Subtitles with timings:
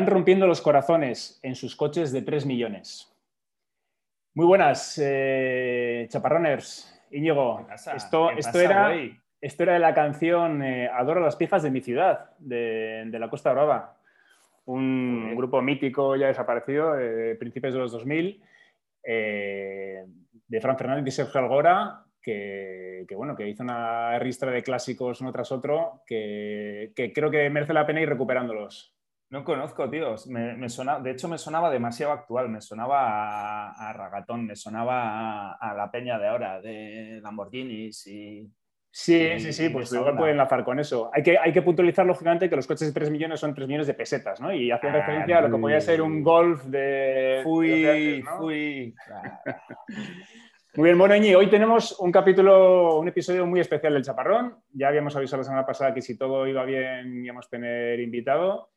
[0.00, 3.14] Van rompiendo los corazones en sus coches de 3 millones.
[4.32, 6.98] Muy buenas, eh, chaparroners.
[7.10, 8.94] Íñigo, esto, esto, era,
[9.42, 13.52] esto, era, de la canción eh, Adoro las pijas de mi ciudad, de, la Costa
[13.52, 13.98] Brava.
[14.64, 18.42] Un, grupo mítico ya desaparecido, de principios de los 2000,
[19.04, 20.06] eh,
[20.48, 25.30] de Fran Fernández y Sergio Algora, que, bueno, que hizo una ristra de clásicos uno
[25.30, 28.94] tras otro, que, que creo que merece la pena ir recuperándolos.
[29.30, 30.26] No conozco, tíos.
[30.26, 32.48] Me, de hecho, me sonaba demasiado actual.
[32.48, 38.50] Me sonaba a, ragatón, me sonaba a, la peña de ahora, de Lamborghinis y.
[38.92, 41.12] Sí, sí, sí, pues igual pueden enlazar con eso.
[41.14, 43.86] Hay que, hay que puntualizar, lógicamente, que los coches de 3 millones son 3 millones
[43.86, 44.52] de pesetas, ¿no?
[44.52, 47.40] Y hacen referencia a lo que podía ser un golf de.
[47.44, 48.94] Fui, fui.
[50.74, 54.56] Muy bien, bueno, hoy tenemos un capítulo, un episodio muy especial del Chaparrón.
[54.72, 58.70] Ya habíamos avisado la semana pasada que si todo iba bien íbamos a tener invitado.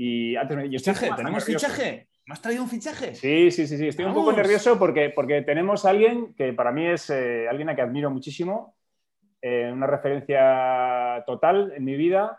[0.00, 2.08] Y antes me yo fichaje, ¿tenemos fichaje?
[2.24, 3.16] ¿Me has traído un fichaje?
[3.16, 3.88] Sí, sí, sí, sí.
[3.88, 7.68] Estoy un poco nervioso porque, porque tenemos a alguien que para mí es eh, alguien
[7.68, 8.76] a que admiro muchísimo,
[9.42, 12.38] eh, una referencia total en mi vida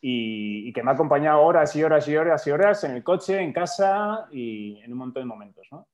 [0.00, 3.42] y, que me ha acompañado horas y horas y horas y horas en el coche,
[3.42, 5.68] en casa y en un montón de momentos.
[5.70, 5.86] ¿no?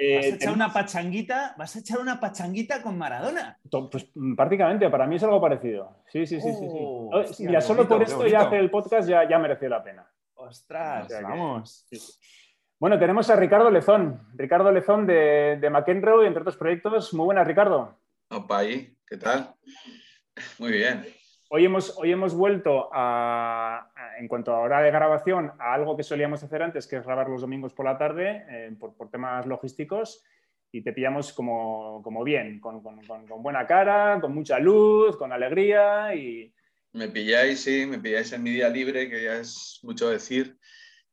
[0.00, 1.54] Eh, ¿Vas a echar una pachanguita?
[1.58, 3.58] ¿Vas a echar una pachanguita con Maradona?
[3.90, 6.02] Pues prácticamente, para mí es algo parecido.
[6.08, 6.58] Sí, sí, sí, sí.
[6.60, 10.06] Oh, Mira, solo por esto ya hacer el podcast ya, ya mereció la pena.
[10.34, 11.86] Ostras, vamos.
[12.78, 14.28] Bueno, tenemos a Ricardo Lezón.
[14.34, 17.14] Ricardo Lezón de, de McEnroe, entre otros proyectos.
[17.14, 17.98] Muy buenas, Ricardo.
[18.28, 19.54] Opa, ahí, ¿qué tal?
[20.58, 21.06] Muy bien.
[21.50, 23.91] Hoy hemos, hoy hemos vuelto a,
[24.22, 27.28] en cuanto a hora de grabación, a algo que solíamos hacer antes, que es grabar
[27.28, 30.22] los domingos por la tarde, eh, por, temas logísticos,
[30.70, 32.80] y te pillamos como, bien, con,
[33.42, 36.54] buena cara, con mucha luz, con alegría y...
[36.92, 40.56] Me pilláis, sí, me pilláis en mi día libre, que ya es mucho decir.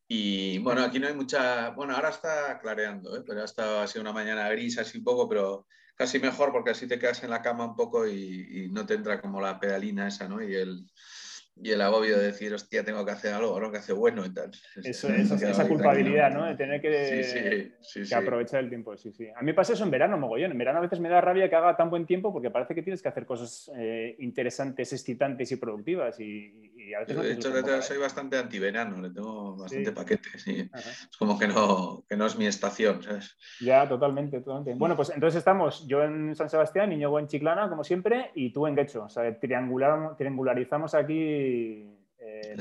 [0.08, 1.72] Y bueno, aquí no hay mucha...
[1.72, 3.24] Bueno, ahora está clareando, ¿eh?
[3.26, 5.66] pero ha estado así una mañana gris, así un poco, pero
[5.96, 9.20] casi mejor porque así te quedas en la cama un poco y, no te entra
[9.20, 10.44] como la pedalina esa, ¿no?
[10.44, 10.86] Y el,
[11.62, 13.72] y el agobio de decir, hostia, tengo que hacer algo, ¿no?
[13.72, 14.52] Que hace bueno y tal.
[14.84, 16.46] Eso, esa culpabilidad, ¿no?
[16.46, 17.74] De tener que,
[18.08, 19.28] que aprovechar el tiempo, sí, sí.
[19.36, 20.52] A mí me pasa eso en verano, mogollón.
[20.52, 22.82] En verano a veces me da rabia que haga tan buen tiempo porque parece que
[22.82, 26.70] tienes que hacer cosas eh, interesantes, excitantes y productivas y,
[27.08, 30.30] de hecho, soy bastante antiverano, le tengo bastante paquete.
[30.36, 33.38] Es como que no, que no es mi estación, ¿sabes?
[33.62, 34.74] Ya, totalmente, totalmente.
[34.76, 38.68] Bueno, pues entonces estamos yo en San Sebastián, Niño en Chiclana, como siempre, y tú
[38.68, 39.04] en Guecho.
[39.04, 42.56] O sea, triangularizamos aquí eh,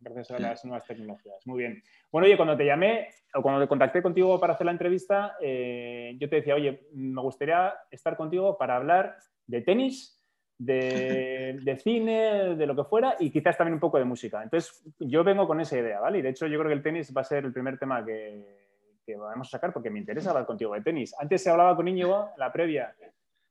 [0.00, 1.46] gracias a las nuevas tecnologías.
[1.46, 1.82] Muy bien.
[2.10, 6.14] Bueno, oye, cuando te llamé o cuando te contacté contigo para hacer la entrevista, eh,
[6.18, 9.16] yo te decía, oye, me gustaría estar contigo para hablar
[9.46, 10.13] de tenis
[10.58, 14.42] de, cine, de lo que fuera, y quizás también un poco de música.
[14.42, 16.18] Entonces, yo vengo con esa idea, ¿vale?
[16.18, 18.64] Y de hecho, yo creo que el tenis va a ser el primer tema que,
[19.04, 21.14] que vamos a sacar porque me interesa hablar contigo de tenis.
[21.18, 22.94] Antes se hablaba con Íñigo, la previa,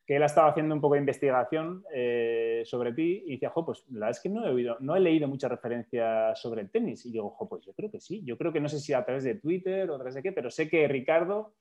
[0.06, 3.85] que él estaba haciendo un poco de investigación eh, sobre ti y decía, jo, pues
[3.90, 7.06] la verdad es que no he, oído, no he leído mucha referencia sobre el tenis.
[7.06, 8.22] Y digo, jo, pues yo creo que sí.
[8.25, 10.31] Yo creo que no sé si a través de Twitter o a través de qué,
[10.31, 11.53] pero sé que Ricardo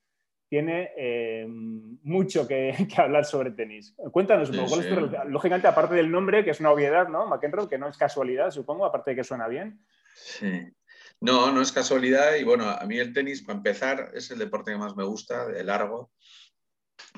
[0.52, 3.94] tiene eh, mucho que, hablar sobre tenis.
[4.10, 4.82] Cuéntanos un poco,
[5.26, 7.26] lógicamente, aparte del nombre, que es una obviedad, ¿no?
[7.26, 9.82] McEnroe, que no es casualidad, supongo, aparte de que suena bien.
[10.14, 10.62] Sí.
[11.22, 14.72] No, no es casualidad y bueno, a mí el tenis, para empezar, es el deporte
[14.72, 16.12] que más me gusta, de largo,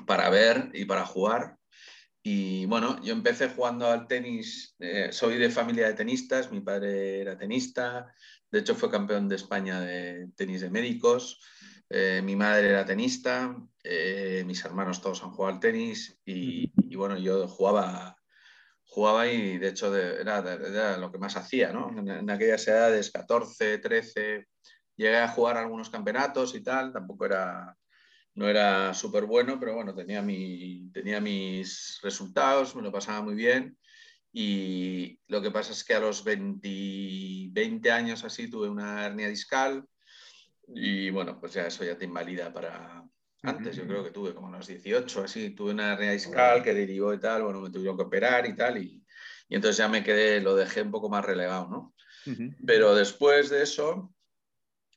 [0.07, 1.57] para ver y para jugar.
[2.23, 7.19] Y bueno, yo empecé jugando al tenis, eh, soy de familia de tenistas, mi padre
[7.19, 8.13] era tenista,
[8.49, 11.41] de hecho fue campeón de España de tenis de médicos.
[11.89, 17.17] Eh, mi madre era tenista, eh, mis hermanos todos han jugado al tenis y, bueno,
[17.17, 18.17] yo jugaba,
[18.85, 21.89] jugaba y de hecho era, lo que más hacía, ¿no?
[21.97, 24.47] En, aquellas edades, 14, 13,
[24.95, 27.77] llegué a jugar algunos campeonatos y tal, tampoco era,
[28.33, 33.35] no era súper bueno, pero bueno, tenía, mi, tenía mis resultados, me lo pasaba muy
[33.35, 33.77] bien.
[34.37, 36.67] Y lo que pasa es que a los 20,
[37.51, 39.85] 20 años así tuve una hernia discal,
[40.67, 43.03] y bueno, pues ya eso ya te invalida para...
[43.43, 47.13] Antes yo creo que tuve como unos 18, así, tuve una hernia discal que derivó
[47.13, 49.05] y tal, bueno, me tuvieron que operar y tal, y,
[49.47, 51.93] y entonces ya me quedé, lo dejé un poco más relegado, ¿no?
[52.65, 54.15] Pero después de eso,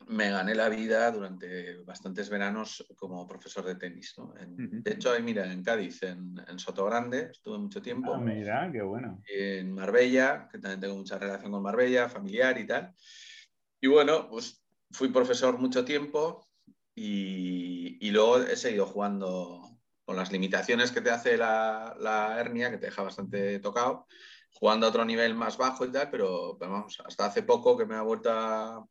[0.06, 4.14] me gané la vida durante bastantes veranos como profesor de tenis.
[4.16, 4.32] ¿no?
[4.56, 8.14] De hecho, ahí, mira, en Cádiz, en, en Sotogrande, estuve mucho tiempo.
[8.14, 9.20] Ah, mira, qué bueno.
[9.26, 12.94] en Marbella, que también tengo mucha relación con Marbella, familiar y tal.
[13.80, 16.48] Y bueno, pues fui profesor mucho tiempo
[16.94, 19.62] y, luego he seguido jugando
[20.04, 24.06] con las limitaciones que te hace la, hernia, que te deja bastante tocado.
[24.54, 27.94] jugando a otro nivel más bajo y tal, pero vamos, hasta hace poco que me
[27.94, 28.84] ha vuelto a,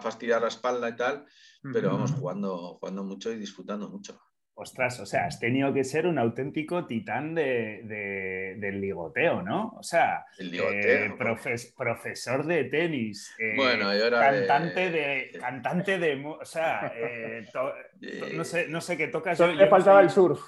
[0.00, 1.24] fastidiar la espalda y tal,
[1.72, 4.20] pero vamos, jugando, jugando mucho y disfrutando mucho.
[4.58, 9.74] Ostras, o sea, has tenido que ser un auténtico titán de, del ligoteo, ¿no?
[9.78, 11.12] O sea, eh,
[11.76, 15.38] profesor de tenis, eh, bueno, cantante de...
[15.38, 17.46] cantante de, o sea, eh,
[18.34, 19.36] no, sé, no sé qué tocas.
[19.36, 20.40] Yo, le faltaba el surf.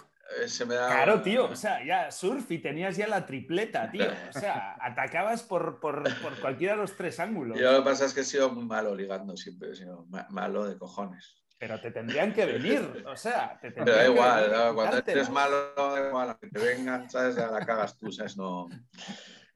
[0.66, 4.06] Claro, tío, o sea, ya surf y tenías ya la tripleta, tío.
[4.34, 7.58] O sea, atacabas por, por, por cualquiera de los tres ángulos.
[7.58, 10.66] Yo lo que pasa es que he sido muy malo ligando siempre, he sido malo
[10.66, 11.36] de cojones.
[11.58, 16.06] Pero te tendrían que venir, o sea, te Pero da igual, cuando eres malo, da
[16.06, 17.34] igual, que te vengan, ¿sabes?
[17.34, 18.36] La cagas tú, ¿sabes?
[18.36, 18.68] No,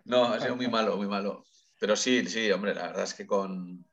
[0.04, 1.44] no, ha sido muy malo, muy malo.
[1.78, 3.84] Pero sí, sí, hombre, la verdad es que con,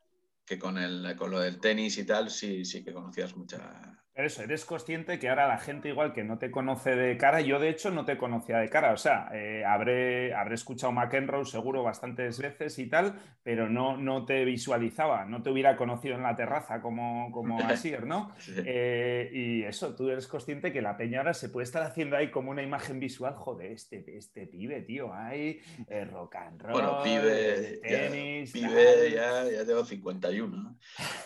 [0.44, 3.89] que con, el, con lo del tenis y tal, sí, sí que conocías mucha,
[4.24, 7.58] eso, eres consciente que ahora la gente igual que no te conoce de cara, yo
[7.58, 11.82] de hecho no te conocía de cara, o sea, eh, habré, habré escuchado McEnroe seguro
[11.82, 16.36] bastantes veces y tal, pero no, no te visualizaba, no te hubiera conocido en la
[16.36, 18.32] terraza como, como Asir, ¿no?
[18.48, 22.30] Eh, y eso, tú eres consciente que la peña ahora se puede estar haciendo ahí
[22.30, 27.02] como una imagen visual, joder, este, este pibe, tío, hay eh, rock and roll, bueno,
[27.02, 28.52] pibe, tenis.
[28.52, 30.78] Ya, pibe, ya, ya, tengo 51,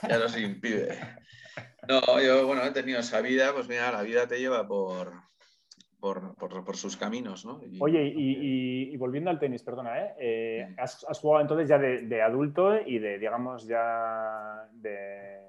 [0.09, 0.99] ya no soy un pibe.
[1.89, 5.13] No, yo, bueno, he tenido esa vida, pues mira, la vida te lleva por,
[5.99, 7.63] por, sus caminos, ¿no?
[7.81, 10.15] Oye, y, volviendo al tenis, perdona, ¿eh?
[10.19, 15.44] eh has, jugado entonces ya de, de, adulto y de, digamos, ya de...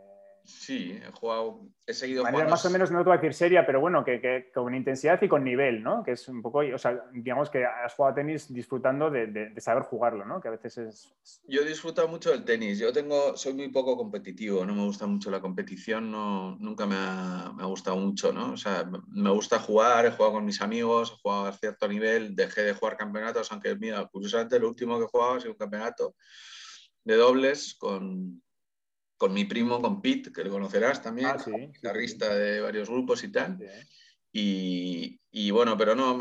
[0.46, 3.80] Sí, he jugado he seguido Más o menos, no te voy a decir seria, pero
[3.80, 6.04] bueno, que, con intensidad y con nivel, ¿no?
[6.04, 10.26] Que es un poco, o sea, digamos que has jugado tenis disfrutando de, saber jugarlo,
[10.26, 10.42] ¿no?
[10.42, 11.42] Que a veces es...
[11.48, 12.80] Yo disfruto mucho del tenis.
[12.80, 16.96] Yo tengo, soy muy poco competitivo, no me gusta mucho la competición, no, nunca me
[16.98, 18.54] ha, me ha gustado mucho, ¿no?
[18.54, 22.36] O sea, me gusta jugar, he jugado con mis amigos, he jugado a cierto nivel,
[22.36, 25.58] dejé de jugar campeonatos, aunque mira, curiosamente lo último que he jugado ha sido un
[25.58, 26.16] campeonato
[27.04, 28.42] de dobles con,
[29.18, 31.38] con mi primo, con Pete, que lo conocerás también, ah,
[31.74, 33.58] guitarrista de varios grupos y tal.
[34.38, 36.18] Y, bueno, pero no,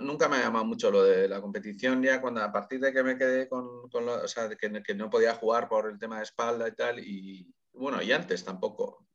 [0.00, 3.02] nunca me ha llamado mucho lo de la competición ya cuando a partir de que
[3.02, 6.18] me quedé con, con lo, o sea, que, que, no podía jugar por el tema
[6.18, 9.06] de espalda y tal, y bueno, y antes tampoco.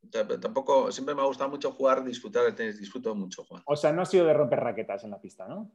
[0.42, 3.63] Tampoco, siempre me ha gustado mucho jugar, disfrutar del tenis, disfruto mucho jugar.
[3.66, 5.72] O sea, no ha sido de romper raquetas en la pista, ¿no?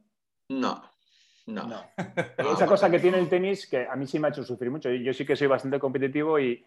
[0.49, 0.83] No,
[1.47, 1.83] no.
[2.37, 4.89] Esa cosa que tiene el tenis que a mí sí me ha hecho sufrir mucho.
[4.91, 6.63] Yo sí que soy bastante competitivo y,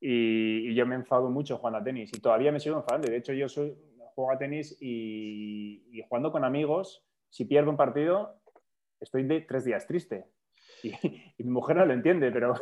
[0.00, 3.08] y, yo me enfado mucho jugando a tenis y todavía me sigo enfadando.
[3.08, 3.76] De hecho, yo soy,
[4.14, 8.40] juego a tenis y, jugando con amigos, si pierdo un partido,
[9.00, 10.26] estoy de tres días triste.
[10.82, 12.54] Y, mi mujer no lo entiende, pero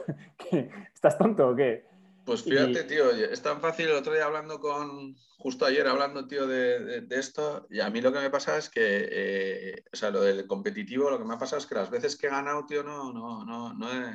[0.95, 1.85] ¿estás tonto o qué?
[2.25, 3.89] Pues fíjate, tío, es tan fácil.
[3.89, 8.13] El otro día hablando con, justo ayer hablando, tío, de, esto, y a mí lo
[8.13, 11.39] que me pasa es que, eh, o sea, lo del competitivo, lo que me ha
[11.39, 14.13] pasado es que las veces que he ganado, tío, no, no, no, no he,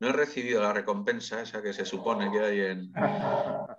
[0.00, 2.92] no he recibido la recompensa esa que se supone que hay en...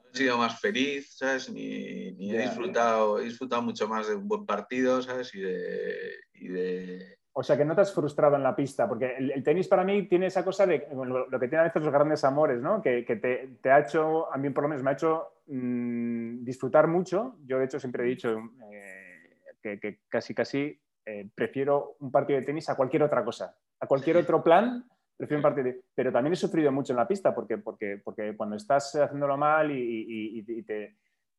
[0.06, 1.50] No he sido más feliz, ¿sabes?
[1.50, 5.36] Ni, he, disfrutado, he disfrutado mucho más de un buen partido, ¿sabes?
[5.36, 9.68] Y de, O sea, que no te has frustrado en la pista, porque el, tenis
[9.68, 12.82] para mí tiene esa cosa de lo, que tiene a veces los grandes amores, ¿no?
[12.82, 17.36] Que, te, ha hecho, a mí por lo menos me ha hecho mm, disfrutar mucho.
[17.46, 18.38] Yo de hecho siempre he dicho
[18.72, 23.86] eh, que, casi casi eh, prefiero un partido de tenis a cualquier otra cosa, a
[23.86, 24.86] cualquier otro plan
[25.18, 25.72] prefiero un partido.
[25.94, 29.72] Pero también he sufrido mucho en la pista porque, porque, porque cuando estás haciéndolo mal
[29.72, 30.96] y, te,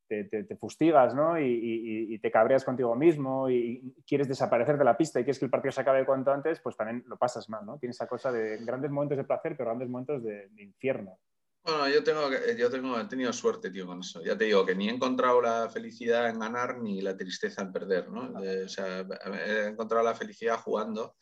[0.09, 1.38] te, fustigas ¿no?
[1.38, 5.50] y, te cabreas contigo mismo y quieres desaparecer de la pista y quieres que el
[5.50, 7.64] partido se acabe cuanto antes, pues también lo pasas mal.
[7.64, 7.78] ¿no?
[7.78, 11.18] Tienes esa cosa de grandes momentos de placer, pero grandes momentos de, infierno.
[11.64, 14.23] Bueno, yo tengo, yo tengo, he tenido suerte, tío, con eso.
[14.23, 17.73] Ya te digo que ni he encontrado la felicidad en ganar ni la tristeza en
[17.73, 18.33] perder, ¿no?
[18.38, 21.16] o sea, he encontrado la felicidad jugando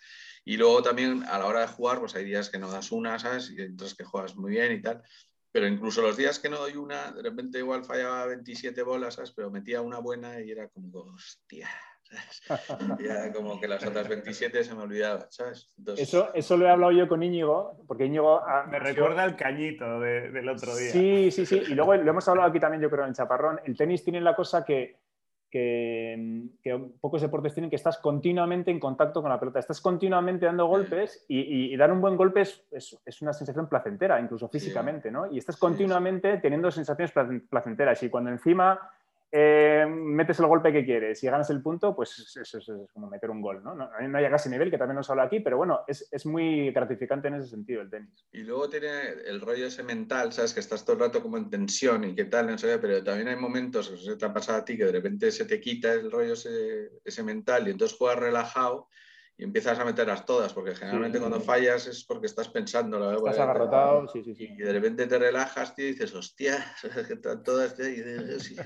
[0.44, 3.18] y luego también a la hora de jugar, pues hay días que no das una,
[3.18, 3.50] ¿sabes?
[3.50, 5.02] Y otros que juegas muy bien y tal.
[5.50, 9.32] Pero incluso los días que no doy una, de repente igual fallaba 27 bolas, ¿sabes?
[9.32, 11.68] Pero metía una buena y era como, hostia,
[13.00, 15.72] Ya como que las otras 27 se me olvidaban, ¿sabes?
[15.96, 18.42] eso, eso lo he hablado yo con Íñigo, porque Íñigo...
[18.68, 20.92] me recuerda el cañito del otro día.
[20.92, 21.62] Sí, sí, sí.
[21.68, 23.60] Y luego lo hemos hablado aquí también, yo creo, en el Chaparrón.
[23.64, 24.98] El tenis tiene la cosa que
[25.54, 30.66] que, pocos deportes tienen que estás continuamente en contacto con la pelota, estás continuamente dando
[30.66, 35.30] golpes y, dar un buen golpe es, es, una sensación placentera, incluso físicamente, ¿no?
[35.30, 37.12] Y estás continuamente teniendo sensaciones
[37.48, 38.02] placenteras.
[38.02, 38.80] Y cuando encima
[39.32, 43.30] eh, metes el golpe que quieres y ganas el punto, pues eso es, como meter
[43.30, 43.62] un gol.
[43.64, 43.74] ¿no?
[43.74, 47.28] No, no hay casi nivel, que también nos habla aquí, pero bueno, es, muy gratificante
[47.28, 48.26] en ese sentido el tenis.
[48.32, 48.88] Y luego tiene
[49.26, 50.54] el rollo ese mental, ¿sabes?
[50.54, 53.28] Que estás todo el rato como en tensión y qué tal, no sé, pero también
[53.28, 55.92] hay momentos, o sea, te ha pasado a ti, que de repente se te quita
[55.92, 58.88] el rollo ese, ese mental y entonces juegas relajado
[59.36, 63.00] y empiezas a meterlas todas, porque generalmente cuando fallas es porque estás pensando.
[63.00, 64.48] La estás agarrotado, sí, sí, sí.
[64.56, 66.64] Y de repente te relajas, tío, y dices, hostia,
[67.08, 67.74] que están todas.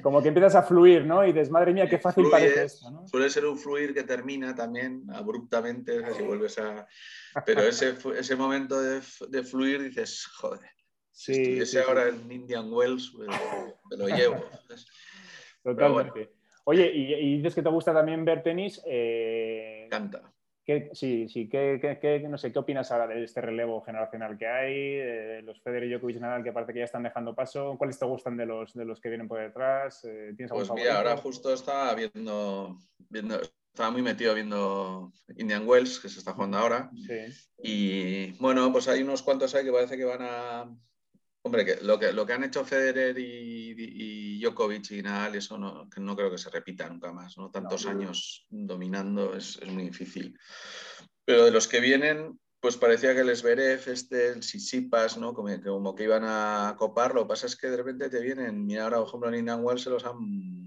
[0.03, 1.25] Como que empiezas a fluir, ¿no?
[1.25, 3.09] Y dices, madre mía, qué fácil parece esto, ¿no?
[3.09, 6.87] Suele ser un fluir que termina también abruptamente, vuelves a.
[7.47, 10.61] Pero ese, ese momento de, de fluir dices, joder.
[11.13, 14.45] si estuviese ahora en Indian Wells, me lo llevo.
[15.63, 16.35] Totalmente.
[16.65, 18.83] Oye, y, dices que te gusta también ver tenis.
[18.85, 19.87] Eh...
[19.91, 20.31] Canta.
[20.93, 24.75] Sí, sí, ¿qué, no sé, ¿qué opinas ahora de este relevo generacional que hay?
[24.97, 27.77] De los Federer y Djokovic Nadal que parece que ya están dejando paso.
[27.79, 30.05] ¿Cuáles te gustan de los, de los que vienen por detrás?
[30.05, 36.09] Eh, pues mira, ahora justo estaba viendo, viendo, estaba muy metido viendo Indian Wells, que
[36.09, 36.91] se está jugando ahora.
[36.95, 37.49] Sí.
[37.63, 40.77] Y bueno, pues hay unos cuantos ahí que parece que van a,
[41.42, 45.57] Hombre, que lo, que lo que han hecho Federer y, y, Djokovic y Nadal, eso
[45.57, 47.50] no, que no creo que se repita nunca más, ¿no?
[47.50, 50.37] Tantos años dominando es, muy difícil.
[51.25, 55.33] Pero de los que vienen, pues parecía que el Esberev, este, el Sisipas, ¿no?
[55.33, 57.14] Como, como, que iban a copar.
[57.14, 59.64] Lo que pasa es que de repente te vienen, mira ahora, por ejemplo, en Indian
[59.64, 60.16] Wells se los han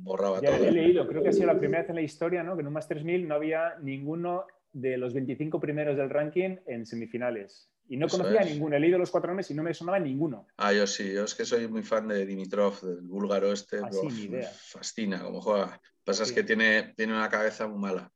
[0.03, 0.67] borrado a ya todos.
[0.67, 2.55] he leído, creo que ha sido la primera vez en la historia, ¿no?
[2.55, 6.85] Que en un Masters 1000 no había ninguno de los 25 primeros del ranking en
[6.85, 7.70] semifinales.
[7.91, 8.77] Y no conocía a ninguno.
[8.77, 10.47] He leído los cuatro nombres y no me sonaba ninguno.
[10.55, 11.11] Ah, yo sí.
[11.11, 13.79] Yo es que soy muy fan de Dimitrov, del búlgaro este.
[13.79, 13.89] Ah,
[14.29, 15.65] me fascina cómo juega.
[15.65, 18.09] Lo que pasa es que tiene, tiene una cabeza muy mala.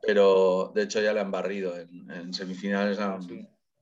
[0.00, 2.98] Pero de hecho ya le han barrido en, semifinales.
[2.98, 3.18] Ah,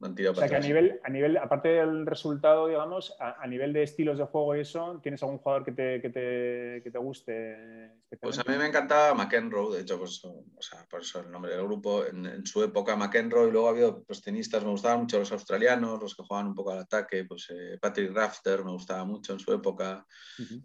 [0.02, 4.18] o sea que a nivel, a nivel, aparte del resultado, digamos, a, nivel de estilos
[4.18, 7.92] de juego y eso, ¿tienes algún jugador que te, que te, que te guste?
[8.20, 11.52] Pues a mí me encantaba McEnroe, de hecho, pues, o sea, por eso el nombre
[11.52, 12.04] del grupo.
[12.04, 16.16] En, su época McEnroe, y luego había pues, tenistas, me gustaban mucho los australianos, los
[16.16, 19.52] que jugaban un poco al ataque, pues eh, Patrick Rafter me gustaba mucho en su
[19.52, 20.04] época,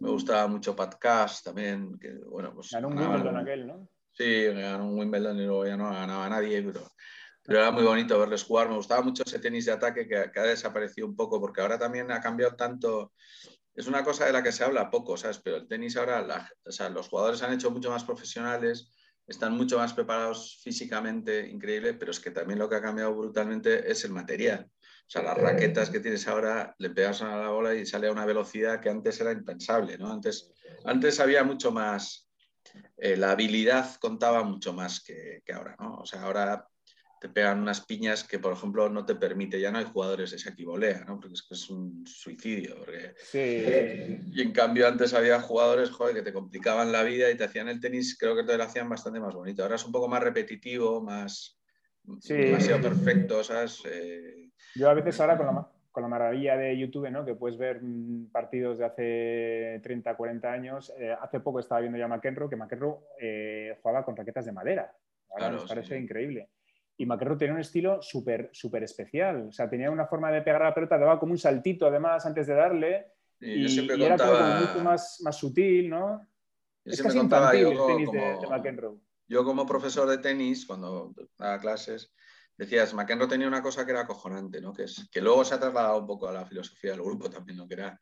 [0.00, 2.70] me gustaba mucho Pat Cash también, que bueno, pues...
[2.72, 3.88] Ganó un Wimbledon aquel, ¿no?
[4.10, 6.80] Sí, ganó un Wimbledon y luego ya no ganaba nadie, pero
[7.48, 8.68] pero era muy bonito verles jugar.
[8.68, 12.12] Me gustaba mucho ese tenis de ataque que, ha desaparecido un poco, porque ahora también
[12.12, 13.14] ha cambiado tanto.
[13.74, 15.38] Es una cosa de la que se habla poco, ¿sabes?
[15.38, 18.90] Pero el tenis ahora, o sea, los jugadores han hecho mucho más profesionales,
[19.26, 23.90] están mucho más preparados físicamente, increíble, pero es que también lo que ha cambiado brutalmente
[23.90, 24.70] es el material.
[24.70, 28.12] O sea, las raquetas que tienes ahora, le pegas a la bola y sale a
[28.12, 30.12] una velocidad que antes era impensable, ¿no?
[30.12, 30.52] Antes,
[30.84, 32.28] antes había mucho más,
[32.98, 35.94] eh, la habilidad contaba mucho más que, que, ahora, ¿no?
[36.00, 36.68] O sea, ahora
[37.20, 40.38] te pegan unas piñas que, por ejemplo, no te permite, ya no hay jugadores de
[40.38, 41.18] saquivolea, ¿no?
[41.18, 42.76] Porque es que es un suicidio.
[43.16, 44.20] Sí.
[44.32, 47.68] Y en cambio antes había jugadores joder, que te complicaban la vida y te hacían
[47.68, 49.62] el tenis, creo que te lo hacían bastante más bonito.
[49.62, 51.58] Ahora es un poco más repetitivo, más
[52.02, 53.82] demasiado perfecto, ¿sabes?
[53.86, 57.24] Eh, Yo a veces ahora con la, con la maravilla de YouTube, ¿no?
[57.24, 60.92] Que puedes ver mm, partidos de hace 30, 40 años.
[60.98, 64.94] Eh, hace poco estaba viendo ya McEnroe, que McEnroe eh, jugaba con raquetas de madera.
[65.30, 66.48] Ahora nos parece increíble.
[67.00, 69.46] Y McEnroe tenía un estilo súper súper especial.
[69.48, 72.26] O sea, tenía una forma de pegar a la pelota, daba como un saltito además
[72.26, 73.06] antes de darle.
[73.40, 76.28] y, era como mucho más, más sutil, ¿no?
[76.84, 78.98] es casi infantil el tenis de, McEnroe.
[79.28, 82.12] Yo como profesor de tenis, cuando daba clases,
[82.56, 84.72] decías, McEnroe tenía una cosa que era acojonante, ¿no?
[84.72, 87.58] Que, es, que luego se ha trasladado un poco a la filosofía del grupo también,
[87.58, 87.68] ¿no?
[87.68, 88.00] Que era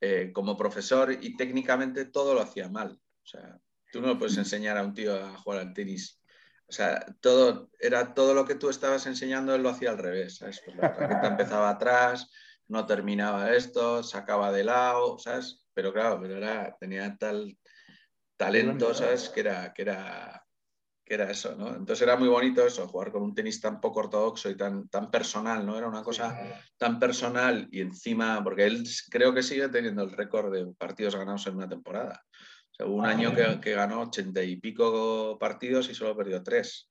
[0.00, 3.00] eh, como profesor y técnicamente todo lo hacía mal.
[3.22, 3.58] O sea,
[3.90, 6.22] tú no puedes enseñar a un tío a jugar al tenis
[6.68, 10.38] o sea, todo, era todo lo que tú estabas enseñando, él lo hacía al revés,
[10.38, 10.60] ¿sabes?
[10.64, 12.30] Pues la raqueta empezaba atrás,
[12.68, 15.64] no terminaba esto, sacaba de lado, ¿sabes?
[15.74, 17.56] Pero claro, pero era, tenía tal
[18.36, 19.28] talento, ¿sabes?
[19.28, 20.44] Que era, que era,
[21.04, 21.68] que era eso, ¿no?
[21.68, 25.08] Entonces era muy bonito eso, jugar con un tenis tan poco ortodoxo y tan, tan
[25.08, 25.78] personal, ¿no?
[25.78, 26.36] Era una cosa
[26.76, 31.46] tan personal y encima, porque él creo que sigue teniendo el récord de partidos ganados
[31.46, 32.24] en una temporada
[32.80, 36.90] hubo un año que, ganó ochenta y pico partidos y solo perdió tres.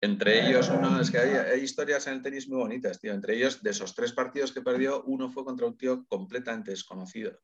[0.00, 3.12] Entre ellos, uno, es que hay, historias en el tenis muy bonitas, tío.
[3.12, 7.40] Entre ellos, de esos tres partidos que perdió, uno fue contra un tío completamente desconocido,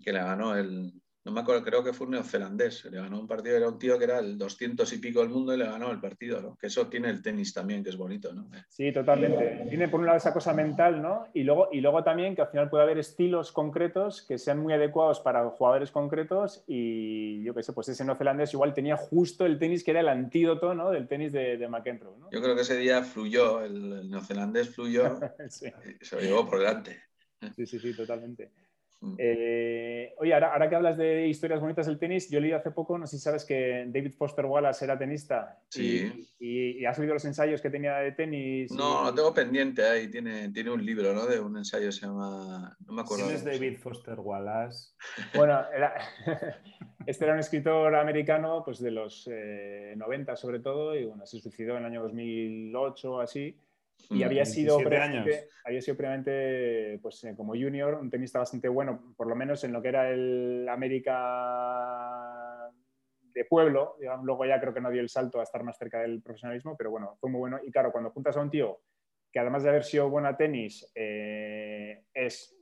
[0.00, 0.92] que le ganó el,
[1.28, 3.98] no me acuerdo, creo que fue un neozelandés, le ganó un partido, era un tío
[3.98, 6.56] que era el 200 y pico del mundo y le ganó el partido, ¿no?
[6.56, 8.48] Que eso tiene el tenis también, que es bonito, ¿no?
[8.70, 9.66] Sí, totalmente.
[9.68, 11.26] Tiene por un lado esa cosa mental, ¿no?
[11.34, 14.72] Y luego, y luego también que al final puede haber estilos concretos que sean muy
[14.72, 19.58] adecuados para jugadores concretos y yo qué sé, pues ese neozelandés igual tenía justo el
[19.58, 20.90] tenis que era el antídoto, ¿no?
[20.90, 22.30] Del tenis de, de McEnroe, ¿no?
[22.30, 25.18] Yo creo que ese día fluyó, el, neozelandés fluyó
[26.00, 27.02] y se lo llevó por delante.
[27.54, 28.50] Sí, sí, sí, totalmente.
[29.00, 29.14] Mm.
[29.18, 33.06] Eh, oye, ahora, que hablas de historias bonitas del tenis, yo leí hace poco, no
[33.06, 35.60] sé si sabes que David Foster Wallace era tenista.
[35.68, 36.28] Sí.
[36.40, 38.72] Y, has leído los ensayos que tenía de tenis.
[38.72, 40.08] No, lo tengo pendiente ahí.
[40.08, 41.26] Tiene, tiene un libro, ¿no?
[41.26, 42.76] De un ensayo se llama.
[42.86, 43.26] No me acuerdo.
[43.26, 44.94] ¿Quién es David Foster Wallace?
[45.34, 45.60] Bueno,
[47.06, 49.28] Este era un escritor americano pues, de los
[49.96, 53.56] 90 sobre todo y bueno, se suicidó en el año 2008 o así
[54.10, 59.14] y había sido, previamente, había sido previamente, pues eh, como junior, un tenista bastante bueno,
[59.16, 61.20] por lo menos en lo que era el América
[63.34, 63.96] de pueblo.
[64.22, 66.90] Luego ya creo que no dio el salto a estar más cerca del profesionalismo, pero
[66.90, 67.60] bueno, fue muy bueno.
[67.62, 68.80] Y claro, cuando juntas a un tío
[69.30, 72.56] que además de haber sido bueno a tenis, eh, es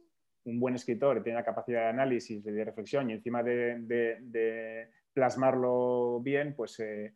[0.44, 6.54] un buen escritor, tiene la capacidad de análisis, de reflexión y encima de, plasmarlo bien,
[6.56, 6.80] pues...
[6.80, 7.14] Eh,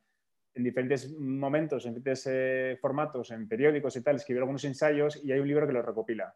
[0.54, 5.32] en diferentes momentos, en diferentes eh, formatos, en periódicos y tal, escribió algunos ensayos y
[5.32, 6.34] hay un libro que lo recopila.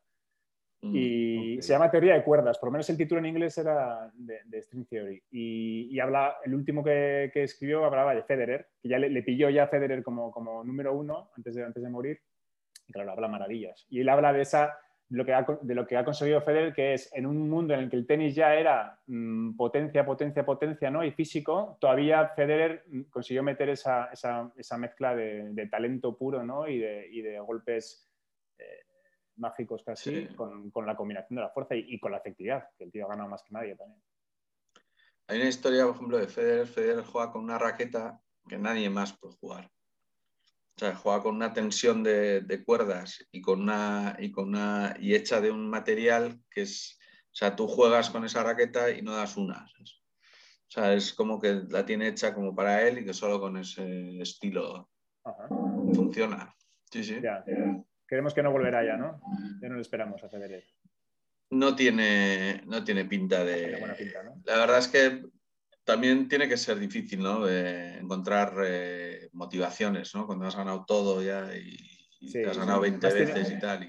[0.82, 4.10] Mm, y se llama Teoría de cuerdas, por lo menos el título en inglés era
[4.14, 5.22] de, String Theory.
[5.30, 9.68] Y, habla, el último que, escribió hablaba de Federer, que ya le, pilló ya a
[9.68, 12.20] Federer como, como número uno antes de, antes de morir.
[12.86, 13.86] Y claro, habla maravillas.
[13.88, 14.78] Y él habla de esa
[15.14, 17.80] lo que ha, de lo que ha conseguido Federer, que es en un mundo en
[17.80, 21.04] el que el tenis ya era mm, potencia, potencia, potencia, ¿no?
[21.04, 26.42] Y físico, todavía Federer mm, consiguió meter esa, esa, esa mezcla de, de, talento puro,
[26.42, 26.68] ¿no?
[26.68, 28.10] Y de, y de golpes
[28.58, 28.86] eh,
[29.36, 32.84] mágicos casi, con, con, la combinación de la fuerza y, y, con la efectividad, que
[32.84, 34.02] el tío ha ganado más que nadie también.
[35.28, 36.66] Hay una historia, por ejemplo, de Federer.
[36.66, 39.70] Federer juega con una raqueta que nadie más puede jugar.
[40.76, 45.14] O sea, juega con una tensión de, cuerdas y con una, y con una y
[45.14, 49.14] hecha de un material que es, o sea, tú juegas con esa raqueta y no
[49.14, 49.68] das una.
[49.78, 53.56] O sea, es como que la tiene hecha como para él y que solo con
[53.56, 54.90] ese estilo
[55.94, 56.52] funciona.
[56.90, 57.20] Sí, sí.
[57.22, 57.44] Ya.
[58.08, 59.20] Queremos que no volverá ya, ¿no?
[59.62, 60.64] Ya no lo esperamos a Federer.
[61.50, 63.78] No tiene, no tiene pinta de.
[64.44, 65.22] La verdad es que
[65.84, 67.48] también tiene que ser difícil, ¿no?
[67.48, 70.26] encontrar eh, motivaciones, ¿no?
[70.26, 71.76] Cuando has ganado todo ya y,
[72.32, 73.86] te has ganado 20 veces y tal.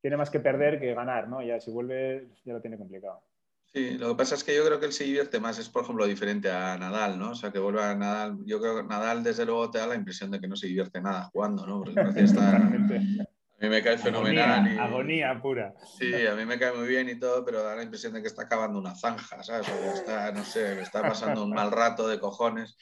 [0.00, 1.42] Tiene más que perder que ganar, ¿no?
[1.42, 3.22] Ya si vuelve ya lo tiene complicado.
[3.72, 5.82] Sí, lo que pasa es que yo creo que él se divierte más, es por
[5.82, 7.30] ejemplo diferente a Nadal, ¿no?
[7.30, 9.94] O sea, que vuelve a Nadal, yo creo que Nadal desde luego te da la
[9.94, 11.82] impresión de que no se divierte nada jugando, ¿no?
[11.82, 12.56] Porque estar
[13.60, 14.78] a mí me cae fenomenal.
[14.78, 15.74] Agonía, pura.
[15.98, 18.28] Sí, a mí me cae muy bien y todo, pero da la impresión de que
[18.28, 19.68] está acabando una zanja, ¿sabes?
[19.68, 22.76] O está, no sé, está pasando un mal rato de cojones.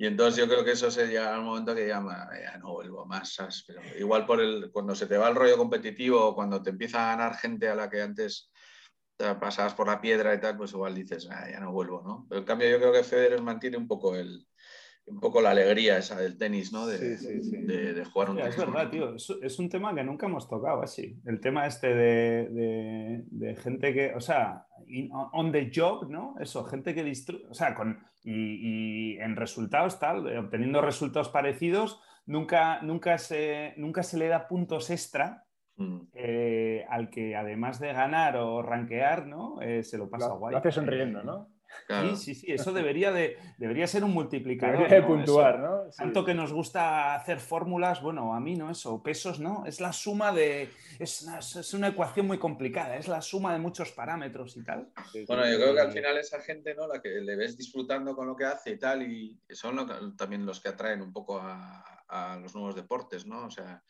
[0.00, 3.36] Y entonces yo creo que eso se llega al momento que ya no vuelvo más,
[3.98, 7.36] igual por el, cuando se te va el rollo competitivo cuando te empieza a ganar
[7.36, 8.52] gente a la que antes
[9.16, 12.26] te pasabas por la piedra y tal, pues igual dices, ah, ya no vuelvo, ¿no?
[12.28, 14.47] Pero en cambio yo creo que Federer mantiene un poco el,
[15.10, 16.86] un poco la alegría esa del tenis, ¿no?
[16.86, 18.50] De, de, jugar un tenis.
[18.50, 19.14] Es verdad, tío.
[19.14, 21.20] Es, un tema que nunca hemos tocado así.
[21.24, 24.66] El tema este de, gente que, o sea,
[25.32, 26.34] on the job, ¿no?
[26.40, 32.80] Eso, gente que destruye, o sea, con, y, en resultados tal, obteniendo resultados parecidos, nunca,
[32.82, 35.44] nunca, se, nunca se le da puntos extra
[35.76, 35.98] mm.
[36.14, 39.60] eh, al que además de ganar o rankear, ¿no?
[39.62, 40.52] Eh, se lo pasa guay.
[40.52, 41.48] Lo hace sonriendo, ¿no?
[41.88, 44.88] Sí, sí, sí, eso debería, de, debería ser un multiplicador.
[44.88, 45.90] de puntuar, ¿no?
[45.96, 49.64] Tanto que nos gusta hacer fórmulas, bueno, a mí no eso, pesos, ¿no?
[49.66, 50.70] Es la suma de.
[50.98, 54.88] Es una, es una ecuación muy complicada, es la suma de muchos parámetros y tal.
[55.26, 56.86] Bueno, yo creo que al final esa gente, ¿no?
[56.86, 60.60] La que le ves disfrutando con lo que hace y tal, y son también los
[60.60, 63.46] que atraen un poco a, a, los nuevos deportes, ¿no?
[63.46, 63.82] O sea,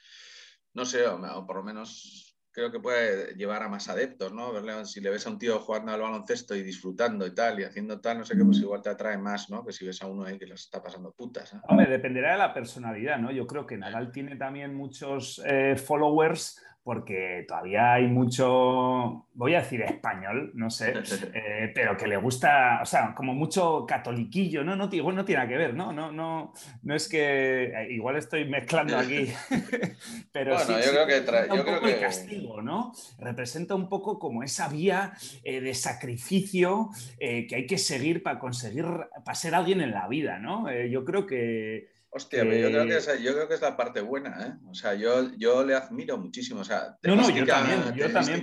[0.74, 2.27] no sé, o por lo menos
[2.58, 4.52] creo que puede llevar a más adeptos, ¿no?
[4.52, 7.64] Verle, si le ves a un tío jugando al baloncesto y disfrutando y tal, y
[7.64, 9.64] haciendo tal, no sé qué, pues igual te atrae más, ¿no?
[9.64, 11.54] Que si ves a uno ahí que los está pasando putas.
[11.68, 13.30] Hombre, dependerá de la personalidad, ¿no?
[13.30, 19.60] Yo creo que Nadal tiene también muchos eh, followers porque todavía hay mucho, voy a
[19.60, 20.94] decir español, no sé,
[21.34, 24.74] eh, pero que le gusta, o sea, como mucho catoliquillo, ¿no?
[24.74, 25.92] No, igual no tiene nada que ver, ¿no?
[25.92, 29.28] No, no, no es que, eh, igual estoy mezclando aquí,
[30.32, 32.94] pero sí, yo creo que trae, un poco el castigo, ¿no?
[33.18, 35.12] Representa un poco como esa vía
[35.44, 38.86] eh, de sacrificio que hay que seguir para conseguir,
[39.26, 40.72] para ser alguien en la vida, ¿no?
[40.72, 44.46] yo creo que Hostia, yo, creo que es, yo creo que es la parte buena,
[44.46, 44.54] ¿eh?
[44.66, 46.60] O sea, yo, yo le admiro muchísimo.
[46.60, 48.42] O sea, no, no, yo también, yo también,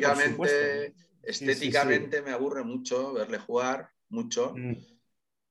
[1.23, 4.53] Estéticamente me aburre mucho verle jugar, mucho.
[4.55, 4.75] Mm.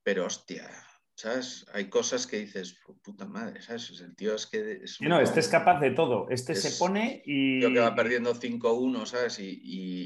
[0.05, 0.71] Pero hostia,
[1.17, 1.65] ¿sabes?
[1.73, 4.01] Hay cosas que dices, puta madre, ¿sabes?
[4.01, 4.81] El tío es que...
[4.83, 6.27] Es no, este es capaz de todo.
[6.29, 7.61] Este se pone y...
[7.61, 9.39] Tío que va perdiendo 5-1, ¿sabes?
[9.39, 9.61] Y,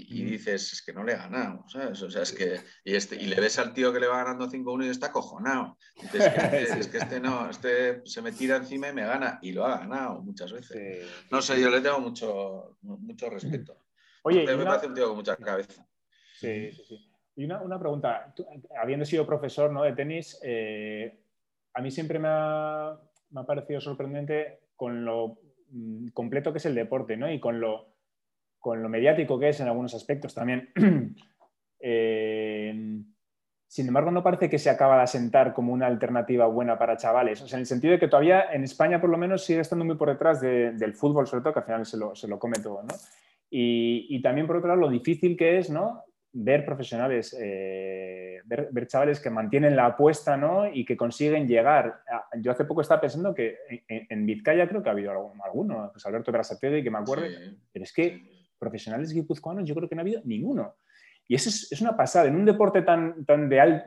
[0.08, 2.02] y, dices, es que no le ha ganado, ¿sabes?
[2.02, 2.60] O sea, es que...
[2.84, 5.78] Y, este, y le ves al tío que le va ganando 5-1 y está cojonado.
[6.00, 6.22] Dices,
[6.78, 9.38] es, que, este no, este se me tira encima y me gana.
[9.40, 11.06] Y lo ha ganado muchas veces.
[11.30, 13.84] no sé, yo le tengo mucho, mucho respeto.
[14.24, 15.86] Oye, me parece un tío con mucha cabeza.
[16.38, 17.07] Sí, sí, sí.
[17.38, 18.34] Y una, pregunta,
[18.82, 19.84] habiendo sido profesor ¿no?
[19.84, 21.20] de tenis, eh,
[21.72, 22.98] a mí siempre me ha,
[23.46, 25.38] parecido sorprendente con lo
[25.70, 27.30] mm, completo que es el deporte ¿no?
[27.32, 27.94] y con lo,
[28.58, 30.72] con lo mediático que es en algunos aspectos también.
[31.80, 32.74] Eh,
[33.68, 37.40] sin embargo, no parece que se acaba de asentar como una alternativa buena para chavales.
[37.40, 39.84] O sea, en el sentido de que todavía en España, por lo menos, sigue estando
[39.84, 42.58] muy por detrás del fútbol, sobre todo, que al final se lo, se lo come
[42.60, 42.94] todo, ¿no?
[43.50, 46.02] Y, también, por otro lado, lo difícil que es, ¿no?
[46.40, 50.72] Ver profesionales, eh, ver, chavales que mantienen la apuesta, ¿no?
[50.72, 52.00] Y que consiguen llegar.
[52.40, 53.56] yo hace poco estaba pensando que
[53.88, 55.10] en, Vizcaya creo que ha habido
[55.44, 57.24] alguno, pues Alberto y que me acuerdo,
[57.72, 58.22] pero es que
[58.58, 60.74] profesionales guipuzcoanos yo creo que no ha habido ninguno.
[61.26, 62.26] Y eso es, una pasada.
[62.28, 63.82] En un deporte tan, tan de,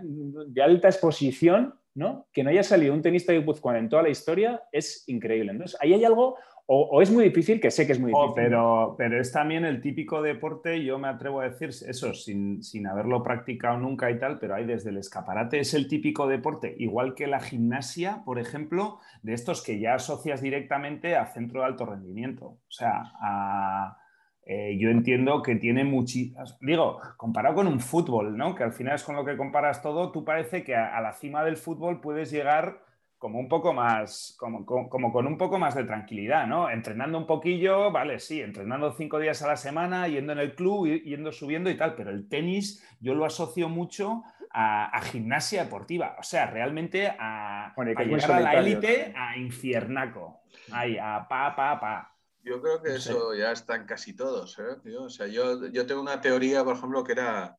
[0.47, 2.27] de, alta exposición, ¿no?
[2.31, 5.51] que no haya salido un tenista guipuzcoano en toda la historia, es increíble.
[5.51, 6.37] Entonces, ahí hay algo,
[6.73, 8.43] o, es muy difícil, que sé que es muy oh, difícil.
[8.43, 12.87] pero, pero es también el típico deporte, yo me atrevo a decir eso, sin, sin
[12.87, 17.13] haberlo practicado nunca y tal, pero hay desde el escaparate, es el típico deporte, igual
[17.13, 21.85] que la gimnasia, por ejemplo, de estos que ya asocias directamente a centro de alto
[21.85, 22.45] rendimiento.
[22.45, 23.97] O sea, a
[24.43, 26.57] eh, yo entiendo que tiene muchísimas.
[26.61, 28.55] Digo, comparado con un fútbol, ¿no?
[28.55, 31.43] Que al final es con lo que comparas todo, tú parece que a, la cima
[31.43, 32.79] del fútbol puedes llegar
[33.21, 36.71] como un poco más, como, con un poco más de tranquilidad, ¿no?
[36.71, 40.87] Entrenando un poquillo, vale, sí, entrenando cinco días a la semana, yendo en el club,
[40.87, 46.23] yendo subiendo y tal, pero el tenis yo lo asocio mucho a, gimnasia deportiva, o
[46.23, 52.17] sea, realmente a, a llegar a la élite, a infiernaco, ahí, a pa, pa, pa.
[52.43, 56.01] Yo creo que eso ya está en casi todos, ¿eh, O sea, yo, yo, tengo
[56.01, 57.55] una teoría, por ejemplo, que era.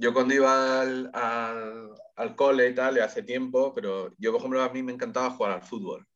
[0.00, 1.10] Yo cuando iba al,
[2.16, 5.52] al, cole y tal, hace tiempo, pero yo, por ejemplo, a mí me encantaba jugar
[5.52, 6.06] al fútbol.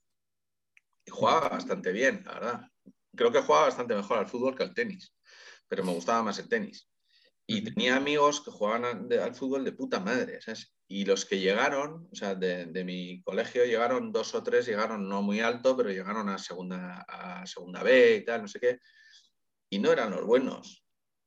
[1.05, 2.69] Y jugaba bastante bien, la verdad.
[3.15, 5.15] Creo que jugaba bastante mejor al fútbol que al tenis,
[5.69, 6.89] pero me gustaba más el tenis.
[7.47, 10.75] Y tenía amigos que jugaban al fútbol de puta madre, ¿sabes?
[10.89, 15.21] Y los que llegaron, o sea, de, mi colegio llegaron dos o tres, llegaron no
[15.21, 18.79] muy alto, pero llegaron a segunda, a segunda B y tal, no sé qué.
[19.69, 20.84] Y no eran los buenos.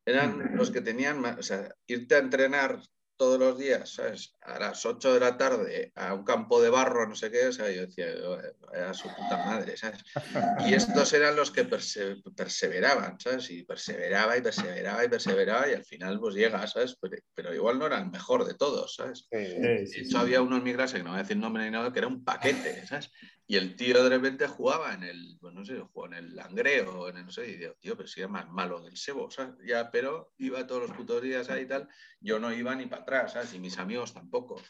[0.07, 2.79] Eran los que tenían, o sea, irte a entrenar
[3.17, 4.37] todos los días, ¿sabes?
[4.41, 7.51] A las 8 de la tarde a un campo de barro, no sé qué, o
[7.51, 8.05] sea, yo decía,
[8.73, 10.05] era su puta madre, ¿sabes?
[10.65, 13.49] Y estos eran los que perseveraban, ¿sabes?
[13.49, 16.95] Y perseveraba y perseveraba y perseveraba y al final pues llega, ¿sabes?
[17.33, 19.27] Pero, igual no era el mejor de todos, ¿sabes?
[19.29, 21.91] de hecho había uno en mi clase, que no voy a decir nombre ni nada,
[21.91, 23.11] que era un paquete, ¿sabes?
[23.49, 27.07] Y el tío de repente jugaba en el, pues no sé, jugó en el Langreo,
[27.07, 29.55] en el, no sé, y digo, tío, pero si era más malo del Sebo, ¿sabes?
[29.65, 31.87] Ya, pero iba todos los putos días ahí y tal,
[32.19, 33.53] yo no iba ni para atrás, ¿sabes?
[33.53, 34.61] Y mis amigos tampoco.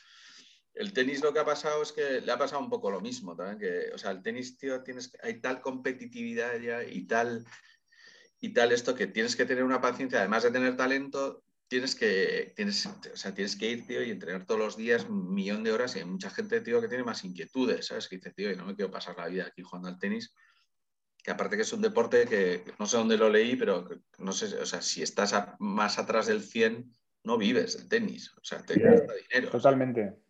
[0.76, 3.36] El tenis lo que ha pasado es que le ha pasado un poco lo mismo
[3.36, 7.46] también, que, o sea, el tenis, tío, tienes, hay tal competitividad ya y tal,
[8.40, 12.54] y tal esto que tienes que tener una paciencia, además de tener talento, tienes que,
[12.56, 15.72] tienes, o sea, tienes que ir, tío, y entrenar todos los días un millón de
[15.72, 15.96] horas.
[15.96, 18.08] Y hay mucha gente, tío, que tiene más inquietudes, ¿sabes?
[18.08, 20.34] Que dice, tío, y no me quiero pasar la vida aquí jugando al tenis.
[21.24, 24.58] Que aparte que es un deporte que no sé dónde lo leí, pero no sé,
[24.58, 26.90] o sea, si estás más atrás del 100,
[27.24, 28.32] no vives el tenis.
[28.38, 29.52] O sea, te cuesta dinero.
[29.52, 30.27] Totalmente.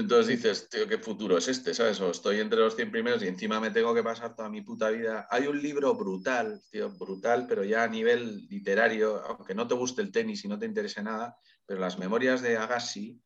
[0.00, 1.74] Entonces dices, tío, ¿qué futuro es este?
[1.74, 2.00] ¿Sabes?
[2.00, 4.90] O estoy entre los 100 primeros y encima me tengo que pasar toda mi puta
[4.90, 5.26] vida.
[5.30, 10.02] Hay un libro brutal, tío, brutal, pero ya a nivel literario, aunque no te guste
[10.02, 13.20] el tenis y no te interese nada, pero las memorias de Agassi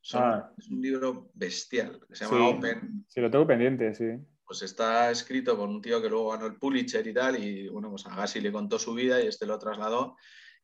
[0.00, 0.52] son ah.
[0.58, 3.04] es un libro bestial, que se llama Open.
[3.08, 4.06] Sí, lo tengo pendiente, sí.
[4.44, 7.90] Pues está escrito por un tío que luego ganó el Pulitzer y tal, y bueno,
[7.90, 10.16] pues Agassi le contó su vida y este lo trasladó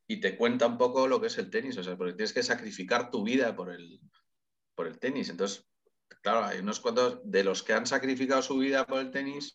[0.07, 2.43] y te cuenta un poco lo que es el tenis, o sea, porque tienes que
[2.43, 3.99] sacrificar tu vida por el,
[4.75, 5.29] por el tenis.
[5.29, 5.65] Entonces,
[6.21, 9.53] claro, hay unos cuantos de los que han sacrificado su vida por el tenis.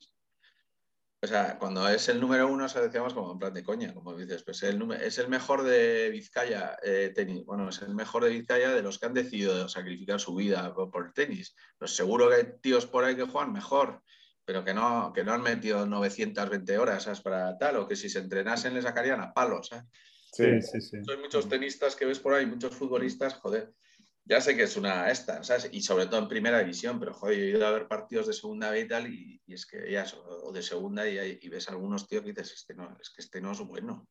[1.20, 4.16] O sea, cuando es el número uno, se decíamos como en plan de coña, como
[4.16, 7.44] dices, pues el, es el mejor de Vizcaya eh, tenis.
[7.44, 11.07] Bueno, es el mejor de Vizcaya de los que han decidido sacrificar su vida por,
[11.07, 11.57] el tenis.
[11.76, 14.00] Pues seguro que hay tíos por ahí que juegan mejor,
[14.44, 17.20] pero que no, que no han metido 920 horas ¿sabes?
[17.20, 19.70] para tal, o que si se entrenasen le sacarían a palos.
[20.33, 20.98] Sí, sí, sí.
[20.98, 23.72] Hay muchos tenistas que ves por ahí, muchos futbolistas, joder,
[24.29, 25.71] ya sé que es una esta, ¿sabes?
[25.73, 28.35] Y sobre todo en primera división, pero joder, yo he ido a ver partidos de
[28.35, 30.05] segunda B y tal, y, es que ya,
[30.45, 33.53] o de segunda, y, ves algunos tíos que dices, este no, es que este no
[33.53, 34.07] es bueno.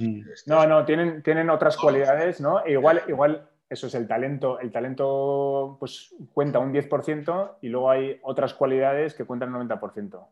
[0.00, 0.28] Mm.
[0.32, 2.64] Este no, no, tienen, tienen otras cualidades, ¿no?
[2.64, 4.58] E igual, igual eso es el talento.
[4.58, 10.26] El talento pues cuenta un 10% y luego hay otras cualidades que cuentan un 90%.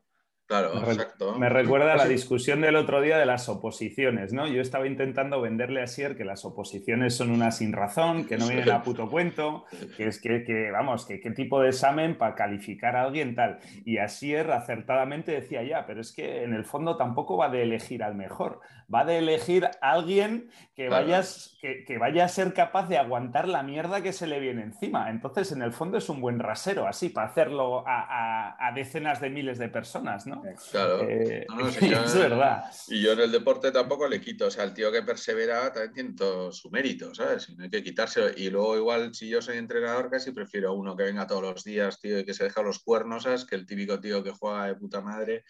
[0.46, 1.38] Claro, exacto.
[1.38, 4.46] Me recuerda a la discusión del otro día de las oposiciones, ¿no?
[4.46, 8.46] Yo estaba intentando venderle a Sier que las oposiciones son una sin razón, que no
[8.46, 9.64] vienen a puto cuento,
[9.96, 13.59] que es que, vamos, que qué tipo de examen para calificar a alguien tal.
[13.87, 17.62] Y a Sier acertadamente decía ya, pero es que en el fondo tampoco va de
[17.62, 18.61] elegir al mejor,
[18.92, 23.62] va de elegir a alguien que, vayas, que, vaya a ser capaz de aguantar la
[23.62, 25.08] mierda que se le viene encima.
[25.10, 29.30] Entonces, en el fondo es un buen rasero, así, para hacerlo a, a decenas de
[29.30, 30.34] miles de personas, ¿no?
[30.34, 30.42] ¿no?
[30.70, 31.08] Claro.
[31.08, 31.46] Eh,
[32.04, 32.64] es verdad.
[32.88, 34.46] Y yo en el deporte tampoco le quito.
[34.46, 37.48] O sea, el tío que persevera también tiene todo su mérito, ¿sabes?
[37.48, 38.28] Y no hay que quitárselo.
[38.36, 41.64] Y luego, igual, si yo soy entrenador, casi prefiero a uno que venga todos los
[41.64, 43.44] días, tío, y que se deja los cuernos, ¿sabes?
[43.44, 45.44] Que el típico tío que juega de puta madre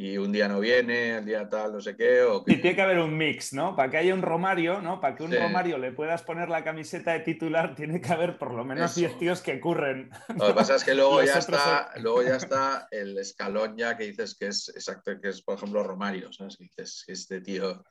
[0.00, 2.22] y un día no viene, el día tal, no sé qué.
[2.22, 3.74] O Y tiene que haber un mix, ¿no?
[3.74, 5.00] Para que haya un Romario, ¿no?
[5.00, 8.54] Para que un Romario le puedas poner la camiseta de titular, tiene que haber por
[8.54, 10.08] lo menos 10 tíos que curren.
[10.36, 14.04] Lo que pasa es que luego, ya está, luego ya está el escalón ya que
[14.04, 16.56] dices que es exacto, que es, por ejemplo, Romario, ¿sabes?
[16.56, 17.84] Que dices que este tío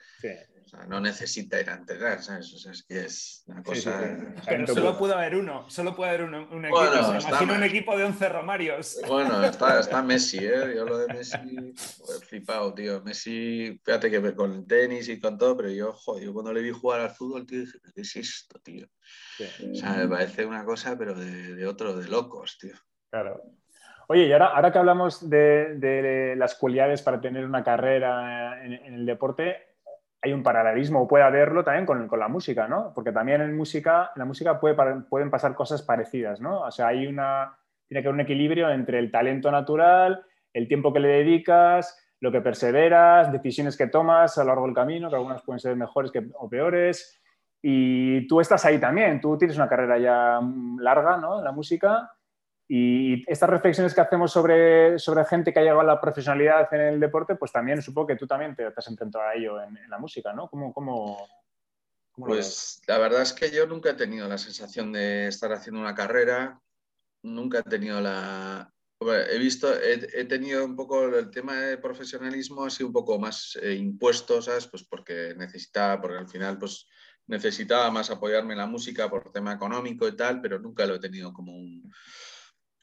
[0.87, 2.53] no necesita ir a entrenar, ¿sabes?
[2.53, 4.17] O sea, es que es una cosa...
[4.45, 6.77] Pero solo puede haber uno, solo puede haber un, equipo.
[6.77, 8.99] Bueno, un equipo de 11 Romarios.
[9.07, 10.73] Bueno, está, está Messi, ¿eh?
[10.75, 11.73] Yo lo de Messi
[12.27, 13.01] flipado, tío.
[13.01, 16.61] Messi, fíjate que con el tenis y con todo, pero yo, joder, yo cuando le
[16.61, 18.87] vi jugar al fútbol, tío, dije, ¿qué es esto, tío?
[19.71, 22.75] O sea, me parece una cosa, pero de, otro, de locos, tío.
[23.09, 23.41] Claro.
[24.09, 29.05] Oye, y ahora, ahora que hablamos de, las cualidades para tener una carrera en, el
[29.05, 29.76] deporte,
[30.21, 32.91] hay un paralelismo, o puede haberlo también con, con, la música, ¿no?
[32.93, 34.75] Porque también en música, la música puede,
[35.09, 36.61] pueden pasar cosas parecidas, ¿no?
[36.61, 37.55] O sea, hay una,
[37.87, 40.25] tiene que haber un equilibrio entre el talento natural
[40.57, 44.73] el tiempo que le dedicas, lo que perseveras, decisiones que tomas a lo largo del
[44.73, 47.21] camino, que algunas pueden ser mejores que, o peores.
[47.61, 50.39] Y tú estás ahí también, tú tienes una carrera ya
[50.79, 51.39] larga ¿no?
[51.39, 52.11] en la música
[52.69, 56.81] y estas reflexiones que hacemos sobre, sobre gente que ha llegado a la profesionalidad en
[56.81, 59.97] el deporte, pues también supongo que tú también te, has enfrentado a ello en, la
[59.97, 60.49] música, ¿no?
[60.49, 61.27] ¿Cómo, cómo,
[62.15, 65.95] pues la verdad es que yo nunca he tenido la sensación de estar haciendo una
[65.95, 66.59] carrera,
[67.21, 72.83] nunca he tenido la, he visto, he, tenido un poco el tema de profesionalismo así
[72.83, 74.67] un poco más eh, impuesto, ¿sabes?
[74.67, 76.87] Pues porque necesitaba, porque al final pues
[77.27, 80.99] necesitaba más apoyarme en la música por tema económico y tal, pero nunca lo he
[80.99, 81.91] tenido como un,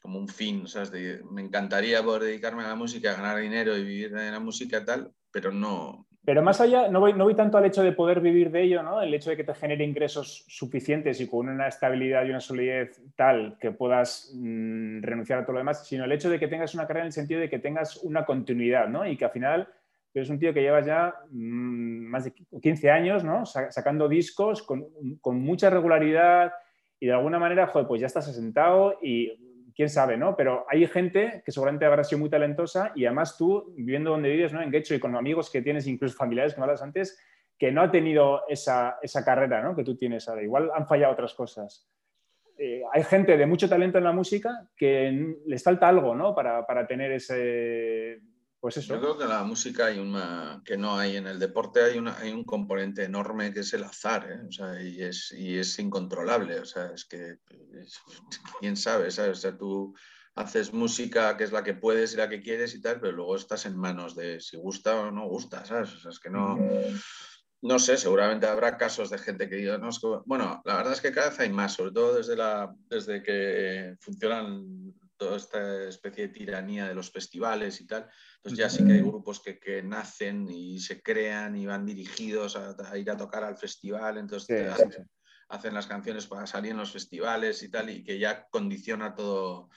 [0.05, 0.91] como un fin, ¿sabes?
[1.31, 5.11] me encantaría poder dedicarme a la música, ganar dinero y vivir de la música tal,
[5.31, 8.49] pero no, pero más allá, no voy, no voy tanto al hecho de poder vivir
[8.51, 8.99] de ello, ¿no?
[8.99, 12.99] El hecho de que te genere ingresos suficientes y con una estabilidad y una solidez
[13.15, 16.73] tal que puedas mm, renunciar a todo lo demás, sino el hecho de que tengas
[16.73, 19.07] una carrera en el sentido de que tengas una continuidad, ¿no?
[19.07, 19.67] Y que al final
[20.15, 23.45] eres un tío que llevas ya mm, más de 15 años, ¿no?
[23.45, 24.87] sacando discos con,
[25.21, 26.53] con, mucha regularidad
[26.99, 29.44] y de alguna manera, joder, pues ya estás asentado y
[29.75, 30.35] quién sabe, ¿no?
[30.35, 34.53] Pero hay gente que seguramente habrá sido muy talentosa y además tú, viviendo donde vives,
[34.53, 34.61] ¿no?
[34.61, 37.19] En Guecho y con amigos que tienes, incluso familiares que me hablas antes,
[37.57, 39.75] que no ha tenido esa, carrera, ¿no?
[39.75, 40.43] Que tú tienes ahora.
[40.43, 41.89] Igual han fallado otras cosas.
[42.57, 46.33] Eh, hay gente de mucho talento en la música que les falta algo, ¿no?
[46.33, 48.21] Para, para tener ese,
[48.65, 51.83] pues Yo creo que en la música hay una que no hay en el deporte,
[51.83, 54.41] hay, una, hay un componente enorme que es el azar, ¿eh?
[54.47, 56.59] o sea, y, es, y es incontrolable.
[56.59, 57.37] O sea, es que
[58.59, 59.37] quién sabe, ¿sabes?
[59.37, 59.93] O sea, tú
[60.33, 63.35] haces música que es la que puedes y la que quieres y tal, pero luego
[63.35, 65.93] estás en manos de si gusta o no gusta, ¿sabes?
[65.93, 66.57] O sea, es que no.
[67.61, 70.93] No sé, seguramente habrá casos de gente que diga, no, es que, bueno, la verdad
[70.93, 75.83] es que cada vez hay más, sobre todo desde, la, desde que funcionan toda esta
[75.83, 78.09] especie de tiranía de los festivales y tal.
[78.37, 82.97] Entonces ya sí que hay grupos que, nacen y se crean y van dirigidos a,
[82.97, 84.71] ir a tocar al festival, entonces
[85.47, 89.69] hacen, las canciones para salir en los festivales y tal, y que ya condiciona todo.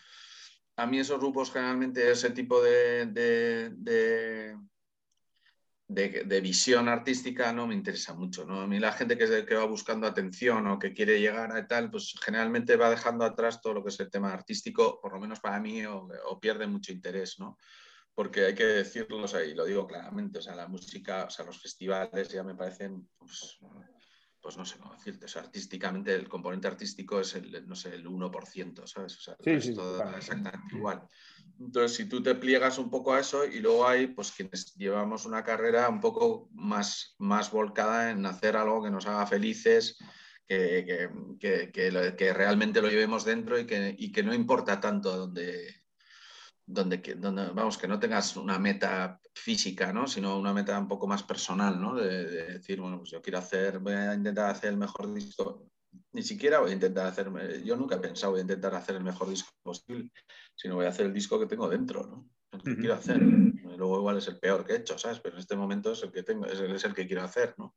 [0.76, 4.56] A mí esos grupos generalmente ese tipo de de,
[5.88, 8.44] visión artística no me interesa mucho.
[8.44, 8.60] ¿no?
[8.60, 11.90] A mí la gente que, que va buscando atención o que quiere llegar a tal,
[11.90, 15.40] pues generalmente va dejando atrás todo lo que es el tema artístico, por lo menos
[15.40, 16.08] para mí, o,
[16.40, 17.58] pierde mucho interés, ¿no?
[18.14, 21.60] Porque hay que decirlo, y lo digo claramente, o sea, la música, o sea, los
[21.60, 23.58] festivales ya me parecen, pues,
[24.48, 27.94] pues no sé cómo decirte, o sea, artísticamente el componente artístico es el, no sé,
[27.94, 29.18] el 1%, ¿sabes?
[29.18, 31.06] O sea, es todo exactamente igual.
[31.60, 35.26] Entonces, si tú te pliegas un poco a eso y luego hay pues quienes llevamos
[35.26, 39.98] una carrera un poco más, más volcada en hacer algo que nos haga felices,
[40.46, 45.14] que, que, que, que realmente lo llevemos dentro y que, y que no importa tanto
[45.14, 45.82] donde,
[46.70, 50.06] donde, donde, vamos, que no tengas una meta física, ¿no?
[50.06, 51.94] sino una meta un poco más personal, ¿no?
[51.94, 55.68] de, de decir, bueno, pues yo quiero hacer, voy a intentar hacer el mejor disco
[56.12, 57.30] ni siquiera voy a intentar hacer,
[57.64, 60.10] yo nunca he pensado voy a intentar hacer el mejor disco posible,
[60.54, 62.28] sino voy a hacer el disco que tengo dentro, ¿no?
[62.50, 63.18] El que quiero hacer.
[63.20, 65.20] Luego igual es el peor que he hecho, ¿sabes?
[65.20, 67.54] Pero en este momento es el que tengo, es el, es el que quiero hacer,
[67.58, 67.74] ¿no?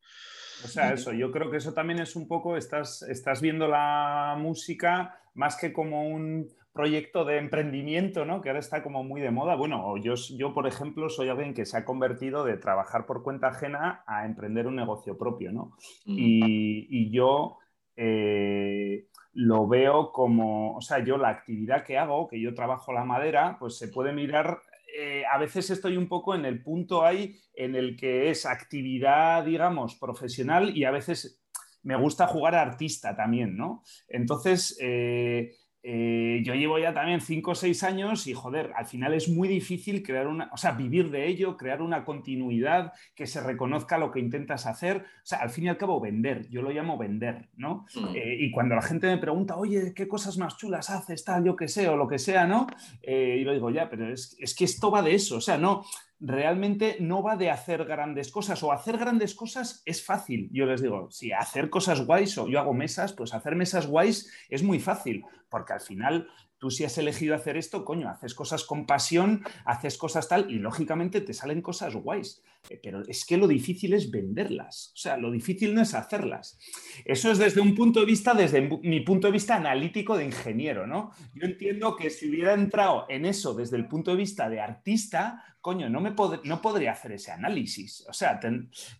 [0.63, 4.35] O sea, eso, yo creo que eso también es un poco, estás, estás viendo la
[4.39, 8.41] música más que como un proyecto de emprendimiento, ¿no?
[8.41, 9.55] Que ahora está como muy de moda.
[9.55, 13.47] Bueno, yo, yo, por ejemplo, soy alguien que se ha convertido de trabajar por cuenta
[13.47, 15.75] ajena a emprender un negocio propio, ¿no?
[16.05, 17.57] y, y, yo
[17.95, 23.03] eh, lo veo como, o sea, yo la actividad que hago, que yo trabajo la
[23.03, 24.61] madera, pues se puede mirar
[24.93, 29.45] eh, a veces estoy un poco en el punto ahí en el que es actividad,
[29.45, 31.41] digamos, profesional y a veces
[31.83, 33.83] me gusta jugar a artista también, ¿no?
[34.07, 39.15] Entonces, eh, eh, yo llevo ya también cinco o seis años y joder, al final
[39.15, 43.41] es muy difícil crear una, o sea, vivir de ello, crear una continuidad que se
[43.41, 44.97] reconozca lo que intentas hacer.
[44.97, 47.85] O sea, al fin y al cabo, vender, yo lo llamo vender, ¿no?
[47.95, 48.15] Mm.
[48.15, 51.55] Eh, y cuando la gente me pregunta, oye, ¿qué cosas más chulas haces, tal, yo
[51.55, 52.67] qué sé, o lo que sea, ¿no?
[53.01, 55.57] Eh, y lo digo, ya, pero es, es que esto va de eso, o sea,
[55.57, 55.83] no,
[56.21, 60.49] realmente no va de hacer grandes cosas o hacer grandes cosas es fácil.
[60.53, 64.31] Yo les digo, si hacer cosas guays o yo hago mesas, pues hacer mesas guays
[64.47, 66.27] es muy fácil, porque al final
[66.61, 70.59] tú si has elegido hacer esto, coño, haces cosas con pasión, haces cosas tal y
[70.59, 72.43] lógicamente te salen cosas guays.
[72.69, 76.59] Eh, pero es que lo difícil es venderlas, o sea, lo difícil no es hacerlas.
[77.03, 80.85] Eso es desde un punto de vista, desde mi punto de vista analítico de ingeniero,
[80.85, 81.11] ¿no?
[81.33, 85.43] Yo entiendo que si hubiera entrado en eso desde el punto de vista de artista,
[85.61, 88.05] coño, no, me no podría hacer ese análisis.
[88.07, 88.39] O sea,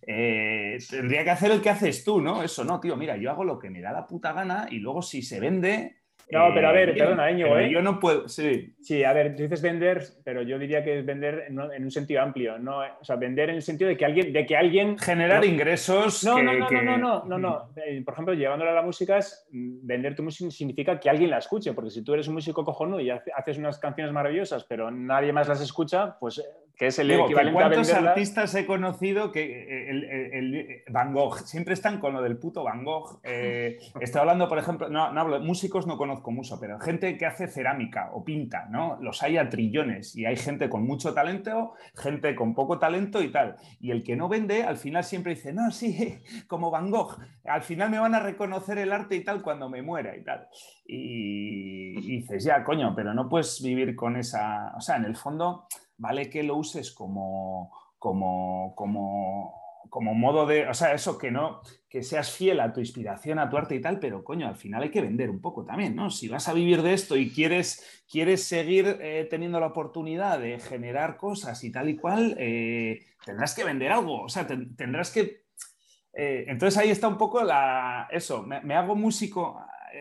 [0.04, 2.42] eh, tendría que hacer el que haces tú, ¿no?
[2.42, 5.00] Eso no, tío, mira, yo hago lo que me da la puta gana y luego
[5.00, 7.70] si se vende, no, pero a ver, eh, perdona, Íñigo, ¿eh?
[7.70, 8.74] Yo no puedo, sí.
[8.80, 12.22] Sí, a ver, tú dices vender, pero yo diría que es vender en, un sentido
[12.22, 15.44] amplio, no, o sea, vender en el sentido de que alguien, de que alguien generar
[15.44, 16.24] ingresos.
[16.24, 19.86] No, no, no, no, no, no, no, eh, Por ejemplo, llevándola a la música, mm,
[19.86, 23.00] vender tu música significa que alguien la escuche, porque si tú eres un músico cojonudo
[23.00, 26.42] y haces unas canciones maravillosas, pero nadie más las escucha, pues
[26.82, 32.00] que es el equivalente ¿cuántos artistas he conocido que eh, el, Van Gogh siempre están
[32.00, 33.20] con lo del puto Van Gogh?
[33.22, 37.24] Eh, estoy hablando, por ejemplo, no, no hablo, músicos no conozco mucho, pero gente que
[37.24, 38.98] hace cerámica o pinta, ¿no?
[39.00, 43.30] Los hay a trillones y hay gente con mucho talento, gente con poco talento y
[43.30, 43.54] tal.
[43.78, 47.62] Y el que no vende, al final siempre dice, no, sí, como Van Gogh, al
[47.62, 50.48] final me van a reconocer el arte y tal cuando me muera y tal.
[50.94, 55.16] Y, y dices, ya, coño, pero no puedes vivir con esa, o sea, en el
[55.16, 61.30] fondo vale que lo uses como, como, como, como modo de, o sea, eso que
[61.30, 64.56] no, que seas fiel a tu inspiración, a tu arte y tal, pero coño, al
[64.56, 66.10] final hay que vender un poco también, ¿no?
[66.10, 70.58] Si vas a vivir de esto y quieres, quieres seguir eh, teniendo la oportunidad de
[70.58, 75.42] generar cosas y tal y cual, eh, tendrás que vender algo, o sea, tendrás que...
[76.14, 78.08] Eh, entonces ahí está un poco la...
[78.10, 79.58] Eso, me, me hago músico,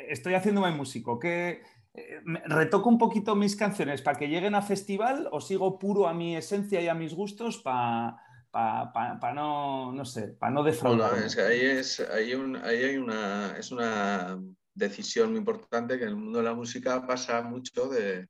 [0.09, 1.61] estoy haciéndome músico, ¿qué,
[1.93, 6.13] eh, retoco un poquito mis canciones para que lleguen a festival o sigo puro a
[6.13, 8.17] mi esencia y a mis gustos para
[8.51, 11.13] pa, no, no sé, para no defraudar.
[11.13, 14.39] ahí, es, hay una, es una
[14.73, 18.29] decisión muy importante que en el mundo de la música pasa mucho de,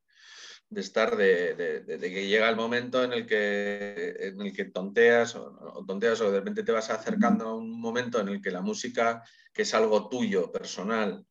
[0.76, 6.20] estar, de, que llega el momento en el que, en el que tonteas o, tonteas
[6.22, 9.62] o de repente te vas acercando a un momento en el que la música, que
[9.62, 11.26] es algo tuyo, personal,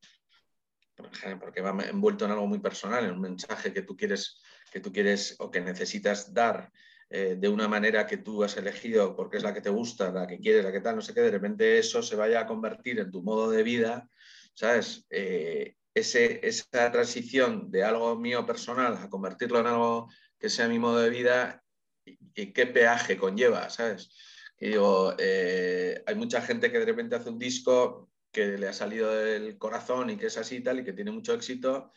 [1.38, 4.92] porque va envuelto en algo muy personal, en un mensaje que tú quieres, que tú
[4.92, 6.70] quieres o que necesitas dar
[7.08, 10.26] eh, de una manera que tú has elegido porque es la que te gusta, la
[10.26, 13.00] que quieres, la que tal, no sé qué, de repente eso se vaya a convertir
[13.00, 14.08] en tu modo de vida,
[14.54, 15.06] ¿sabes?
[15.10, 20.08] Eh, ese, esa transición de algo mío personal a convertirlo en algo
[20.38, 21.64] que sea mi modo de vida,
[22.04, 24.10] ¿y, qué peaje conlleva, ¿sabes?
[24.58, 29.11] digo, eh, hay mucha gente que de repente hace un disco que le ha salido
[29.14, 31.93] del corazón y que es así y tal y que tiene mucho éxito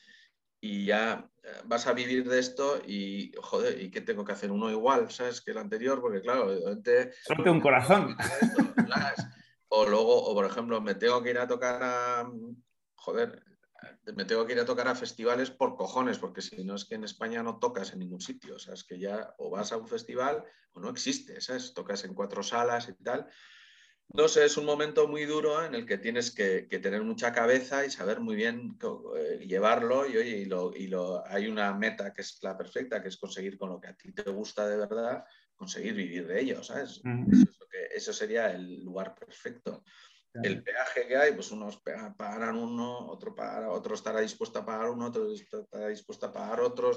[0.59, 4.49] y ya eh, vas a vivir de esto y, joder, ¿y qué tengo que hacer?
[4.49, 5.41] Uno igual, ¿sabes?
[5.41, 7.11] Que el anterior, porque claro, obviamente...
[7.45, 8.15] Un corazón.
[9.75, 12.31] O luego, o por ejemplo, me tengo que ir a tocar a...
[12.93, 13.43] Joder,
[14.15, 16.93] me tengo que ir a tocar a festivales por cojones, porque si no es que
[16.93, 19.77] en España no tocas en ningún sitio, o sea, es que ya o vas a
[19.77, 20.43] un festival
[20.73, 21.73] o no existe, ¿sabes?
[21.73, 23.27] Tocas en cuatro salas y tal.
[24.15, 27.83] No sé, es un momento muy duro en el que tienes que, tener mucha cabeza
[27.83, 28.77] y saber muy bien
[29.17, 33.17] eh, llevarlo y, oye, y, lo, hay una meta que es la perfecta, que es
[33.17, 35.25] conseguir con lo que a ti te gusta de verdad,
[35.55, 37.01] conseguir vivir de ello, ¿sabes?
[37.91, 39.83] eso, sería el lugar perfecto.
[40.33, 44.89] El peaje que hay, pues unos pagarán uno, otro, pagará, otro estará dispuesto a pagar
[44.89, 46.91] uno, otro estará dispuesto a pagar otro.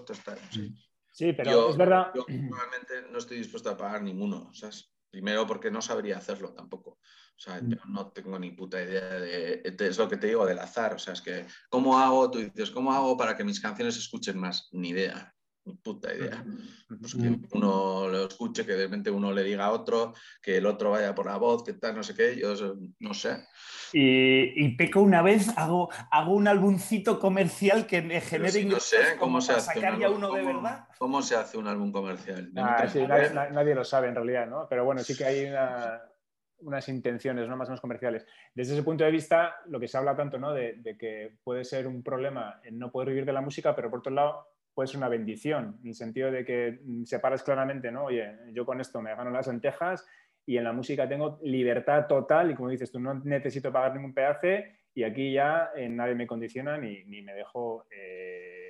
[1.13, 2.13] Sí, pero es verdad.
[2.15, 4.91] Yo normalmente no estoy dispuesto a pagar ninguno, ¿sabes?
[5.11, 6.91] Primero porque no sabría hacerlo tampoco.
[7.37, 7.93] O sea, mm.
[7.93, 10.95] no tengo ni puta idea de, Es lo que te digo del azar.
[10.95, 12.31] O sea, es que, ¿cómo hago?
[12.31, 14.69] Tú dices, ¿cómo hago para que mis canciones se escuchen más?
[14.73, 15.36] Ni idea.
[15.83, 16.45] Puta idea.
[17.01, 20.67] Pues que uno lo escuche, que de repente uno le diga a otro, que el
[20.67, 22.37] otro vaya por la voz, que tal, no sé qué.
[22.37, 22.55] Yo
[23.01, 23.45] no sé.
[23.93, 29.41] Y, peco una vez, hago, hago un álbumcito comercial que me genere no sé cómo
[29.41, 30.87] se hace sacar ya uno de verdad.
[30.99, 32.51] ¿Cómo se hace un álbum comercial?
[32.57, 32.87] Ah,
[33.53, 34.67] nadie, lo sabe en realidad, ¿no?
[34.69, 35.53] Pero bueno, sí que hay
[36.59, 37.57] unas intenciones ¿no?
[37.57, 38.27] más o menos comerciales.
[38.55, 40.53] Desde ese punto de vista, lo que se habla tanto ¿no?
[40.53, 44.01] de, que puede ser un problema en no poder vivir de la música, pero por
[44.01, 44.47] otro lado,
[44.77, 48.05] puede ser una bendición, en el sentido de que mm, separas claramente, ¿no?
[48.05, 50.07] Oye, yo con esto me gano las lentejas
[50.45, 54.13] y en la música tengo libertad total y como dices tú, no necesito pagar ningún
[54.13, 57.87] peaje y aquí ya eh, nadie me condiciona ni, me dejo...
[57.91, 58.66] Eh,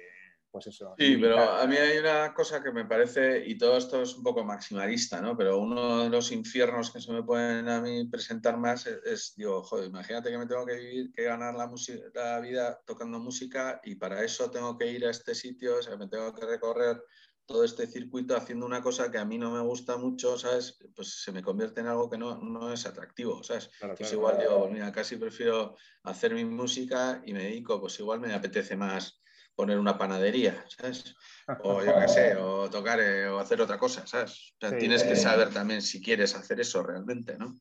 [0.56, 0.94] pues eso.
[0.98, 4.22] Sí, pero a mí hay una cosa que me parece, y todo esto es un
[4.22, 5.36] poco maximalista, ¿no?
[5.36, 9.62] Pero uno de los infiernos que se me pueden a mí presentar más es, digo,
[9.62, 11.70] joder, imagínate que me tengo que vivir, que ganar la,
[12.14, 15.96] la vida tocando música y para eso tengo que ir a este sitio, o sea,
[15.96, 17.02] me tengo que recorrer
[17.44, 20.78] todo este circuito haciendo una cosa que a mí no me gusta mucho, ¿sabes?
[20.94, 23.70] Pues se me convierte en algo que no, no es atractivo, ¿sabes?
[23.96, 28.20] pues igual digo, pues mira, casi prefiero hacer mi música y me dedico, pues igual
[28.20, 29.22] me apetece más
[29.56, 31.14] poner una panadería, ¿sabes?
[31.62, 34.54] O yo qué sé, o tocar eh, o hacer otra cosa, ¿sabes?
[34.54, 35.16] O sea, tienes que eh.
[35.16, 37.58] saber también si quieres hacer eso realmente, ¿no?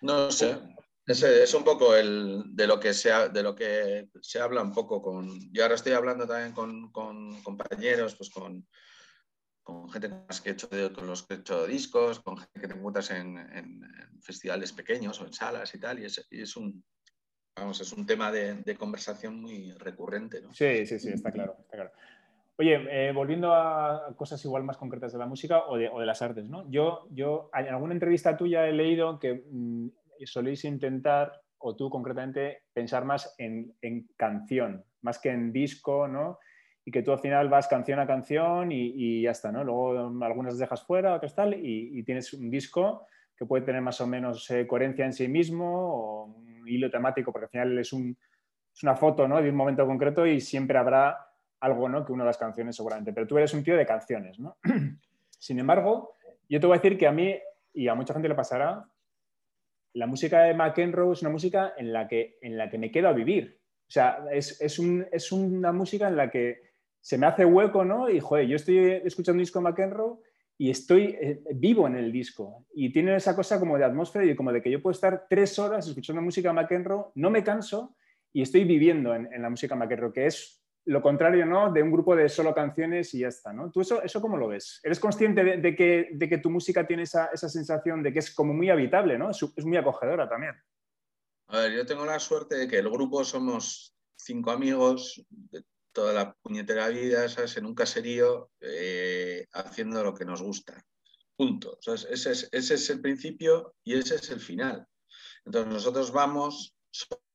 [0.00, 0.58] No sé.
[1.06, 4.72] Es, es un poco el, de, lo que se, de lo que se habla un
[4.72, 5.38] poco con...
[5.52, 8.66] Yo ahora estoy hablando también con, con compañeros, pues con,
[9.62, 10.10] con gente
[10.42, 13.38] que he hecho, con los que he hecho discos, con gente que te encuentras en,
[13.38, 13.80] en,
[14.22, 16.84] festivales pequeños o en salas y tal, y es, y es un,
[17.60, 20.40] vamos, es un tema de, conversación muy recurrente.
[20.40, 20.52] ¿no?
[20.52, 21.56] Sí, sí, sí, está claro.
[22.60, 26.44] Oye, eh, volviendo a cosas igual más concretas de la música o de, las artes,
[26.46, 26.70] ¿no?
[26.70, 29.88] Yo, yo, en alguna entrevista tuya he leído que mm,
[30.26, 33.74] soléis intentar, o tú concretamente, pensar más en,
[34.16, 36.38] canción, más que en disco, ¿no?
[36.84, 39.64] Y que tú al final vas canción a canción y, ya está, ¿no?
[39.64, 43.06] Luego algunas dejas fuera, otras tal, y, tienes un disco
[43.36, 46.39] que puede tener más o menos eh, coherencia en sí mismo o
[46.70, 49.42] hilo temático, porque al final es, una foto ¿no?
[49.42, 51.18] de un momento concreto y siempre habrá
[51.60, 53.12] algo que una de las canciones seguramente.
[53.12, 54.38] Pero tú eres un tío de canciones.
[54.38, 54.56] ¿no?
[55.38, 56.14] Sin embargo,
[56.48, 57.38] yo te voy a decir que a mí
[57.72, 58.84] y a mucha gente le pasará,
[59.92, 63.08] la música de McEnroe es una música en la que, en la que me quedo
[63.08, 63.60] a vivir.
[63.88, 66.62] O sea, es, es, una música en la que
[67.00, 68.08] se me hace hueco, ¿no?
[68.08, 70.18] Y, joder, yo estoy escuchando un disco de McEnroe
[70.60, 72.66] y estoy eh, vivo en el disco.
[72.74, 75.58] Y tiene esa cosa como de atmósfera y como de que yo puedo estar tres
[75.58, 77.96] horas escuchando música McEnroe, no me canso
[78.30, 81.72] y estoy viviendo en, la música McEnroe, que es lo contrario ¿no?
[81.72, 83.54] de un grupo de solo canciones y ya está.
[83.54, 83.70] ¿no?
[83.70, 84.80] ¿Tú eso, eso cómo lo ves?
[84.84, 88.34] ¿Eres consciente de, que, de que, tu música tiene esa, esa, sensación de que es
[88.34, 89.30] como muy habitable, ¿no?
[89.30, 90.56] es, es muy acogedora también?
[91.48, 95.24] A ver, yo tengo la suerte de que el grupo somos cinco amigos,
[95.92, 97.56] toda la puñetera vida, ¿sabes?
[97.56, 100.84] En un caserío eh, haciendo lo que nos gusta.
[101.36, 101.78] Punto.
[102.10, 104.86] Ese, es, el principio y ese es el final.
[105.44, 106.76] Entonces nosotros vamos,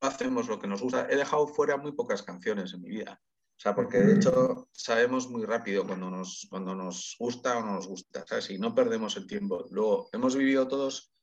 [0.01, 1.07] hacemos lo que nos gusta.
[1.09, 3.19] He dejado fuera muy pocas canciones en mi vida.
[3.57, 7.73] O sea, porque de hecho sabemos muy rápido cuando nos, cuando nos gusta o no
[7.73, 8.49] nos gusta, ¿sabes?
[8.49, 9.65] Y no perdemos el tiempo.
[9.71, 11.14] Luego, hemos vivido todos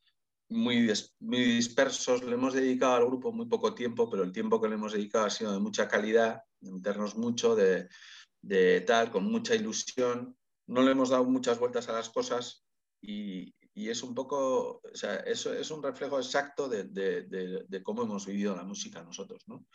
[0.52, 4.68] muy, muy dispersos, le hemos dedicado al grupo muy poco tiempo, pero el tiempo que
[4.68, 7.88] le hemos dedicado ha sido de mucha calidad, de meternos mucho, de,
[8.86, 10.36] tal, con mucha ilusión.
[10.66, 12.64] No le hemos dado muchas vueltas a las cosas
[13.00, 18.54] y, es un poco, o sea, eso es un reflejo exacto de, cómo hemos vivido
[18.54, 19.66] la música nosotros, ¿no?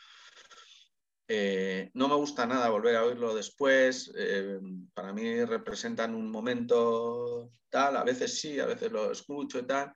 [1.30, 4.14] Eh, no me gusta nada volver a oírlo después.
[4.16, 4.60] Eh,
[4.94, 9.94] para mí representan un momento tal, a veces sí, a veces lo escucho y tal,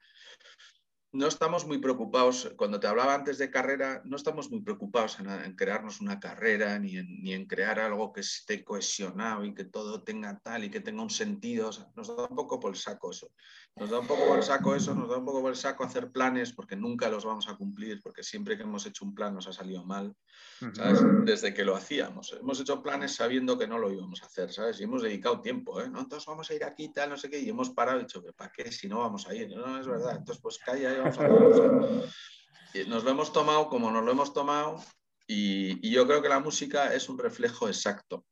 [1.14, 5.56] no estamos muy preocupados, cuando te hablaba antes de carrera, no estamos muy preocupados en,
[5.56, 6.98] crearnos una carrera ni
[7.34, 11.10] en, crear algo que esté cohesionado y que todo tenga tal y que tenga un
[11.10, 11.70] sentido.
[11.96, 13.30] nos da un poco por el saco eso.
[13.78, 15.84] Nos da un poco por el saco eso, nos da un poco por el saco
[15.84, 19.34] hacer planes porque nunca los vamos a cumplir, porque siempre que hemos hecho un plan
[19.34, 20.16] nos ha salido mal,
[21.24, 22.34] Desde que lo hacíamos.
[22.40, 24.80] Hemos hecho planes sabiendo que no lo íbamos a hacer, ¿sabes?
[24.80, 25.90] Y hemos dedicado tiempo, ¿eh?
[25.90, 26.02] ¿No?
[26.02, 28.52] Entonces vamos a ir aquí, tal, no sé qué, y hemos parado y dicho, ¿para
[28.52, 29.50] qué si no vamos a ir?
[29.56, 30.18] No, es verdad.
[30.18, 30.94] Entonces, pues calla
[32.88, 34.82] nos lo hemos tomado como nos lo hemos tomado
[35.28, 38.26] y, yo creo que la música es un reflejo exacto.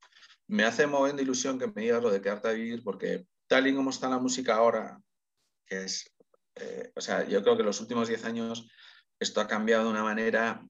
[0.47, 3.75] Me hace moviendo ilusión que me digas lo de quedarte a vivir porque tal y
[3.75, 4.99] como está la música ahora,
[5.69, 6.11] que es,
[6.55, 8.69] eh, o sea, yo creo que los últimos 10 años
[9.19, 10.65] esto ha cambiado de una manera,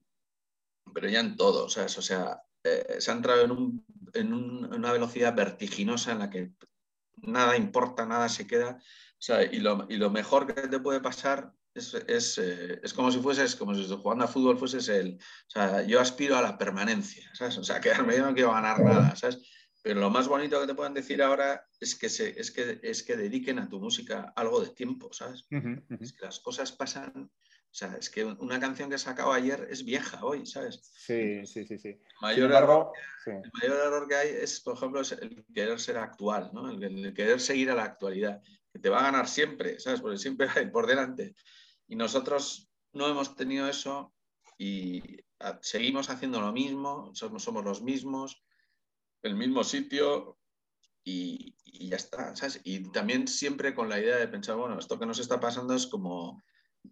[0.92, 1.86] pero ya en todo, O sea,
[2.64, 6.52] eh, se ha entrado en, en, una velocidad vertiginosa en la que
[7.16, 8.78] nada importa, nada se queda.
[8.80, 11.94] O sea, y, lo, y lo mejor que te puede pasar es,
[12.38, 15.14] eh, es, como si fueses, como si jugando a fútbol fueses el.
[15.14, 17.56] O sea, yo aspiro a la permanencia, ¿sabes?
[17.58, 19.38] O sea, quedarme yo no quiero ganar nada, ¿sabes?
[19.82, 23.02] Pero lo más bonito que te pueden decir ahora es que, se, es que, es
[23.02, 25.46] que dediquen a tu música algo de tiempo, ¿sabes?
[26.00, 27.30] Es que las cosas pasan.
[27.72, 30.80] O sea, es que una canción que sacado ayer es vieja hoy, ¿sabes?
[30.82, 31.78] Sí, sí, sí.
[31.78, 31.88] sí.
[31.88, 32.92] El mayor, error,
[33.26, 36.68] el mayor error que hay es, por ejemplo, el querer ser actual, ¿no?
[36.68, 40.00] El, el, querer seguir a la actualidad, que te va a ganar siempre, ¿sabes?
[40.00, 41.34] Porque siempre hay por delante.
[41.86, 44.12] Y nosotros no hemos tenido eso
[44.58, 45.02] y
[45.62, 48.42] seguimos haciendo lo mismo, somos, somos los mismos.
[49.22, 50.38] El mismo sitio
[51.04, 51.56] y,
[51.88, 52.60] ya está, ¿sabes?
[52.64, 55.86] Y también siempre con la idea de pensar, bueno, esto que nos está pasando es
[55.86, 56.42] como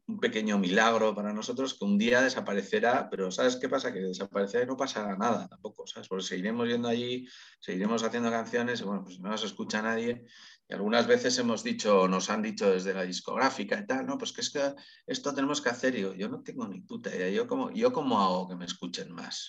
[0.07, 3.93] un pequeño milagro para nosotros que un día desaparecerá, pero ¿sabes qué pasa?
[3.93, 6.09] Que desaparecerá y no pasará nada tampoco, ¿sabes?
[6.09, 7.26] Porque seguiremos yendo allí,
[7.61, 10.26] seguiremos haciendo canciones y bueno, pues no nos escucha nadie.
[10.68, 14.33] Y algunas veces hemos dicho, nos han dicho desde la discográfica y tal, no, pues
[14.33, 14.74] que es que
[15.07, 15.95] esto tenemos que hacer.
[15.95, 17.31] Y yo, yo no tengo ni puta idea.
[17.31, 19.49] Yo como, yo cómo hago que me escuchen más.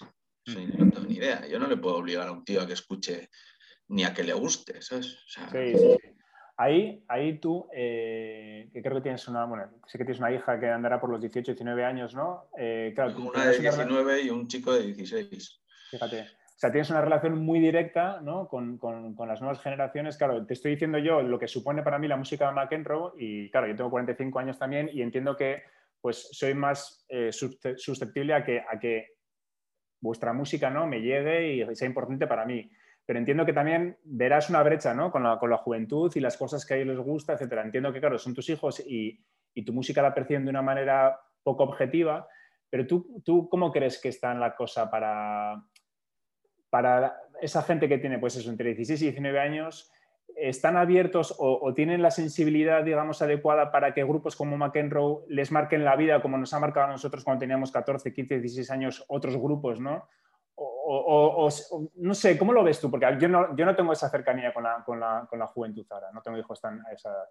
[0.56, 1.48] No tengo ni idea.
[1.48, 3.30] Yo no le puedo obligar a un tío a que escuche
[3.90, 5.18] ni a que le guste, ¿sabes?
[5.28, 5.98] sí, sí.
[6.58, 10.60] Ahí, ahí tú, eh, que creo que tienes una, bueno, sé que tienes una hija
[10.60, 12.50] que andará por los 18, 19 años, ¿no?
[12.58, 15.62] Eh, claro, una de 19 y un chico de 16.
[15.92, 16.22] Fíjate.
[16.22, 18.50] O sea, tienes una relación muy directa ¿no?
[18.50, 20.18] con, con, con, las nuevas generaciones.
[20.18, 23.50] Claro, te estoy diciendo yo lo que supone para mí la música de McEnroe y
[23.50, 25.64] claro, yo tengo 45 años también y entiendo que
[26.02, 29.19] pues soy más eh, susceptible a que, a que
[30.02, 30.88] vuestra música ¿no?
[30.88, 32.70] me llegue y sea importante para mí
[33.10, 35.12] pero entiendo que también verás una brecha ¿no?
[35.12, 37.54] con, la, con, la, juventud y las cosas que a ellos les gusta, etc.
[37.66, 39.20] Entiendo que, claro, son tus hijos y,
[39.56, 42.28] y tu música la perciben de una manera poco objetiva,
[42.70, 45.60] pero tú, tú ¿cómo crees que está en la cosa para,
[46.70, 49.92] para esa gente que tiene, pues eso, entre 16 y 19 años?
[50.36, 55.84] ¿Están abiertos o, tienen la sensibilidad, digamos, adecuada para que grupos como McEnroe les marquen
[55.84, 59.36] la vida como nos ha marcado a nosotros cuando teníamos 14, 15, 16 años otros
[59.38, 60.08] grupos, ¿no?
[60.62, 61.50] o,
[61.96, 62.90] no sé, ¿cómo lo ves tú?
[62.90, 65.86] Porque yo no, yo no tengo esa cercanía con la, con la, con la juventud
[65.90, 67.30] ahora, no tengo hijos tan a esa edad.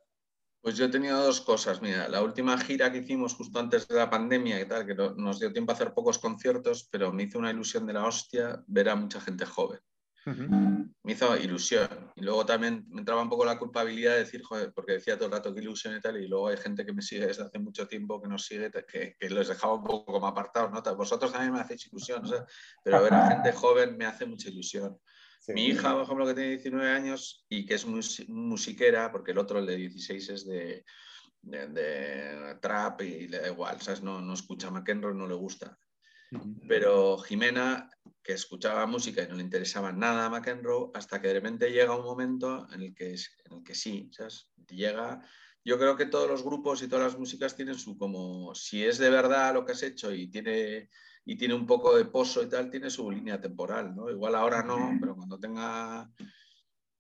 [0.61, 1.81] Pues yo he tenido dos cosas.
[1.81, 5.39] Mira, la última gira que hicimos justo antes de la pandemia y tal, que nos
[5.39, 8.89] dio tiempo a hacer pocos conciertos, pero me hizo una ilusión de la hostia ver
[8.89, 9.79] a mucha gente joven.
[11.03, 12.13] Me hizo ilusión.
[12.17, 15.27] Y luego también me entraba un poco la culpabilidad de decir, joder, porque decía todo
[15.27, 17.59] el rato que ilusión y tal, y luego hay gente que me sigue desde hace
[17.59, 20.97] mucho tiempo, que nos sigue, que, que los dejaba un poco como apartados, ¿no?
[20.97, 22.23] Vosotros también me hacéis ilusión,
[22.83, 24.99] pero ver a gente joven me hace mucha ilusión.
[25.49, 29.59] Mi hija, por ejemplo, que tiene 19 años y que es musiquera, porque el otro,
[29.59, 30.85] el de 16, es de,
[31.43, 34.03] de, trap y le da igual, ¿sabes?
[34.03, 35.79] No, no escucha McEnroe, no le gusta.
[36.67, 37.89] Pero Jimena,
[38.23, 41.97] que escuchaba música y no le interesaba nada a McEnroe, hasta que de repente llega
[41.97, 44.51] un momento en el que, en el que sí, ¿sabes?
[44.69, 45.23] Llega,
[45.65, 48.99] yo creo que todos los grupos y todas las músicas tienen su como, si es
[48.99, 50.91] de verdad lo que has hecho y tiene,
[51.25, 54.11] y tiene un poco de pozo y tal, tiene su línea temporal, ¿no?
[54.11, 56.11] Igual ahora no, pero cuando tenga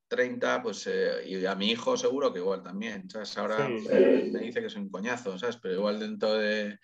[0.08, 3.36] 30, pues, eh, y a mi hijo seguro que igual también, ¿sabes?
[3.36, 5.58] Ahora me dice que soy un coñazo, ¿sabes?
[5.58, 6.78] Pero igual dentro de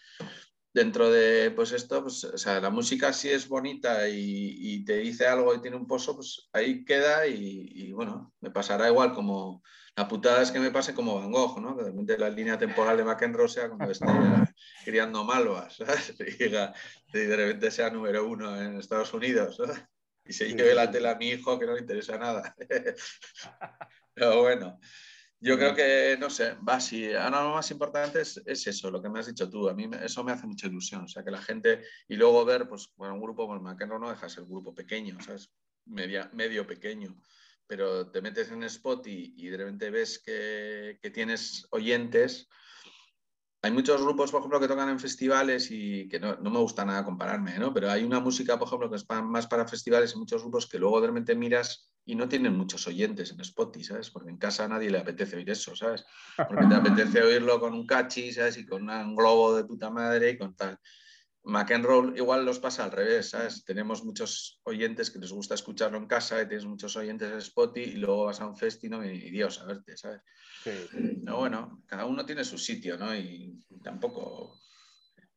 [0.75, 5.27] dentro de pues esto, pues, o sea, la música si es bonita y, te dice
[5.27, 9.63] algo y tiene un pozo, pues ahí queda y, bueno, me pasará igual como
[9.97, 11.77] la putada es que me pase como Van Gogh, ¿no?
[11.77, 14.07] Que de repente la línea temporal de McEnroe sea cuando esté
[14.85, 16.15] criando malvas, ¿sabes?
[16.41, 19.57] Y, de repente sea número uno en Estados Unidos,
[20.27, 22.57] Y se lleve la tela a mi hijo que no le interesa nada.
[24.15, 24.81] Pero bueno,
[25.45, 27.13] yo creo que, no sé, va así.
[27.13, 29.69] Ahora lo más importante es, eso, lo que me has dicho tú.
[29.69, 31.05] A mí eso me hace mucha ilusión.
[31.05, 31.83] O sea, que la gente.
[32.09, 35.21] Y luego ver, pues, bueno, un grupo pues, McEnroe no deja de ser grupo pequeño,
[35.21, 35.51] ¿sabes?
[35.85, 37.15] Media, medio pequeño.
[37.67, 42.49] Pero te metes en Spot y, y de repente ves que, que, tienes oyentes.
[43.65, 47.03] Hay muchos grupos, por ejemplo, que tocan en festivales y que no, me gusta nada
[47.03, 47.73] compararme, ¿no?
[47.73, 50.79] Pero hay una música, por ejemplo, que es más para festivales y muchos grupos que
[50.79, 54.11] luego de miras y no tienen muchos oyentes en Spotify, ¿sabes?
[54.11, 56.05] Porque en casa a nadie le apetece oír eso, ¿sabes?
[56.37, 58.59] Porque te apetece oírlo con un cachi, ¿sabes?
[58.59, 60.79] Y con un globo de puta madre y con tal.
[61.45, 63.65] McEnroe igual los pasa al revés, ¿sabes?
[63.65, 67.91] Tenemos muchos oyentes que les gusta escucharlo en casa y tienes muchos oyentes en Spotify
[67.91, 70.23] y luego vas a un festival y, Dios, a verte, ¿sabes?
[70.63, 70.71] Sí.
[71.23, 73.15] No, bueno, cada uno tiene su sitio, ¿no?
[73.15, 74.59] Y tampoco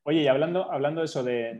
[0.04, 1.56] Oye, y hablando, hablando de eso, de,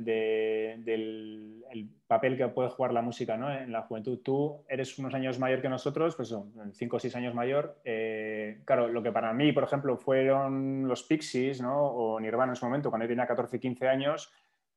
[0.78, 1.58] del
[2.06, 3.52] papel que puede jugar la música ¿no?
[3.52, 7.16] en la juventud, tú eres unos años mayor que nosotros, pues son 5 o 6
[7.16, 7.78] años mayor.
[7.84, 11.78] Eh, claro, lo que para mí, por ejemplo, fueron los Pixies ¿no?
[11.78, 14.32] o Nirvana en su momento, cuando yo tenía 14, 15 años,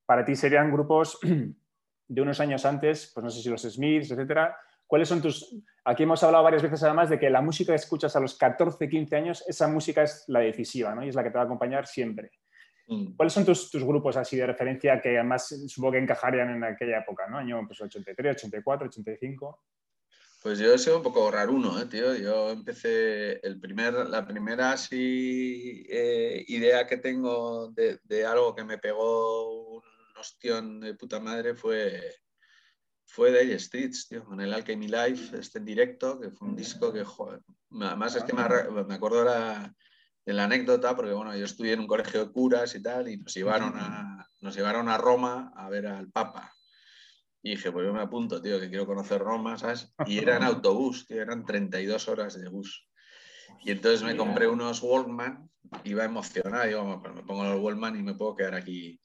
[0.06, 1.18] para ti serían grupos
[2.08, 4.58] de unos años antes, pues no sé si los Smiths, etcétera.
[4.86, 5.56] ¿Cuáles son tus...?
[5.86, 8.90] Aquí hemos hablado varias veces además de que la música que escuchas a los 14,
[8.90, 11.06] 15 años, esa música es la decisiva ¿no?
[11.06, 12.32] y es la que te va a acompañar siempre.
[12.92, 13.16] Mm.
[13.16, 17.26] ¿Cuáles son tus, grupos así de referencia que además supongo que encajarían en aquella época,
[17.30, 17.38] ¿no?
[17.38, 19.64] Año pues, 83, 84, 85.
[20.44, 22.14] Pues yo he sido un poco raro uno, ¿eh, tío.
[22.16, 28.78] Yo empecé, el primer, la primera así, eh, idea que tengo de, algo que me
[28.78, 29.84] pegó un
[30.20, 32.14] ostión de puta madre fue,
[33.06, 36.92] fue Dire Streets, tío, con el Alchemy Life, este en directo, que fue un disco
[36.92, 37.40] que, joder,
[37.80, 38.44] además es que me,
[38.84, 39.74] me acuerdo ahora
[40.26, 43.18] de la anécdota, porque bueno, yo estudié en un colegio de curas y tal, y
[43.18, 46.54] nos llevaron a, nos llevaron a Roma a ver al Papa.
[47.44, 49.94] Y dije, pues yo me apunto, tío, que quiero conocer Roma, ¿sabes?
[50.06, 52.88] Y era en autobús, tío, eran 32 horas de bus.
[53.64, 55.50] Y entonces me compré unos Walkman,
[55.84, 59.00] iba emocionado, digo, pues me pongo los Walkman y me puedo quedar aquí.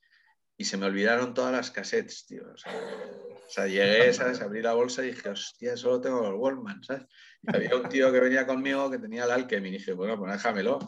[0.59, 2.45] Y se me olvidaron todas las cassettes, tío.
[2.53, 4.41] O sea, llegué, ¿sabes?
[4.41, 7.05] Abrí la bolsa y dije, hostia, solo tengo los Walkman, ¿sabes?
[7.55, 10.79] Había un tío que venía conmigo que tenía el Alchemy y dije, bueno, pues déjamelo.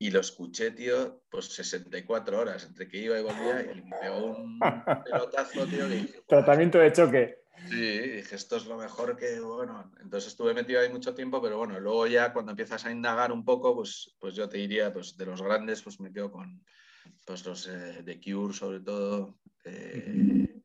[0.00, 4.36] Y lo escuché, tío, pues 64 horas, entre que iba y volvía, y me pegó
[4.36, 4.58] un
[5.04, 5.86] pelotazo, tío.
[6.26, 7.38] Tratamiento de choque.
[7.68, 11.58] Sí, dije, esto es lo mejor que, bueno, entonces estuve metido ahí mucho tiempo, pero
[11.58, 15.16] bueno, luego ya cuando empiezas a indagar un poco, pues, pues yo te diría, pues
[15.16, 16.64] de los grandes, pues me quedo con
[17.24, 20.57] pues los eh, de Cure sobre todo, eh,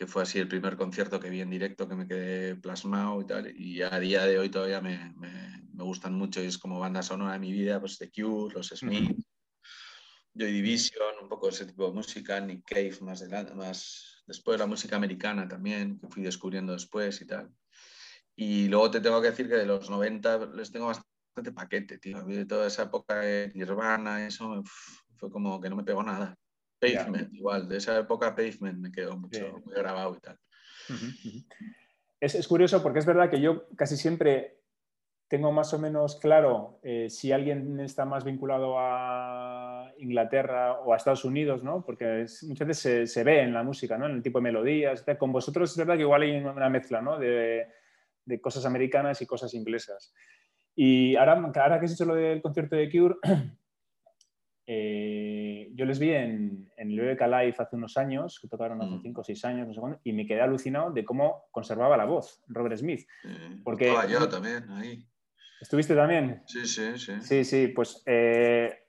[0.00, 3.26] que fue así el primer concierto que vi en directo que me quedé plasmado y
[3.26, 6.80] tal, y a día de hoy todavía me, me, me gustan mucho y es como
[6.80, 9.22] banda sonora de mi vida, pues The Cure, los Smith,
[10.32, 14.64] Joy Division, un poco ese tipo de música, Nick Cave más, adelante, más después la
[14.64, 17.50] música americana también, que fui descubriendo después y tal.
[18.34, 22.22] Y luego te tengo que decir que de los 90 les tengo bastante paquete, tío.
[22.22, 24.62] De toda esa época de Nirvana, eso
[25.18, 26.38] fue como que no me pegó nada.
[26.80, 30.38] Pavement, igual, de esa época Pavement me quedó mucho, muy grabado y tal.
[32.20, 34.60] Es, es, curioso porque es verdad que yo casi siempre
[35.30, 40.96] tengo más o menos claro eh, si alguien está más vinculado a Inglaterra o a
[40.96, 41.84] Estados Unidos, ¿no?
[41.86, 44.06] Porque muchas veces se, ve en la música, ¿no?
[44.06, 45.04] En el tipo de melodías.
[45.20, 47.16] Con vosotros es verdad que igual hay una mezcla, ¿no?
[47.16, 47.68] De,
[48.40, 50.12] cosas americanas y cosas inglesas.
[50.74, 53.14] Y ahora, ahora que has hecho lo del concierto de Cure,
[54.72, 59.08] eh, yo les vi en, en Lyrica Live hace unos años, que tocaron hace 5
[59.08, 59.20] mm.
[59.20, 62.40] o 6 años, no sé cuándo, y me quedé alucinado de cómo conservaba la voz
[62.46, 63.04] Robert Smith.
[63.64, 65.04] porque, yo también, ahí.
[65.60, 66.44] ¿Estuviste también?
[66.46, 67.12] Sí, sí, sí.
[67.20, 68.84] Sí, sí, pues eh,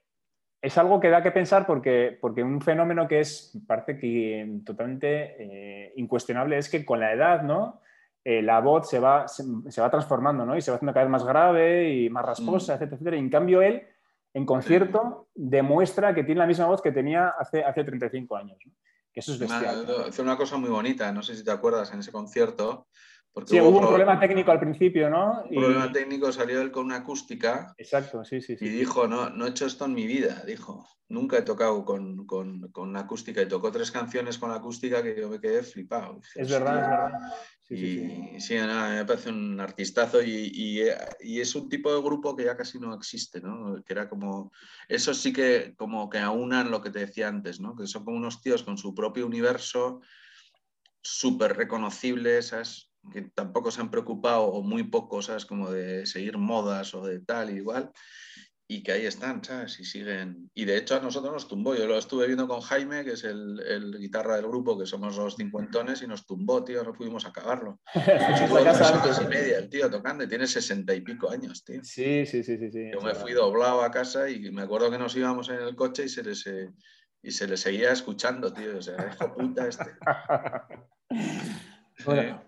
[0.61, 5.35] es algo que da que pensar porque, porque un fenómeno que es, parece que totalmente
[5.39, 7.81] eh, incuestionable es que con la edad, ¿no?
[8.23, 10.55] Eh, la voz se va, se, va transformando, ¿no?
[10.55, 12.75] Y se va haciendo cada vez más grave y más rasposa, mm.
[12.75, 13.17] etcétera, etcétera.
[13.17, 13.81] Y en cambio él,
[14.33, 18.57] en concierto, demuestra que tiene la misma voz que tenía hace, hace 35 años.
[19.13, 19.85] Que eso es bestial.
[20.07, 22.87] Hace una cosa muy bonita, no sé si te acuerdas, en ese concierto
[23.45, 25.43] sí, hubo, un problema técnico al principio, ¿no?
[25.43, 27.73] Un problema técnico, salió él con una acústica.
[27.77, 28.57] Exacto, sí, sí.
[28.59, 30.87] Y dijo, no, no he hecho esto en mi vida, dijo.
[31.07, 35.03] Nunca he tocado con, con, con una acústica y tocó tres canciones con la acústica
[35.03, 36.21] que yo me quedé flipado.
[36.35, 37.11] es verdad, es verdad.
[37.59, 40.81] Sí, y sí, nada, me parece un artistazo y, y,
[41.21, 43.81] y, es un tipo de grupo que ya casi no existe, ¿no?
[43.83, 44.51] Que era como,
[44.89, 47.73] eso sí que como que aunan lo que te decía antes, ¿no?
[47.73, 50.01] Que son como unos tíos con su propio universo,
[51.01, 52.90] súper reconocibles, ¿sabes?
[53.11, 55.45] Que tampoco se han preocupado, o muy pocos, ¿sabes?
[55.45, 57.91] Como de seguir modas o de tal y igual,
[58.67, 59.79] y que ahí están, ¿sabes?
[59.81, 60.49] Y siguen.
[60.53, 61.75] Y de hecho a nosotros nos tumbó.
[61.75, 65.17] Yo lo estuve viendo con Jaime, que es el, el guitarra del grupo, que somos
[65.17, 67.81] los cincuentones, y nos tumbó, tío, no pudimos acabarlo.
[67.95, 71.83] y media el tío tocando, y tiene sesenta y pico años, tío.
[71.83, 72.71] Sí, sí, sí, sí.
[72.71, 75.75] sí Yo me fui doblado a casa y me acuerdo que nos íbamos en el
[75.75, 76.45] coche y se les,
[77.21, 78.77] y se le seguía escuchando, tío.
[78.77, 79.85] O sea, hijo puta este.
[82.05, 82.43] Bueno,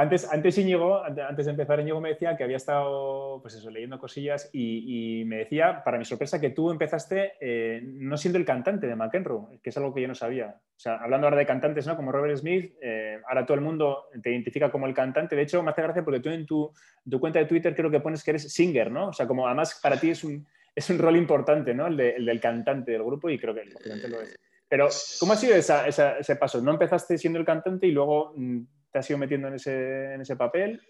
[0.00, 3.98] antes, antes Íñigo, antes de empezar, Íñigo me decía que había estado, pues eso, leyendo
[3.98, 8.86] cosillas y, me decía, para mi sorpresa, que tú empezaste eh, no siendo el cantante
[8.86, 10.54] de McEnroe, que es algo que yo no sabía.
[10.56, 11.96] O sea, hablando ahora de cantantes, ¿no?
[11.96, 15.34] Como Robert Smith, eh, ahora todo el mundo te identifica como el cantante.
[15.34, 16.72] De hecho, me hace gracia porque tú en tu,
[17.18, 19.08] cuenta de Twitter creo que pones que eres singer, ¿no?
[19.08, 20.46] O sea, como además para ti es un,
[20.76, 21.88] es un rol importante, ¿no?
[21.88, 23.74] El, del cantante del grupo y creo que el
[24.12, 24.36] lo es.
[24.68, 24.88] Pero,
[25.18, 26.62] ¿cómo ha sido ese paso?
[26.62, 28.60] ¿No empezaste siendo el cantante y luego mm,
[29.06, 30.80] te has metiendo en ese, en ese papel?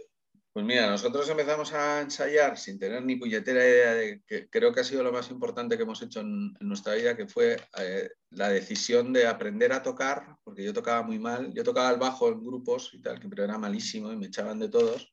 [0.52, 4.80] Pues mira, nosotros empezamos a ensayar sin tener ni puñetera idea de que creo que
[4.80, 8.48] ha sido lo más importante que hemos hecho en, nuestra vida, que fue eh, la
[8.48, 12.42] decisión de aprender a tocar, porque yo tocaba muy mal, yo tocaba el bajo en
[12.42, 15.12] grupos y tal, que pero era malísimo y me echaban de todos.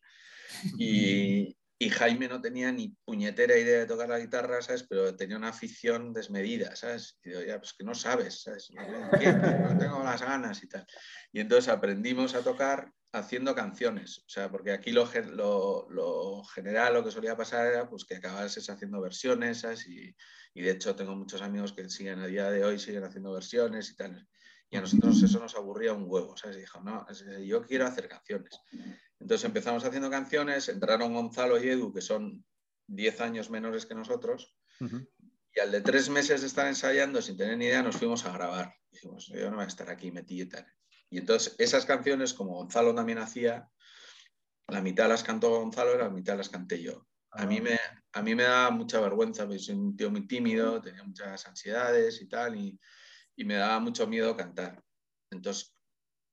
[0.80, 4.84] Y, y Jaime no tenía ni puñetera idea de tocar la guitarra, ¿sabes?
[4.84, 7.20] Pero tenía una afición desmedida, ¿sabes?
[7.24, 8.72] Y digo, ya, pues que no sabes, ¿sabes?
[8.72, 10.86] No, no tengo las ganas y tal.
[11.34, 15.06] Y entonces aprendimos a tocar haciendo canciones, o sea, porque aquí lo,
[15.90, 19.88] lo, general, lo que solía pasar era pues que acabases haciendo versiones, ¿sabes?
[19.88, 20.16] Y,
[20.54, 23.90] y, de hecho tengo muchos amigos que siguen a día de hoy, siguen haciendo versiones
[23.90, 24.28] y tal.
[24.70, 26.58] Y a nosotros eso nos aburría un huevo, ¿sabes?
[26.58, 27.06] Y dijo, no,
[27.44, 28.60] yo quiero hacer canciones.
[29.20, 32.44] Entonces empezamos haciendo canciones, entraron Gonzalo y Edu, que son
[32.88, 34.56] 10 años menores que nosotros,
[35.56, 38.34] y al de tres meses de estar ensayando sin tener ni idea nos fuimos a
[38.34, 38.76] grabar.
[38.92, 40.68] Dijimos, yo no voy a estar aquí metido y tal.
[41.10, 43.70] Y entonces esas canciones, como Gonzalo también hacía,
[44.68, 47.08] la mitad las cantó Gonzalo y la mitad las canté yo.
[47.32, 47.64] A mí, ah.
[47.64, 47.80] me,
[48.14, 52.22] a mí me da mucha vergüenza, porque soy un tío muy tímido, tenía muchas ansiedades
[52.22, 52.80] y tal, y,
[53.36, 54.82] y me daba mucho miedo cantar.
[55.32, 55.76] Entonces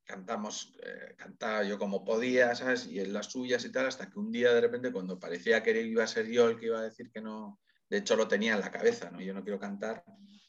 [0.04, 2.86] cantamos, eh, cantaba yo como podía, ¿sabes?
[2.86, 5.80] Y en las suyas y tal, hasta que un día de repente, cuando parecía que
[5.82, 8.54] iba a ser yo el que iba a decir que no, de hecho lo tenía
[8.54, 9.20] en la cabeza, ¿no?
[9.20, 10.04] Yo no quiero cantar,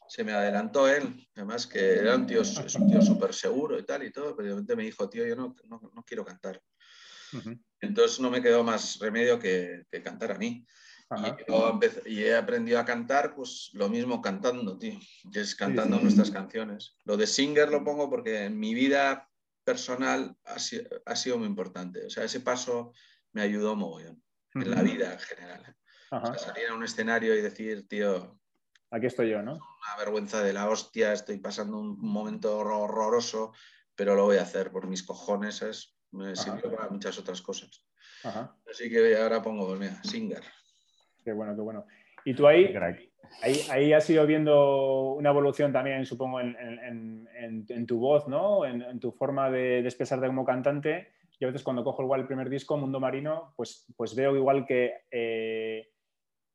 [0.08, 3.86] se me adelantó él, además que era un tío, es un tío súper seguro y
[3.86, 6.62] tal y todo, pero de repente me dijo, tío, yo no, no, quiero cantar.
[7.80, 10.66] Entonces no me quedó más remedio que, que cantar a mí.
[12.06, 15.00] Y, he aprendido a cantar, pues lo mismo cantando, tío,
[15.32, 16.96] que es cantando nuestras canciones.
[17.06, 19.30] Lo de Singer lo pongo porque en mi vida
[19.64, 22.06] personal ha, sido, muy importante.
[22.06, 22.94] O sea, ese paso
[23.32, 24.22] me ayudó mogollón,
[24.54, 25.66] en la vida en general.
[25.68, 25.76] ¿eh?
[26.12, 28.40] O sea, salir a un escenario y decir, tío...
[28.92, 29.54] Aquí estoy yo, ¿no?
[29.54, 33.54] Una vergüenza de la hostia, estoy pasando un momento horroroso,
[33.96, 37.86] pero lo voy a hacer por mis cojones, es Me sirve para muchas otras cosas.
[38.70, 40.44] Así que ahora pongo, pues mira, Singer.
[41.24, 41.86] Qué bueno, qué bueno.
[42.26, 42.74] Y tú ahí,
[43.42, 48.66] ahí, ahí has ido viendo una evolución también, supongo, en, tu voz, ¿no?
[48.66, 51.10] En, tu forma de, expresarte como cantante.
[51.40, 54.66] Yo a veces cuando cojo igual el primer disco, Mundo Marino, pues, pues veo igual
[54.66, 55.90] que eh,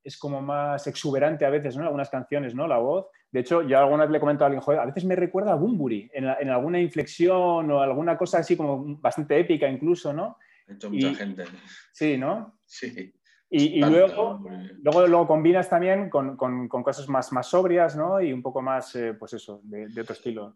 [0.02, 1.82] es como más exuberante a veces, ¿no?
[1.82, 2.66] Algunas canciones, ¿no?
[2.66, 3.06] La voz.
[3.30, 5.56] De hecho, yo alguna vez le comento a alguien, joder, a veces me recuerda a
[5.56, 10.38] Bumburi, en, en alguna inflexión o alguna cosa así como bastante épica incluso, ¿no?
[10.66, 11.44] Hecho mucha gente.
[11.92, 12.58] Sí, ¿no?
[12.64, 13.12] Sí.
[13.50, 14.40] Y, luego,
[14.82, 18.20] luego, luego, combinas también con, con, cosas más, más sobrias, ¿no?
[18.20, 20.54] Y un poco más, eh, pues eso, de, otro estilo.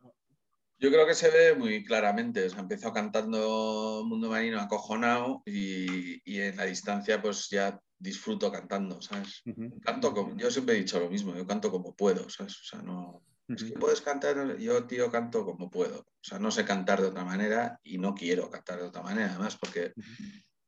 [0.79, 2.45] Yo creo que se ve muy claramente.
[2.45, 8.53] O sea, empezó cantando Mundo Marino acojonado y, y, en la distancia pues ya disfruto
[8.53, 9.43] cantando, ¿sabes?
[9.81, 12.61] Canto como, yo siempre he dicho lo mismo, yo canto como puedo, ¿sabes?
[12.61, 13.23] O sea, no...
[13.49, 16.01] Es que puedes cantar, yo tío canto como puedo.
[16.01, 19.31] O sea, no sé cantar de otra manera y no quiero cantar de otra manera,
[19.31, 19.93] además, porque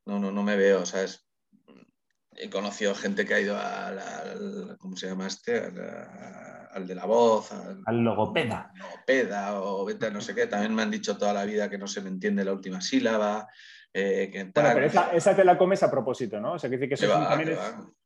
[0.07, 1.27] no, no, no me veo, ¿sabes?
[2.37, 5.71] He conocido gente que ha ido al, ¿cómo se llama este?
[6.73, 8.73] Al, de la voz, al, logopeda.
[8.75, 10.47] Logopeda o vete no sé qué.
[10.47, 13.49] También me han dicho toda la vida que no se me entiende la última sílaba.
[13.93, 16.55] Eh, bueno, pero esa, te la comes a propósito, ¿no?
[16.55, 17.59] O sea, que dice que eso también es...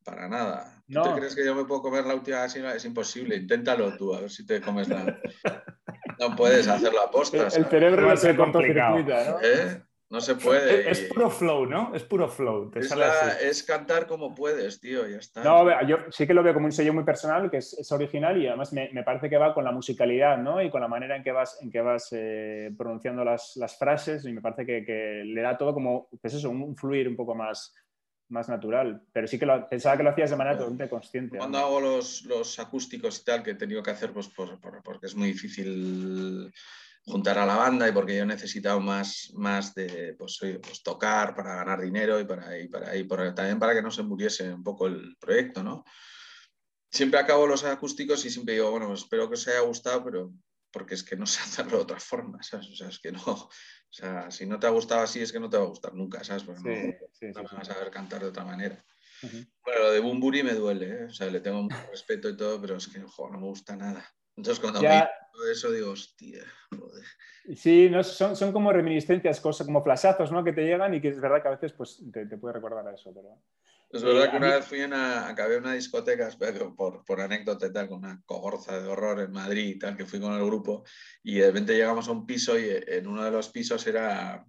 [0.05, 0.83] Para nada.
[0.87, 1.03] No.
[1.03, 2.75] ¿Tú crees que yo me puedo comer la última sílaba?
[2.75, 3.37] Es imposible.
[3.37, 5.19] Inténtalo tú, a ver si te comes la...
[6.19, 7.57] No puedes hacerlo a postas.
[7.57, 9.39] El, cerebro no se cortocircuita, ¿no?
[9.41, 9.83] ¿Eh?
[10.11, 10.91] No se puede.
[10.91, 11.95] Es, puro flow, ¿no?
[11.95, 12.71] Es puro flow.
[12.75, 15.45] es, cantar como puedes, tío, ya está.
[15.45, 18.47] No, yo sí que lo veo como un sello muy personal, que es, original y
[18.47, 20.63] además me, parece que va con la musicalidad, ¿no?
[20.63, 24.33] Y con la manera en que vas, en que vas eh, pronunciando las, frases y
[24.33, 27.75] me parece que, le da todo como, pues eso, un, fluir un poco más,
[28.29, 29.03] más natural.
[29.13, 31.37] Pero sí que lo, pensaba que lo hacías de manera totalmente consciente.
[31.37, 35.15] Cuando hago los, los, acústicos y tal, que he tenido que hacer, pues porque es
[35.15, 36.51] muy difícil
[37.09, 41.57] juntar a la banda y porque yo necesitaba más, más de pues, pues, tocar para
[41.57, 44.87] ganar dinero y para, y para, y también para que no se muriese un poco
[44.87, 45.85] el proyecto, ¿no?
[46.91, 50.33] Siempre acabo los acústicos y siempre digo, bueno, espero que os haya gustado, pero
[50.71, 52.69] porque es que no sé hacerlo de otra forma, ¿sabes?
[52.69, 53.51] O sea, es que no, o
[53.91, 56.23] sea, si no te ha gustado así es que no te va a gustar nunca,
[56.25, 56.45] ¿sabes?
[56.45, 56.99] Porque
[57.35, 58.85] no, vas a saber cantar de otra manera.
[59.65, 61.05] Bueno, lo de Bumburi me duele, ¿eh?
[61.07, 64.09] o sea, le tengo mucho respeto y todo, pero es que no me gusta nada.
[64.39, 65.11] Entonces, cuando ya...
[65.33, 67.05] todo eso, digo, hostia, joder.
[67.57, 70.45] Sí, no, son, son como reminiscencias, cosas como flashazos, ¿no?
[70.45, 72.87] Que te llegan y que es verdad que a veces pues, te, te puede recordar
[72.87, 73.13] a eso.
[73.13, 73.43] Pero...
[73.91, 76.29] Es verdad eh, que una vez fui en una, acabé en una discoteca,
[76.77, 80.07] por, por anécdota y tal, con una cogorza de horror en Madrid y tal, que
[80.07, 80.85] fui con el grupo,
[81.25, 84.47] y de repente llegamos a un piso y en uno de los pisos era,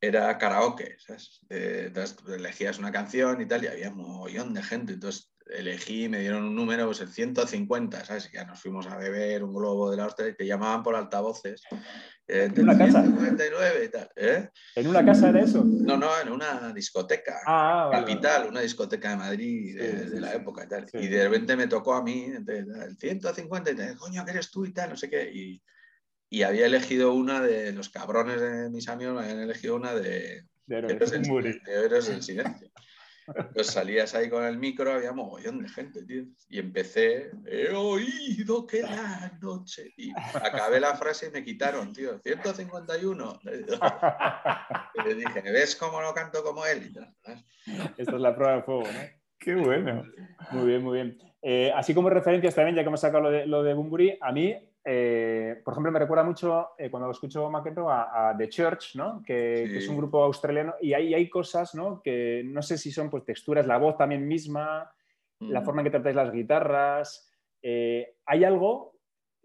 [0.00, 1.46] era karaoke, ¿sabes?
[1.48, 6.20] entonces elegías una canción y tal, y había un mogollón de gente, entonces elegí, me
[6.20, 8.30] dieron un número, pues el 150, ¿sabes?
[8.32, 11.62] Ya nos fuimos a beber un globo de la hostia que llamaban por altavoces.
[12.26, 13.04] Eh, ¿En una casa?
[13.04, 14.48] y tal, ¿eh?
[14.76, 15.64] ¿En una casa era eso?
[15.64, 17.40] No, no, en una discoteca.
[17.46, 20.86] Ah, capital, una discoteca de Madrid de, la época y tal.
[20.94, 24.64] Y de repente me tocó a mí el 150 y tal, coño, ¿qué eres tú
[24.64, 24.90] y tal?
[24.90, 25.30] No sé qué.
[25.32, 25.62] Y,
[26.28, 30.76] y había elegido una de los cabrones de mis amigos, habían elegido una de, de
[30.78, 32.70] Héroes del Silencio.
[33.54, 36.24] Pues salías ahí con el micro, había mogollón de gente, tío.
[36.48, 39.92] Y empecé, he oído que la noche.
[39.96, 42.18] Y acabé la frase y me quitaron, tío.
[42.20, 43.40] 151.
[44.92, 46.92] Y le dije, ¿ves cómo no canto como él?
[47.96, 49.00] Esta es la prueba de fuego, ¿no?
[49.38, 50.04] Qué bueno.
[50.50, 51.18] Muy bien, muy bien.
[51.42, 54.32] Eh, así como referencias también, ya que hemos sacado lo de, lo de Bumburi, a
[54.32, 54.54] mí
[54.84, 59.22] eh, por ejemplo, me recuerda mucho eh, cuando escucho McEnroe a, The Church, ¿no?
[59.22, 62.00] que, es un grupo australiano, y ahí hay cosas ¿no?
[62.02, 64.90] que no sé si son pues, texturas, la voz también misma,
[65.40, 65.64] la mm.
[65.64, 67.30] forma en que tratáis las guitarras.
[67.62, 68.94] Eh, hay algo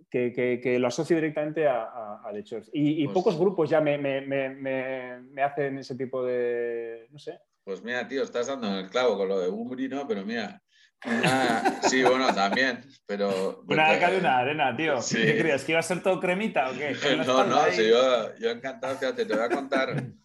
[0.10, 2.70] que, lo asocio directamente a, The Church.
[2.72, 7.08] Y, pues pocos grupos ya me, me, me, hacen ese tipo de.
[7.12, 7.40] No sé.
[7.66, 10.08] Pues mira, tío, estás dando en el clavo con lo de Umbri, ¿no?
[10.08, 10.62] Pero mira,
[11.02, 13.64] Ah, sí, bueno, también, pero...
[13.68, 14.96] Una arca de una arena, tío.
[15.10, 15.64] ¿Qué creías?
[15.64, 16.96] ¿Que iba a ser todo cremita o qué?
[17.26, 20.16] No, no, sí, yo, yo encantado, fíjate, te voy a contar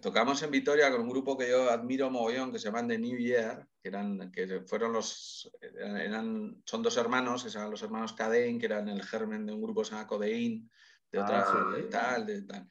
[0.00, 3.18] tocamos en Vitoria con un grupo que yo admiro mogollón, que se llaman The New
[3.18, 8.12] Year, que, eran, que fueron los, eran, son dos hermanos, que se llaman los hermanos
[8.14, 10.70] Cadein, que eran el germen de un grupo que se llama Codein,
[11.10, 12.66] de otra, ah, tal, de tal.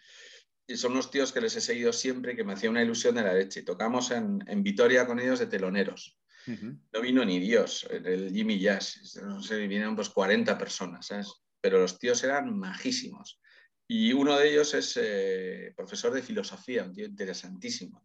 [0.68, 3.16] Y son unos tíos que les he seguido siempre y que me hacía una ilusión
[3.16, 3.62] de la leche.
[3.62, 6.18] Y tocamos en, en Vitoria con ellos de teloneros.
[6.48, 11.32] No vino ni Dios, el Jimmy Jazz, no sé, vinieron pues 40 personas, ¿sabes?
[11.62, 13.40] Pero los tíos eran majísimos.
[13.88, 18.04] Y uno de ellos es eh, profesor de filosofía, un tío interesantísimo.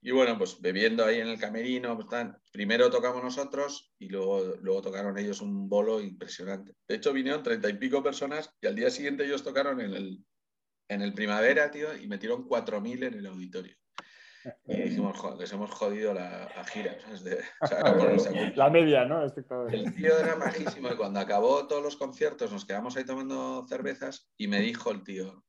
[0.00, 4.82] Y bueno, pues bebiendo ahí en el camerino, pues, primero tocamos nosotros y luego, luego
[4.82, 6.74] tocaron ellos un bolo impresionante.
[6.86, 10.24] De hecho, vinieron treinta y pico personas y al día siguiente ellos tocaron en el,
[10.88, 13.76] en el primavera, tío, y metieron cuatro mil en el auditorio.
[14.66, 16.96] Y dijimos, joder, les hemos jodido la, gira.
[18.56, 19.24] la media, ¿no?
[19.24, 24.30] El tío era majísimo y cuando acabó todos los conciertos nos quedamos ahí tomando cervezas
[24.36, 25.44] y me dijo el tío,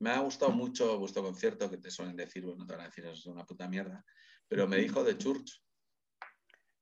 [0.00, 3.06] me ha gustado mucho vuestro concierto, que te suelen decir, bueno, te van a decir,
[3.06, 4.04] es una puta mierda,
[4.48, 5.62] pero me dijo de Church.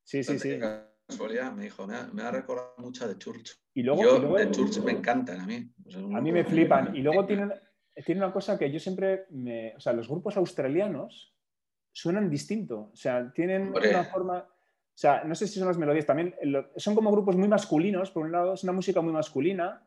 [0.04, 0.58] Sí, sí, sí.
[0.58, 3.52] me dijo, me ha, recordado mucho de Church.
[3.74, 5.72] Y luego, yo, de Church me encantan a mí.
[5.94, 6.94] a mí me flipan.
[6.96, 7.52] Y luego tienen,
[8.04, 11.31] tiene una cosa que yo siempre, me, o sea, los grupos australianos
[11.92, 16.06] suenan distinto, o sea, tienen una forma, o sea, no sé si son las melodías
[16.06, 16.34] también,
[16.76, 19.86] son como grupos muy masculinos, por un lado, es una música muy masculina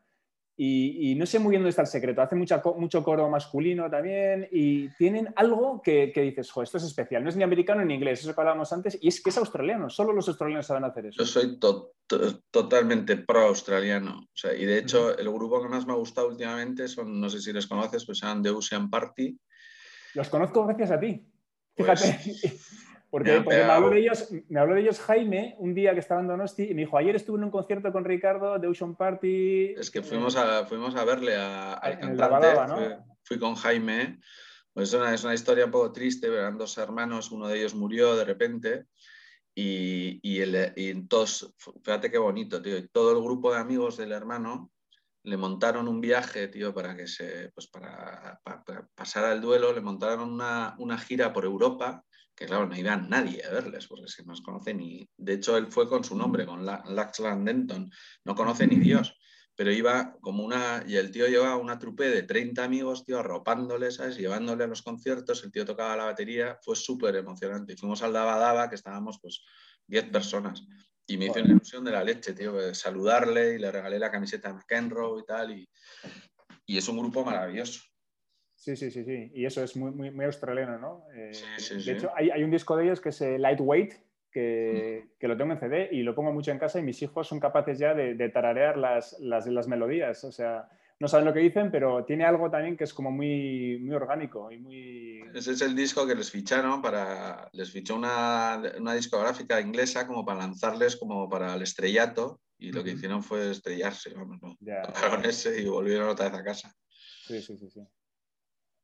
[0.58, 4.48] y, no sé muy bien dónde está el secreto, hace mucha, mucho coro masculino también
[4.50, 8.20] y tienen algo que, dices, jo, esto es especial, no es ni americano ni inglés,
[8.20, 11.18] eso que hablábamos antes, y es que es australiano, solo los australianos saben hacer eso.
[11.18, 11.58] Yo soy
[12.50, 16.86] totalmente pro-australiano, o sea, y de hecho el grupo que más me ha gustado últimamente
[16.86, 19.36] son, no sé si les conoces, pues se llaman The Ocean Party.
[20.14, 21.26] Los conozco gracias a ti.
[21.76, 22.18] Fíjate,
[23.10, 26.20] pues, porque, me, habló de ellos, me habló de ellos Jaime un día que estaba
[26.20, 29.74] en Donosti y me dijo, ayer estuve en un concierto con Ricardo de Ocean Party.
[29.76, 34.18] Es que fuimos a, fuimos a verle al cantante, fui, con Jaime.
[34.72, 37.74] Pues es, una, es una historia un poco triste, eran dos hermanos, uno de ellos
[37.74, 38.84] murió de repente
[39.54, 44.12] y, y, el, y todos, fíjate qué bonito, tío, todo el grupo de amigos del
[44.12, 44.70] hermano
[45.26, 48.40] le montaron un viaje, tío, para que se, pues para,
[48.94, 52.04] pasar el duelo, le montaron una, una, gira por Europa,
[52.34, 55.08] que claro, no iba nadie a verles, porque se nos conoce ni...
[55.16, 57.90] De hecho, él fue con su nombre, con Laxland Denton,
[58.24, 59.18] no conoce ni Dios,
[59.56, 60.84] pero iba como una...
[60.86, 64.16] Y el tío llevaba una trupe de 30 amigos, tío, arropándoles, ¿sabes?
[64.16, 67.72] Llevándole a los conciertos, el tío tocaba la batería, fue súper emocionante.
[67.72, 69.44] Y fuimos al Daba Daba, que estábamos, pues,
[69.88, 70.64] 10 personas.
[71.06, 74.48] Y me hizo una ilusión de la leche, tío, saludarle y le regalé la camiseta
[74.48, 75.52] de McEnroe y tal.
[75.52, 75.68] Y,
[76.66, 77.82] y, es un grupo maravilloso.
[78.56, 79.30] Sí, sí, sí, sí.
[79.34, 81.04] Y eso es muy, muy, muy australiano, ¿no?
[81.14, 81.32] Eh,
[81.84, 83.94] de hecho, hay, hay, un disco de ellos que es eh, Lightweight,
[84.32, 87.28] que, que, lo tengo en CD y lo pongo mucho en casa y mis hijos
[87.28, 90.24] son capaces ya de, de tararear las, las, las melodías.
[90.24, 90.68] O sea,
[90.98, 94.50] no saben lo que dicen, pero tiene algo también que es como muy, muy orgánico
[94.50, 95.20] y muy...
[95.34, 97.50] Ese es el disco que les ficharon para...
[97.52, 102.82] Les fichó una, una discográfica inglesa como para lanzarles como para el estrellato y lo
[102.82, 104.56] que hicieron fue estrellarse, vamos, ¿no?
[105.24, 106.74] Ese y volvieron otra vez a casa.
[106.88, 107.80] Sí, sí, sí, sí.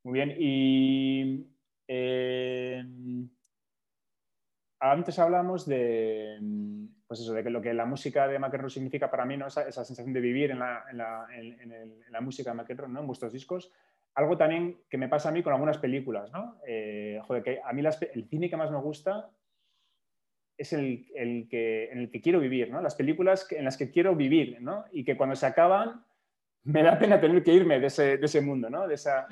[0.05, 1.47] Muy bien, y...
[1.89, 2.83] Eh,
[4.81, 6.39] antes hablamos de
[7.13, 9.49] pues eso, de que lo que la música de McEnroe significa para mí, ¿no?
[9.49, 13.01] esa, sensación de vivir en la, en la, en, la música de McEnroe, ¿no?
[13.01, 13.71] en vuestros discos.
[14.15, 16.33] Algo también que me pasa a mí con algunas películas.
[16.33, 16.57] ¿no?
[16.67, 17.83] Eh, joder, que a mí
[18.15, 19.29] el cine que más me gusta
[20.57, 22.81] es el, el, que, en el que quiero vivir, ¿no?
[22.81, 24.87] las películas en las que quiero vivir ¿no?
[24.91, 26.07] y que cuando se acaban
[26.65, 28.89] me da pena tener que irme de ese, de ese mundo, ¿no?
[28.89, 29.27] esa.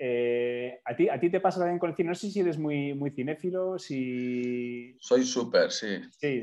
[0.00, 2.10] Eh, ¿a, ti, ¿A ti te pasa también con el cine?
[2.10, 4.96] No sé si eres muy, muy cinéfilo, si...
[5.00, 6.00] Soy súper, sí.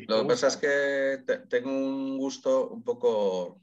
[0.08, 3.62] Lo que pasa es que tengo un gusto un poco...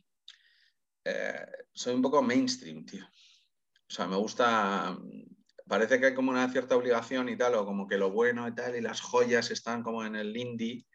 [1.04, 3.04] Eh, soy un poco mainstream, tío.
[3.04, 4.96] O sea, me gusta...
[5.66, 8.54] Parece que hay como una cierta obligación y tal, o como que lo bueno y
[8.54, 10.86] tal, y las joyas están como en el indie.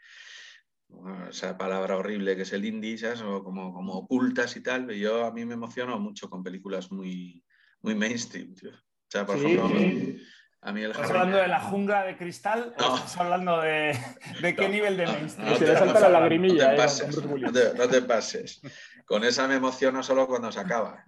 [1.30, 3.22] esa palabra horrible que es el indie, ¿sabes?
[3.22, 4.90] O como, como ocultas y tal.
[4.90, 7.44] Yo a mí me emociono mucho con películas muy,
[7.82, 8.72] muy mainstream, tío.
[9.08, 9.66] O sea, por ejemplo,
[10.62, 13.98] a mí el ¿Estás hablando de la jungla de cristal o estás hablando de,
[14.42, 15.56] de qué nivel de mainstream?
[15.56, 16.66] se le salta la lagrimilla.
[16.66, 17.24] No te, pases,
[17.78, 18.62] no, te, pases.
[19.06, 21.04] Con esa me emociono solo cuando se acaba.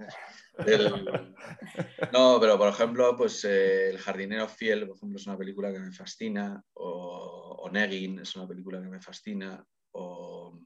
[2.13, 5.79] No, pero por ejemplo, pues eh, El jardinero fiel, por ejemplo, es una película que
[5.79, 10.59] me fascina, o, o Negin es una película que me fascina, o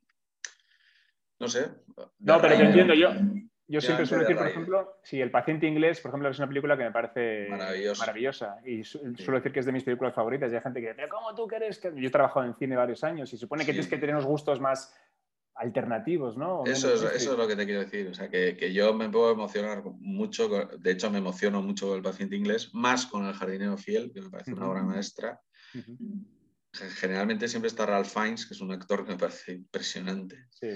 [1.39, 1.71] no sé.
[2.19, 3.09] No, pero te entiendo yo.
[3.67, 6.77] Yo siempre suelo decir, por ejemplo, si El paciente inglés, por ejemplo, es una película
[6.77, 8.57] que me parece maravillosa.
[8.65, 10.51] Y suelo decir que es de mis películas favoritas.
[10.51, 11.93] Y hay gente que dice, ¿cómo tú quieres que.?
[11.95, 14.59] Yo he trabajado en cine varios años y supone que tienes que tener unos gustos
[14.59, 14.93] más
[15.55, 16.63] alternativos, ¿no?
[16.65, 18.07] Eso es, eso es, lo que te quiero decir.
[18.07, 21.97] O sea, que, que, yo me puedo emocionar mucho, de hecho me emociono mucho con
[21.97, 25.39] el paciente inglés, más con el jardinero fiel, que me parece una obra maestra.
[26.73, 30.47] Generalmente siempre está Ralph Fiennes, que es un actor que me parece impresionante.
[30.49, 30.67] Sí.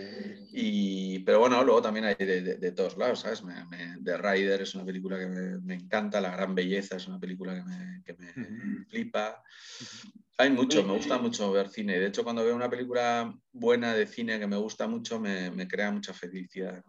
[0.51, 3.43] Y, pero bueno, luego también hay de, de, todos lados, ¿sabes?
[3.43, 3.65] Me,
[4.03, 7.55] The Rider es una película que me, me, encanta, La Gran Belleza es una película
[7.55, 9.41] que me, que me flipa.
[10.37, 11.99] Hay mucho, me gusta mucho ver cine.
[11.99, 15.91] De hecho, cuando veo una película buena de cine que me gusta mucho, me, crea
[15.91, 16.83] mucha felicidad.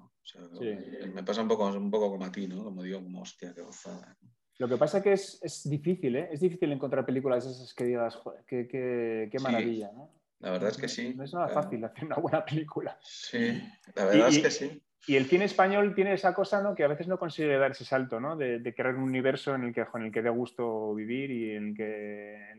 [1.14, 2.62] Me pasa un poco, un poco como a ti, ¿no?
[2.62, 4.18] Como digo, como hostia, qué gozada.
[4.59, 5.12] Lo que pasa es que
[5.46, 6.28] es, difícil, ¿eh?
[6.32, 10.11] Es difícil encontrar películas esas que digas, qué, qué, maravilla, ¿no?
[10.40, 11.14] La verdad es que sí.
[11.14, 12.98] No es nada fácil hacer una buena película.
[13.02, 13.62] Sí,
[13.94, 14.82] la verdad es que sí.
[15.06, 16.74] Y el cine español tiene esa cosa ¿no?
[16.74, 18.36] que a veces no consigue dar ese salto, ¿no?
[18.36, 21.68] De, crear un universo en el que, en el que dé gusto vivir y en
[21.68, 22.52] el que,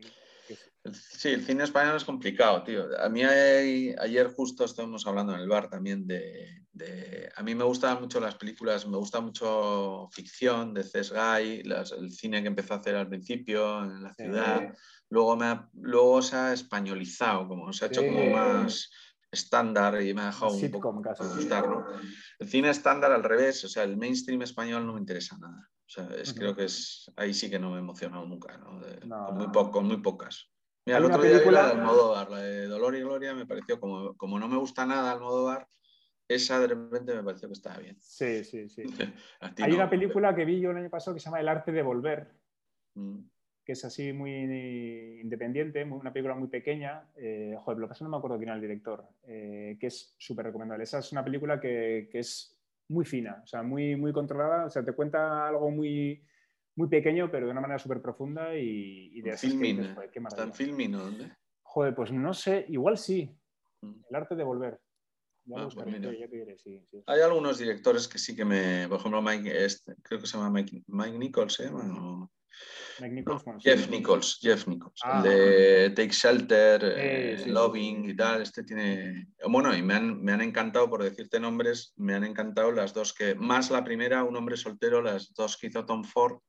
[0.92, 2.86] Sí, el cine español es complicado, tío.
[2.98, 8.00] A mí ayer justo estuvimos hablando en el bar también de, A mí me gustan
[8.00, 11.62] mucho las películas, me gusta mucho ficción de Cesgay,
[11.98, 14.74] el cine que empezó a hacer al principio en la ciudad.
[15.10, 18.90] Luego, me luego se ha españolizado, como se ha hecho como más
[19.32, 21.86] estándar y me ha dejado un poco gustar, ¿no?
[22.38, 25.68] El cine estándar al revés, o sea, el mainstream español no me interesa nada.
[25.90, 28.80] O sea, es, creo que es ahí sí que no me he emocionado nunca, ¿no?
[29.26, 30.48] con, muy con muy pocas.
[30.86, 31.62] Mira, el otro día película...
[31.62, 34.86] la de Almodóvar, la de Dolor y Gloria, me pareció, como, como no me gusta
[34.86, 35.66] nada Almodóvar,
[36.28, 37.96] esa de repente me pareció que estaba bien.
[38.00, 38.84] Sí, sí, sí.
[39.40, 41.82] Hay una película que vi yo el año pasado que se llama El arte de
[41.82, 42.28] volver,
[42.94, 43.18] mm.
[43.64, 44.30] que es así muy
[45.22, 47.02] independiente, una película muy pequeña.
[47.16, 50.14] Eh, joder, lo que pasa no me acuerdo quién era el director, eh, que es
[50.18, 50.84] súper recomendable.
[50.84, 52.59] Esa es una película que, que, es
[52.90, 56.22] muy fina, o sea, muy, muy controlada, o sea, te cuenta algo muy
[56.76, 60.94] muy pequeño, pero de una manera súper profunda y, y de filming, ¿Está en filming
[60.94, 61.32] o dónde?
[61.62, 63.30] Joder, pues no sé, igual sí.
[63.82, 64.00] Mm.
[64.08, 64.80] El arte de volver.
[65.56, 65.76] Ah, pues
[67.06, 68.86] Hay algunos directores que sí que me.
[68.88, 71.70] Por ejemplo, Mike, este, creo que se llama Mike, Mike Nichols, ¿eh?
[73.00, 78.42] Mike Nichols, Jeff Nichols, Jeff Nichols, el ah, de Take Shelter, eh, Loving y tal.
[78.42, 79.28] Este tiene.
[79.48, 83.14] Bueno, y me han, me han, encantado, por decirte nombres, me han encantado las dos
[83.14, 83.34] que.
[83.34, 86.40] Más la primera, Un hombre soltero, las dos que hizo Tom Ford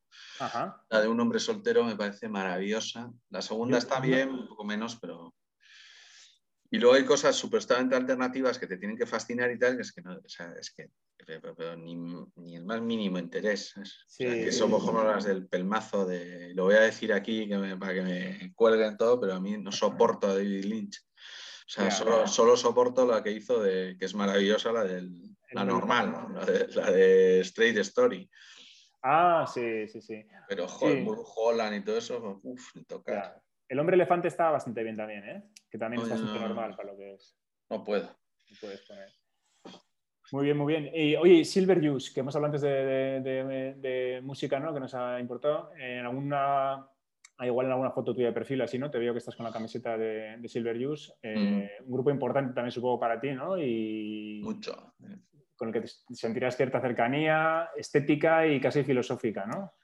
[0.90, 3.12] la de un hombre soltero me parece maravillosa.
[3.30, 5.34] La segunda está bien, un poco menos, pero.
[6.74, 9.92] Y luego hay cosas supuestamente alternativas que te tienen que fascinar y tal, que es
[9.92, 10.90] que no, o sea, es que
[11.26, 11.96] pero, ni,
[12.36, 13.76] ni, el más mínimo interés.
[14.18, 16.54] que somos como las del pelmazo de.
[16.56, 19.72] Lo voy a decir aquí que para que me cuelguen todo, pero a mí no
[19.72, 20.98] soporto a David Lynch.
[20.98, 25.12] O sea, solo, solo, soporto la que hizo de, que es maravillosa, la del
[25.52, 28.30] la normal, la, de, la de Straight Story.
[29.04, 30.26] Ah, sí, sí, sí.
[30.48, 31.06] Pero sí.
[31.36, 33.42] Holland y todo eso, uff, tocar.
[33.68, 35.44] El hombre elefante está bastante bien también, ¿eh?
[35.72, 37.38] Que también está bastante normal para lo que es.
[37.70, 38.06] No puedo.
[38.06, 39.10] No puedes poner.
[40.34, 40.92] Muy bien, muy bien.
[40.94, 44.74] Y, oye, Silver Juice, que hemos hablado antes de, música, ¿no?
[44.74, 45.72] Que nos ha importado.
[45.76, 48.92] En alguna, ah, igual en alguna foto tuya de perfil, así, ¿no?
[48.92, 51.14] Te veo que estás con la camiseta de, Silver Juice.
[51.24, 53.58] Eh, un grupo importante también, supongo, para ti, ¿no?
[53.58, 54.42] Y...
[54.44, 54.94] Mucho
[55.62, 59.76] con el que te sentirás cierta cercanía estética y casi filosófica, ¿no?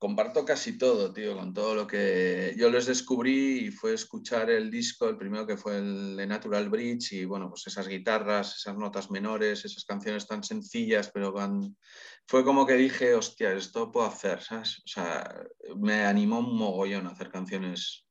[0.00, 4.70] Comparto casi todo, tío, con todo lo que yo les descubrí y fue escuchar el
[4.70, 8.78] disco, el primero que fue el de Natural Bridge y bueno, pues esas guitarras, esas
[8.78, 11.76] notas menores, esas canciones tan sencillas, pero van...
[12.26, 14.78] fue como que dije, hostia, esto puedo hacer, ¿sabes?
[14.78, 15.44] O sea,
[15.76, 18.06] me animó un mogollón a hacer canciones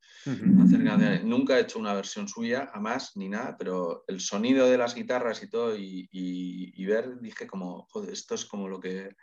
[1.24, 5.42] Nunca he hecho una versión suya, jamás, ni nada, pero el sonido de las guitarras
[5.44, 9.16] y todo, y, ver, dije como, joder, esto es como lo que,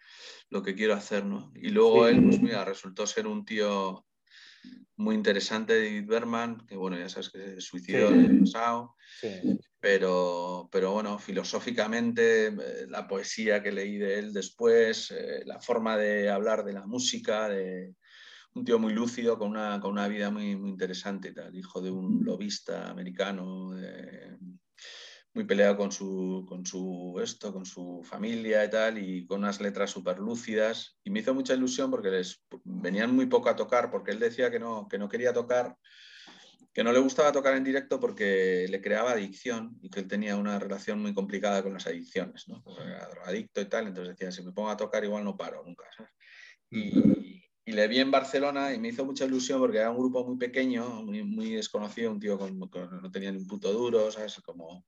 [0.51, 1.53] lo que quiero hacer, ¿no?
[1.55, 4.07] Y luego él, pues mira, resultó ser un tío
[4.97, 8.95] muy interesante, David Berman, que bueno, ya sabes que se suicidó en el pasado,
[9.79, 15.97] pero, pero bueno, filosóficamente, eh, la poesía que leí de él después, eh, la forma
[15.97, 17.95] de hablar de la música, de
[18.57, 21.91] un tío muy lúcido, con una, con una vida muy, muy interesante, tal, hijo de
[21.91, 23.75] un lobista americano,
[25.35, 29.61] muy peleado con su, con su esto, con su familia y tal, y con unas
[29.61, 30.99] letras súper lúcidas.
[31.05, 34.51] Y me hizo mucha ilusión porque les venían muy poco a tocar, porque él decía
[34.51, 35.77] que no, que no quería tocar,
[36.73, 40.37] que no le gustaba tocar en directo porque le creaba adicción y que él tenía
[40.37, 42.65] una relación muy complicada con las adicciones, ¿no?
[42.83, 45.85] Era drogadicto y tal, entonces decía, si me pongo a tocar igual no paro nunca,
[46.71, 47.26] Y,
[47.69, 50.39] y le vi en Barcelona y me hizo mucha ilusión porque era un grupo muy
[50.39, 54.41] pequeño, muy, desconocido, un tío con, no tenía ni un puto duro, ¿sabes?
[54.45, 54.87] Como...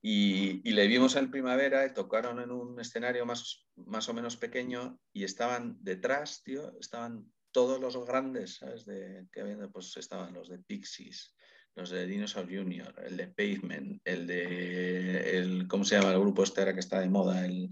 [0.00, 4.98] Y, le vimos en primavera y tocaron en un escenario más, más o menos pequeño
[5.12, 8.86] y estaban detrás, tío, estaban todos los grandes, ¿sabes?
[8.86, 11.34] De, que habían, pues estaban los de Pixies,
[11.74, 16.42] los de Dinosaur Jr., el de Pavement, el de, el, ¿cómo se llama el grupo
[16.42, 17.44] este ahora que está de moda?
[17.44, 17.70] El,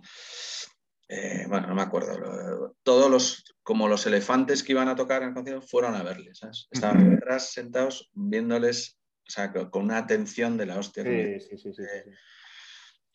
[1.09, 2.77] eh, bueno, no me acuerdo.
[2.83, 6.39] Todos los, como los elefantes que iban a tocar en el concierto, fueron a verles,
[6.39, 6.69] ¿sabes?
[6.71, 11.03] Estaban detrás sentados viéndoles, o sea, con una atención de la hostia.
[11.03, 11.83] Sí, sí, sí, sí,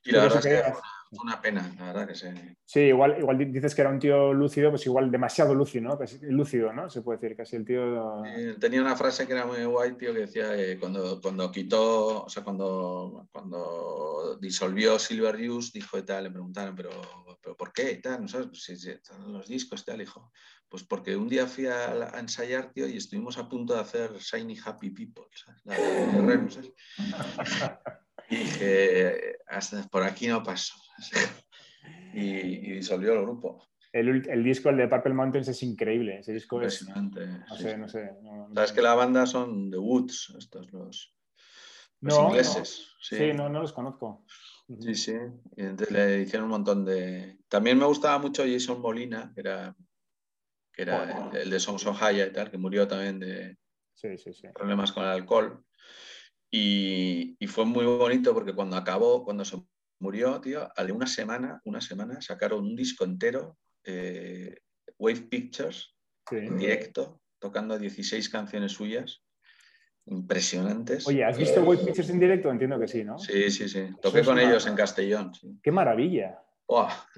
[0.03, 0.73] Y la verdad es que
[1.09, 2.27] fue una pena, la verdad que sí.
[2.65, 5.99] Sí, igual, igual dices que era un tío lúcido, pues igual demasiado lúcido, ¿no?
[6.21, 6.87] lúcido, ¿no?
[6.87, 8.21] Se puede decir, casi el tío...
[8.59, 12.29] tenía una frase que era muy guay, tío, que decía que cuando, cuando quitó, o
[12.29, 16.91] sea, cuando, cuando disolvió Silver Use, dijo y tal, le preguntaron, pero,
[17.41, 17.93] pero ¿por qué?
[17.93, 18.47] Y tal, ¿no sabes?
[18.47, 18.89] Pues, si,
[19.27, 20.31] los discos, tal, dijo.
[20.69, 24.59] Pues porque un día fui a, ensayar, tío, y estuvimos a punto de hacer Shiny
[24.63, 25.61] Happy People, ¿sabes?
[25.65, 26.71] La de ¿sabes?
[28.31, 30.75] Y dije, hasta por aquí no pasó.
[32.13, 33.67] y, disolvió el grupo.
[33.91, 36.19] El, disco, el de Purple Mountains, es increíble.
[36.19, 37.23] Ese disco Impresionante.
[37.23, 38.11] Es, no sé, no sé.
[38.53, 41.15] Sabes que la banda son The Woods, estos los,
[42.01, 42.93] ingleses.
[43.01, 43.33] Sí.
[43.33, 44.25] no, no los conozco.
[44.79, 45.15] Sí, sí.
[45.57, 47.39] Y entonces le hicieron un montón de.
[47.47, 49.75] También me gustaba mucho Jason Molina, que era,
[50.71, 53.57] que era el, de Songs of Haya y tal, que murió también de
[54.53, 55.65] problemas con el alcohol.
[56.51, 59.57] Y, y, fue muy bonito porque cuando acabó, cuando se
[59.99, 64.55] murió, tío, de una semana, una semana, sacaron un disco entero, eh,
[64.97, 65.95] Wave Pictures,
[66.31, 69.23] en directo, tocando 16 canciones suyas,
[70.05, 71.07] impresionantes.
[71.07, 72.49] Oye, ¿has visto Wave Pictures en directo?
[72.49, 73.19] Entiendo que sí, ¿no?
[73.19, 73.87] Sí, sí, sí.
[74.01, 75.31] Toqué con ellos en Castellón.
[75.61, 76.39] ¡Qué maravilla!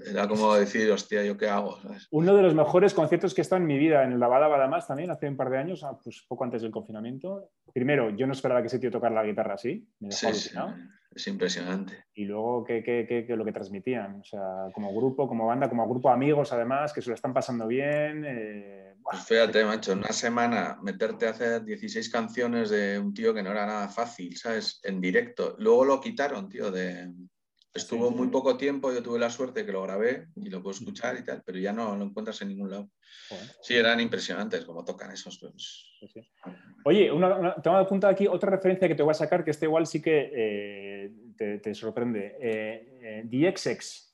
[0.06, 1.78] Era como decir, hostia, ¿yo qué hago?
[2.12, 4.88] Uno de los mejores conciertos que he estado en mi vida, en el Lavada Badamas
[4.88, 7.50] también, hace un par de años, ah, pues poco antes del confinamiento.
[7.74, 10.76] Primero, yo no esperaba que ese tío tocara la guitarra así, me dejó alucinado.
[11.14, 12.06] es impresionante.
[12.14, 14.22] Y luego, ¿qué, qué, qué, lo que transmitían?
[14.22, 17.34] O sea, como grupo, como banda, como grupo de amigos, además, que se lo están
[17.34, 18.24] pasando bien.
[18.26, 23.34] Eh, pues fíjate, macho, en una semana meterte a hacer 16 canciones de un tío
[23.34, 24.80] que no era nada fácil, ¿sabes?
[24.84, 25.56] En directo.
[25.60, 27.12] Luego lo quitaron, tío, de,
[27.74, 31.18] Estuvo muy poco tiempo, yo tuve la suerte que lo grabé y lo puedo escuchar
[31.18, 32.90] y tal, pero ya no lo encuentras en ningún lado.
[33.62, 35.40] Sí, eran impresionantes como tocan esos.
[35.40, 35.86] Pues.
[36.84, 39.88] Oye, una, tengo apuntado aquí otra referencia que te voy a sacar, que este igual
[39.88, 42.36] sí que eh, te, sorprende.
[42.42, 44.11] Eh, eh, DXX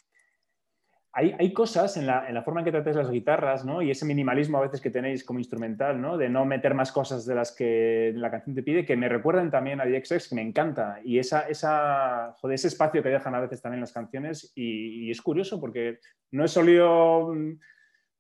[1.20, 3.82] hay, cosas en la, forma en que tratáis las guitarras, ¿no?
[3.82, 6.16] Y ese minimalismo a veces que tenéis como instrumental, ¿no?
[6.16, 9.50] De no meter más cosas de las que la canción te pide, que me recuerdan
[9.50, 11.00] también a DXX, que me encanta.
[11.04, 14.52] Y esa, esa, ese espacio que dejan a veces también las canciones.
[14.54, 16.00] Y, es curioso porque
[16.30, 17.60] no he solido mm,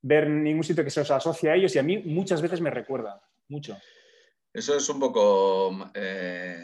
[0.01, 2.71] ver ningún sitio que se os asocie a ellos y a mí muchas veces me
[2.71, 3.77] recuerda mucho.
[4.51, 6.57] Eso es un poco eh,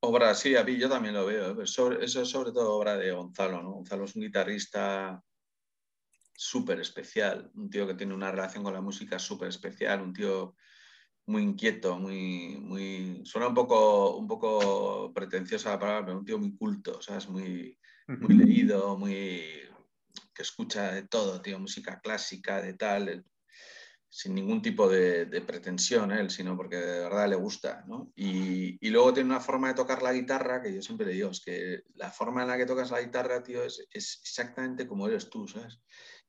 [0.00, 1.52] obra, sí, a mí yo también lo veo.
[1.52, 1.64] ¿eh?
[1.64, 3.74] eso es sobre todo obra de Gonzalo, ¿no?
[3.74, 5.22] Gonzalo es un guitarrista
[6.38, 10.54] súper especial, un tío que tiene una relación con la música súper especial, un tío
[11.26, 13.22] muy inquieto, muy, muy...
[13.24, 17.28] Suena un poco, un poco pretenciosa la palabra, pero un tío muy culto, ¿sabes?
[17.28, 17.76] Muy,
[18.06, 19.42] muy leído, muy...
[20.32, 23.24] que escucha de todo, tío, música clásica, de tal,
[24.08, 28.12] sin ningún tipo de, pretensión él, sino porque de verdad le gusta, ¿no?
[28.14, 31.30] Y, y, luego tiene una forma de tocar la guitarra que yo siempre le digo,
[31.30, 35.08] es que la forma en la que tocas la guitarra, tío, es, es exactamente como
[35.08, 35.80] eres tú, ¿sabes?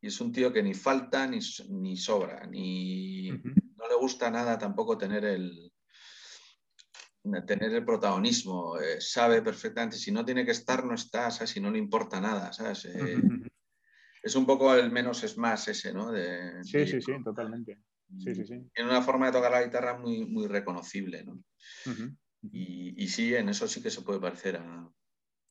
[0.01, 1.39] Y es un tío que ni falta ni,
[1.69, 5.71] ni sobra, ni no le gusta nada tampoco tener el,
[7.45, 11.69] tener el protagonismo, eh, sabe perfectamente, si no tiene que estar, no está, si no
[11.69, 12.85] le importa nada, ¿sabes?
[12.85, 13.21] Eh,
[14.23, 16.13] es un poco el menos es más ese, ¿no?
[16.63, 17.79] sí, sí, sí, totalmente.
[18.17, 18.69] Sí, sí, sí.
[18.73, 21.43] Tiene una forma de tocar la guitarra muy, muy reconocible, ¿no?
[22.41, 24.89] y, y, sí, en eso sí que se puede parecer a,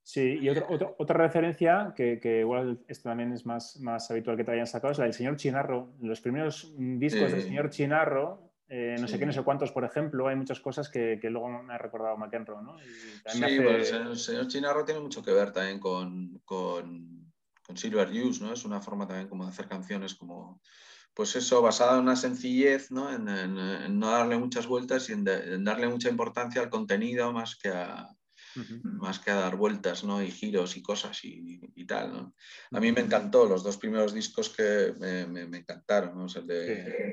[0.09, 4.67] Sí, y otra referencia que, igual esto también es más, más habitual que te hayan
[4.67, 5.93] sacado es la del señor Chinarro.
[6.01, 10.27] Los primeros discos del señor Chinarro, eh, no sé qué, no sé cuántos, por ejemplo,
[10.27, 12.79] hay muchas cosas que, luego me ha recordado McEnroe, ¿no?
[13.27, 17.31] sí, pues el señor Chinarro tiene mucho que ver también con, con,
[17.61, 18.55] con Silver Use, ¿no?
[18.55, 20.63] Es una forma también como de hacer canciones como,
[21.13, 23.13] pues eso, basada en una sencillez, ¿no?
[23.13, 25.25] En, no darle muchas vueltas y en,
[25.65, 28.09] darle mucha importancia al contenido más que a,
[28.83, 30.23] más que a dar vueltas ¿no?
[30.23, 32.13] y giros y cosas y, y tal.
[32.13, 32.35] ¿no?
[32.73, 36.27] A mí me encantó los dos primeros discos que me, me, encantaron, ¿no?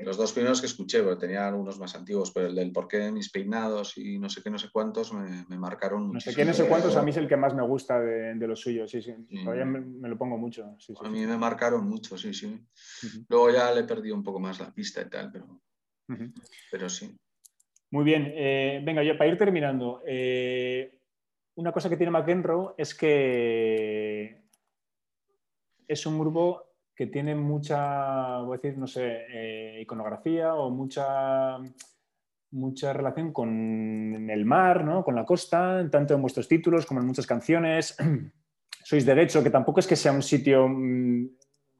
[0.04, 3.10] los dos primeros que escuché, porque tenía algunos más antiguos, pero el del por qué
[3.10, 6.44] mis peinados y no sé qué, no sé cuántos me, me marcaron No sé qué,
[6.44, 8.90] no sé cuántos, a mí es el que más me gusta de, de los suyos,
[8.90, 9.14] sí, sí.
[9.44, 10.76] Todavía me, lo pongo mucho.
[11.02, 12.58] a mí me marcaron mucho, sí, sí.
[13.28, 15.60] Luego ya le he perdido un poco más la pista y tal, pero,
[16.70, 17.16] pero sí.
[17.90, 20.95] Muy bien, eh, venga, ya para ir terminando, eh,
[21.56, 24.42] una cosa que tiene McEnroe es que
[25.88, 26.62] es un grupo
[26.94, 31.58] que tiene mucha, voy a decir, no sé, eh, iconografía o mucha,
[32.52, 35.04] mucha relación con el mar, ¿no?
[35.04, 37.96] con la costa, tanto en vuestros títulos como en muchas canciones.
[38.84, 41.28] Sois de hecho, que tampoco es que sea un sitio, mm,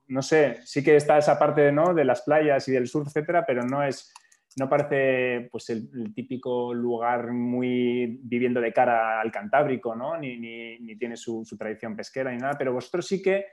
[0.09, 1.95] no sé, sí que está esa parte ¿no?
[1.95, 4.13] de las playas y del sur, etcétera, pero no es,
[4.57, 10.17] no parece pues, el, típico lugar muy viviendo de cara al Cantábrico, ¿no?
[10.17, 13.45] ni, ni, tiene su, su, tradición pesquera ni nada, pero vosotros sí que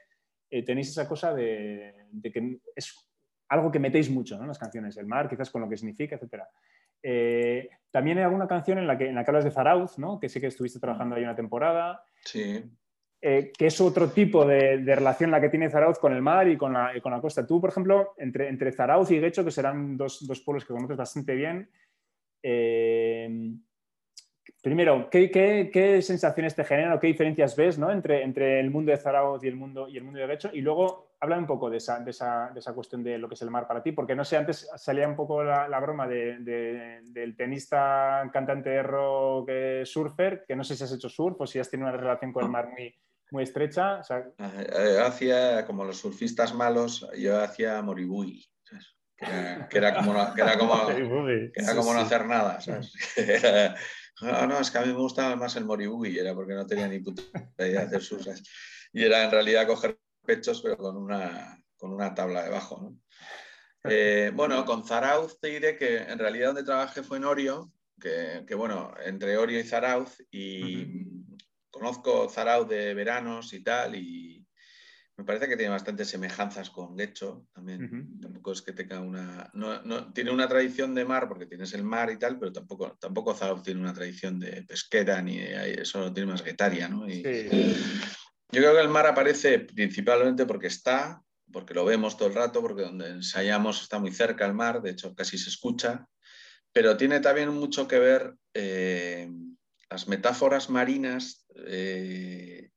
[0.50, 2.96] eh, tenéis esa cosa de, que es
[3.50, 6.44] algo que metéis mucho en las canciones, el mar, quizás con lo que significa, etc.
[7.02, 10.20] Eh, también hay alguna canción en la, que, en la que hablas de Zarauz, ¿no?
[10.20, 12.06] que sé que estuviste trabajando ahí una temporada.
[12.24, 12.64] Sí.
[13.26, 16.58] Eh, que es otro tipo de, relación la que tiene Zarauz con el mar y
[16.58, 17.48] con la, costa.
[17.48, 20.98] Tú, por ejemplo, entre, entre Zarauz y Guecho, que serán dos, dos pueblos que conoces
[20.98, 21.70] bastante bien,
[24.64, 29.45] Primero, ¿qué, sensaciones te generan o qué diferencias ves entre, entre el mundo de Zaragoza
[29.45, 30.52] y el mundo, y el mundo de Guecho?
[30.54, 33.36] Y luego habla un poco de esa, de, esa, de esa, cuestión de lo que
[33.36, 37.36] es el mar para ti, porque no sé, antes salía un poco la, broma del
[37.36, 41.60] tenista, cantante de rock, eh, surfer, que no sé si has hecho surf o si
[41.60, 42.95] has tenido una relación con el mar muy,
[43.34, 44.01] muy estrecha.
[45.03, 48.47] hacía, como los surfistas malos, yo hacía moribui.
[49.69, 50.76] Que era, como, no, que era como,
[51.55, 52.61] era como no hacer nada.
[52.61, 52.93] ¿sabes?
[54.22, 56.88] No, no, es que a mí me gustaba más el moribugi, era porque no tenía
[56.88, 57.23] ni puta
[57.57, 58.43] idea de hacer susas.
[58.91, 62.81] Y era en realidad coger pechos, pero con una, con una tabla debajo.
[62.81, 62.99] ¿no?
[63.89, 68.43] Eh, bueno, con Zarauz te diré que en realidad donde trabajé fue en Orio, que,
[68.45, 71.23] que bueno, entre Orio y Zarauz, y
[71.74, 74.45] conozco Zarauz de veranos y tal, y,
[75.16, 77.45] me parece que tiene bastantes semejanzas con Guecho.
[77.54, 79.48] También tampoco es que tenga una.
[79.54, 83.36] No, tiene una tradición de mar, porque tienes el mar y tal, pero tampoco, tampoco
[83.62, 87.08] tiene una tradición de pesquera, ni eso lo tiene más guetaria, ¿no?
[87.08, 91.22] Yo creo que el mar aparece principalmente porque está,
[91.52, 94.91] porque lo vemos todo el rato, porque donde ensayamos está muy cerca el mar, de
[94.91, 96.08] hecho casi se escucha,
[96.72, 99.30] pero tiene también mucho que ver eh,
[99.90, 101.43] las metáforas marinas.
[101.56, 102.72] Eh,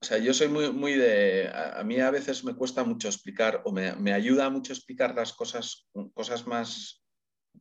[0.00, 1.50] o sea, yo soy muy, muy de...
[1.52, 5.88] A, mí a veces me cuesta mucho explicar o me, ayuda mucho explicar las cosas,
[6.14, 7.04] cosas más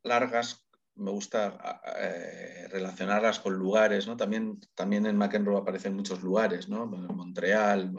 [0.03, 0.67] largas.
[0.95, 4.17] Me gusta eh, relacionarlas con lugares, ¿no?
[4.17, 6.85] También, también en McEnroe aparecen muchos lugares, ¿no?
[6.85, 7.91] Montreal.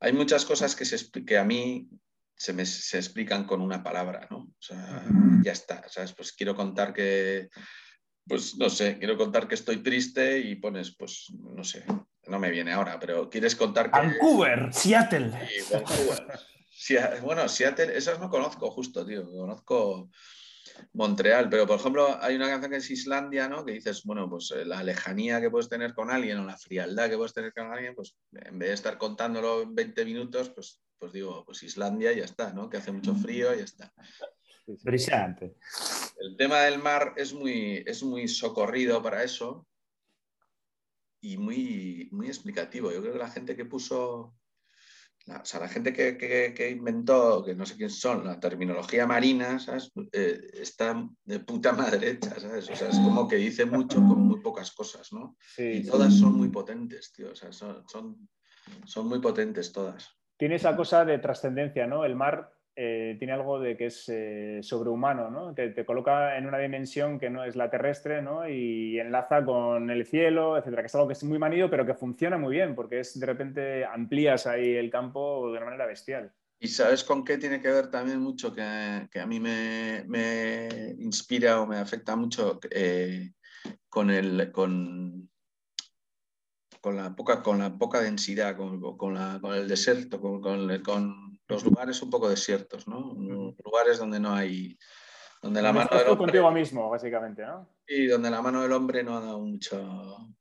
[0.00, 1.88] Hay muchas cosas que, se, que a mí
[2.34, 4.38] se, me, se explican con una palabra, ¿no?
[4.38, 5.04] O sea,
[5.42, 6.14] ya está, ¿sabes?
[6.14, 7.50] Pues quiero contar que
[8.26, 11.84] pues no sé, quiero contar que estoy triste y pones, pues no sé,
[12.26, 13.98] no me viene ahora, pero quieres contar que...
[13.98, 15.32] Vancouver, Seattle.
[17.22, 20.10] bueno, Seattle, esas no conozco justo, tío, conozco
[20.92, 23.64] Montreal, pero por ejemplo hay una canción que es Islandia, ¿no?
[23.64, 27.08] Que dices, bueno, pues eh, la lejanía que puedes tener con alguien o la frialdad
[27.08, 30.80] que puedes tener con alguien, pues en vez de estar contándolo en 20 minutos, pues,
[30.98, 32.68] pues digo, pues Islandia y ya está, ¿no?
[32.68, 33.92] Que hace mucho frío y ya está.
[34.66, 35.56] Brillante.
[36.20, 39.66] El tema del mar es muy, es muy socorrido para eso
[41.20, 42.92] y muy, muy explicativo.
[42.92, 44.34] Yo creo que la gente que puso,
[45.26, 49.58] la, o sea, la gente que, inventó, que no sé quién son, la terminología marina,
[49.58, 49.92] ¿sabes?
[50.12, 52.70] Eh, está de puta madre ¿sabes?
[52.70, 55.36] O sea, es como que dice mucho con muy pocas cosas, ¿no?
[55.58, 57.32] y todas son muy potentes, tío.
[57.32, 58.28] O sea, son, son,
[58.84, 60.08] son muy potentes todas.
[60.36, 62.04] Tiene esa cosa de trascendencia, ¿no?
[62.04, 65.52] El mar eh, tiene algo de que es eh, sobrehumano, ¿no?
[65.54, 68.48] Te, te, coloca en una dimensión que no es la terrestre ¿no?
[68.48, 71.94] y enlaza con el cielo, etcétera, que es algo que es muy manido, pero que
[71.94, 76.32] funciona muy bien, porque es de repente amplías ahí el campo de una manera bestial.
[76.62, 81.66] ¿Y sabes con qué tiene que ver también mucho que, a mí me, inspira o
[81.66, 83.32] me afecta mucho eh,
[83.88, 85.30] con, el, con,
[86.80, 92.00] con, la poca, con la poca densidad, con, con, con el desierto, con, los lugares
[92.02, 93.14] un poco desiertos, ¿no?
[93.64, 94.78] Lugares donde no hay...
[95.42, 97.68] Donde la mano del hombre, contigo mismo, básicamente, ¿no?
[97.86, 100.32] Y donde la mano del hombre no ha dado mucho...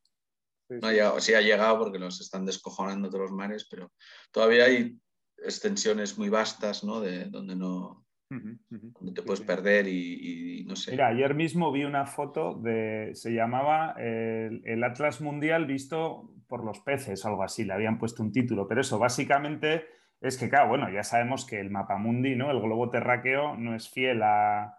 [0.69, 3.91] No ha llegado, sí ha llegado porque los están descojonando todos los mares, pero
[4.31, 4.99] todavía hay
[5.37, 7.01] extensiones muy vastas, ¿no?
[7.01, 10.91] De, donde no, donde te puedes perder y, no sé.
[10.91, 16.63] Mira, ayer mismo vi una foto de, se llamaba el, el, Atlas Mundial visto por
[16.63, 19.87] los peces, algo así, le habían puesto un título, pero eso básicamente
[20.21, 22.51] es que, claro, bueno, ya sabemos que el mapa mundi, ¿no?
[22.51, 24.75] El globo terráqueo no es fiel a,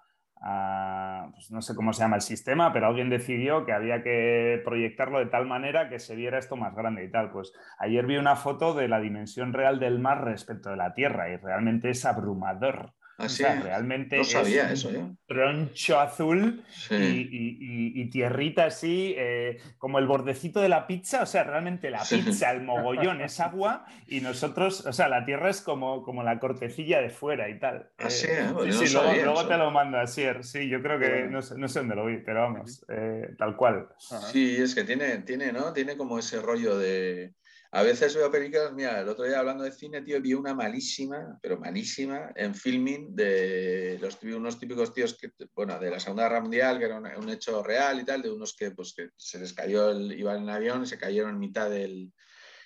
[1.33, 5.19] pues no sé cómo se llama el sistema, pero alguien decidió que había que proyectarlo
[5.19, 7.31] de tal manera que se viera esto más grande y tal.
[7.31, 11.31] Pues ayer vi una foto de la dimensión real del mar respecto de la Tierra
[11.31, 12.95] y realmente es abrumador.
[13.21, 15.11] Así, o realmente no sabía es eso yo.
[15.27, 16.95] troncho azul Sí.
[16.95, 17.59] y, y-
[17.99, 21.23] y- y tierrita así, eh, como el bordecito de la pizza.
[21.23, 22.17] O sea, realmente la Sí.
[22.23, 26.39] pizza, el mogollón es agua y nosotros, o sea, la tierra es como, como la
[26.39, 27.91] cortecilla de fuera y tal.
[27.99, 30.45] Ah, Eh, sí, eh, pues sí, no luego, te lo mando a Sier.
[30.45, 33.57] Sí, yo creo que no, sé, no sé dónde lo vi, pero vamos, eh, tal
[33.57, 33.89] cual.
[34.11, 34.21] Ajá.
[34.23, 35.73] Sí, es que tiene, tiene, ¿no?
[35.73, 37.35] Tiene como ese rollo de.
[37.73, 41.39] A veces veo películas, mira, el otro día hablando de cine, tío, vi una malísima,
[41.41, 46.41] pero malísima, en filming de los, unos típicos tíos que, bueno, de la Segunda Guerra
[46.41, 49.39] Mundial, que era un, un hecho real y tal, de unos que, pues, que se
[49.39, 52.13] les cayó, el, iban en avión y se cayeron en mitad del,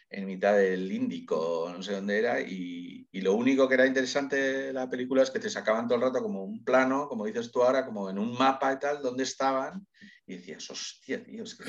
[0.08, 4.36] en mitad del Índico, no sé dónde era, y, y lo único que era interesante
[4.36, 7.52] de la película es que te sacaban todo el rato como un plano, como dices
[7.52, 9.86] tú ahora, como en un mapa y tal, dónde estaban,
[10.26, 11.64] y decías, hostia, tío, es que...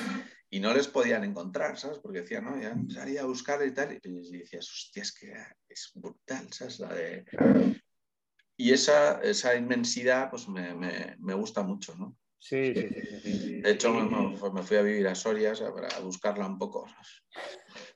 [0.55, 1.99] Y no les podían encontrar, ¿sabes?
[1.99, 5.33] Porque decían, no, ya salía a buscar y tal, y decías, hostia, es que
[5.67, 6.79] es brutal, ¿sabes?
[6.79, 7.25] La de...
[8.55, 12.15] Y esa, esa inmensidad, pues me, me- me gusta mucho, ¿no?
[12.39, 13.61] Sí, sí, sí, sí, sí.
[13.63, 16.57] De hecho, me, me- me fui a vivir a Soria o sea, para buscarla un
[16.57, 16.87] poco.
[16.87, 17.23] ¿sabes?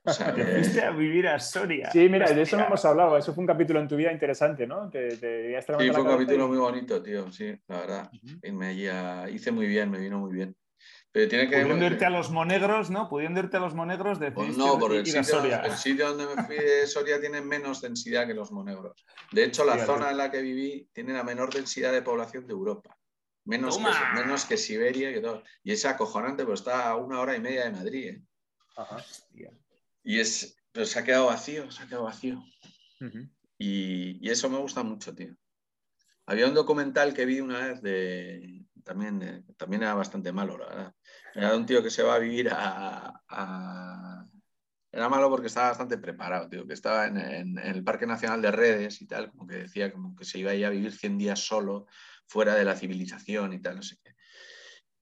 [0.03, 1.89] O sea, Te fuiste a vivir a Soria.
[1.91, 3.17] Sí, mira, de eso no hemos hablado.
[3.17, 4.89] Eso fue un capítulo en tu vida interesante, ¿no?
[4.89, 8.11] Te, te ibas Sí, fue un capítulo y- muy bonito, tío, sí, la verdad.
[8.21, 8.37] Ujú.
[8.43, 10.53] Irme allí a- Hice muy bien, me vino muy bien.
[11.11, 11.61] Pero tiene que...
[11.61, 13.09] Pudiendo irte a los monegros, ¿no?
[13.09, 15.57] Pudiendo irte a los monegros, Pues decidiste no, porque el sitio, Soria.
[15.61, 19.03] el sitio donde me fui de Soria tiene menos densidad que los monegros.
[19.31, 19.91] De hecho, la Fíjate.
[19.91, 22.95] zona en la que viví tiene la menor densidad de población de Europa.
[23.45, 23.83] Menos, que,
[24.13, 25.43] menos que Siberia y todo.
[25.63, 28.07] Y es acojonante, pero está a una hora y media de Madrid.
[28.09, 28.21] ¿eh?
[28.77, 29.03] Ajá.
[30.03, 32.43] Y es, pero se ha quedado vacío, se ha quedado vacío.
[33.57, 35.35] Y, y eso me gusta mucho, tío.
[36.27, 38.65] Había un documental que vi una vez de.
[38.89, 40.95] También, eh, también era bastante malo, la verdad.
[41.35, 43.21] Era un tío que se va a vivir a.
[43.29, 44.25] a-
[44.91, 46.65] Era malo porque estaba bastante preparado, tío.
[46.65, 49.91] Que estaba en, en- en el Parque Nacional de Redes y tal, como que decía
[49.93, 51.85] como que se iba a ir a vivir 100 días solo,
[52.27, 54.15] fuera de la civilización y tal, no sé qué.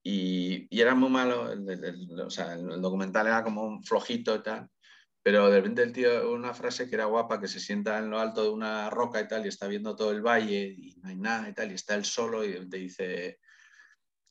[0.03, 3.81] Y, y era muy malo, el, el- el- o sea, el, documental era como un
[3.83, 4.67] flojito y tal.
[5.23, 8.19] Pero de repente el tío, una frase que era guapa, que se sienta en lo
[8.19, 11.15] alto de una roca y tal, y está viendo todo el valle y no hay
[11.15, 13.39] nada y tal, y está él solo y repente dice,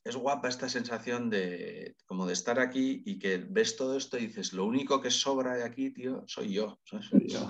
[0.07, 4.27] es guapa esta sensación de como de estar aquí y que ves todo esto y
[4.27, 6.79] dices, lo único que sobra de aquí, tío, soy yo.
[6.85, 7.05] ¿sabes?
[7.07, 7.47] Soy yo.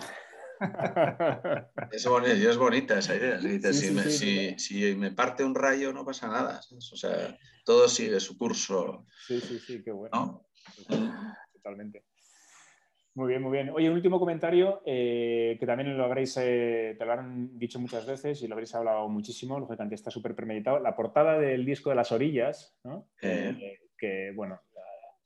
[1.91, 3.39] Es, bonita, y es bonita esa idea.
[3.39, 3.47] ¿sí?
[3.47, 4.59] Dices, Sí, si, me, sí, si-
[4.89, 6.61] si me parte un rayo no pasa nada.
[6.63, 6.91] ¿sabes?
[6.91, 9.05] O sea, todo sigue su curso.
[9.27, 10.45] Sí, sí, sí, qué bueno.
[10.89, 11.07] ¿no?
[11.53, 12.03] Totalmente.
[13.17, 13.71] Muy bien, muy bien.
[13.71, 18.05] Oye, un último comentario eh, que también lo habréis, eh, te lo han dicho muchas
[18.05, 20.77] veces y lo habréis hablado muchísimo, lógicamente está súper premeditado.
[20.77, 23.07] La portada del disco de las orillas, ¿no?
[23.23, 23.79] Eh.
[23.97, 24.61] Que, bueno,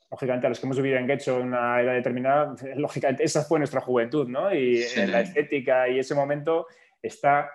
[0.10, 3.60] lógicamente a los que hemos vivido en Guecho en una edad determinada, lógicamente esa fue
[3.60, 4.56] nuestra juventud, ¿no?
[4.56, 5.06] Y Sí.
[5.08, 6.68] la estética y ese momento
[7.02, 7.52] está,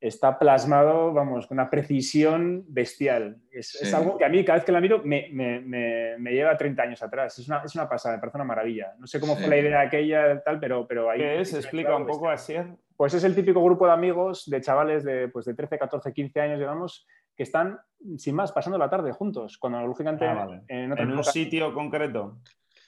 [0.00, 3.36] está plasmado, vamos, con una precisión bestial.
[3.50, 6.56] Es, algo que a mí cada vez que la miro me, me- me- me lleva
[6.56, 7.38] 30 años atrás.
[7.38, 8.94] Es una, es una pasada, me parece una maravilla.
[8.98, 9.40] No sé cómo Sí.
[9.42, 11.18] fue la idea aquella, tal, pero, pero ahí...
[11.20, 11.52] ¿Qué es?
[11.52, 12.54] Explica un poco así.
[12.96, 16.40] Pues es el típico grupo de amigos, de chavales de, pues de 13, 14, 15
[16.40, 17.06] años, digamos,
[17.36, 17.78] que están,
[18.16, 19.58] sin más, pasando la tarde juntos.
[19.58, 20.62] Cuando lógicamente Ah, vale.
[20.68, 22.38] en, un sitio concreto.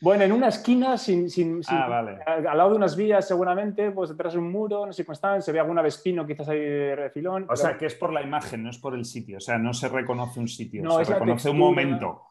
[0.03, 2.19] Bueno, en una esquina, sin, sin- sin- Ah, vale.
[2.27, 5.13] al, al lado de unas vías, seguramente, pues detrás de un muro, no sé cómo
[5.13, 7.45] están, se ve algún avespino quizás ahí de refilón.
[7.45, 9.39] O pero- sea, que es por la imagen, no es por el sitio.
[9.39, 12.23] O sea, no se reconoce un sitio, No, se reconoce un momento.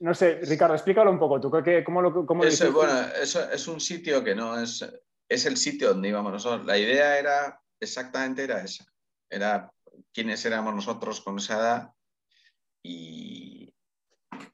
[0.00, 1.40] No sé, Ricardo, explícalo un poco.
[1.40, 2.92] ¿Tú qué, cómo lo, cómo lo bueno,
[3.22, 4.84] eso es un sitio que no es,
[5.28, 6.66] es el sitio donde íbamos nosotros.
[6.66, 8.84] La idea era, exactamente era esa.
[9.30, 9.72] Era
[10.12, 11.92] quiénes éramos nosotros con esa edad
[12.82, 13.61] y,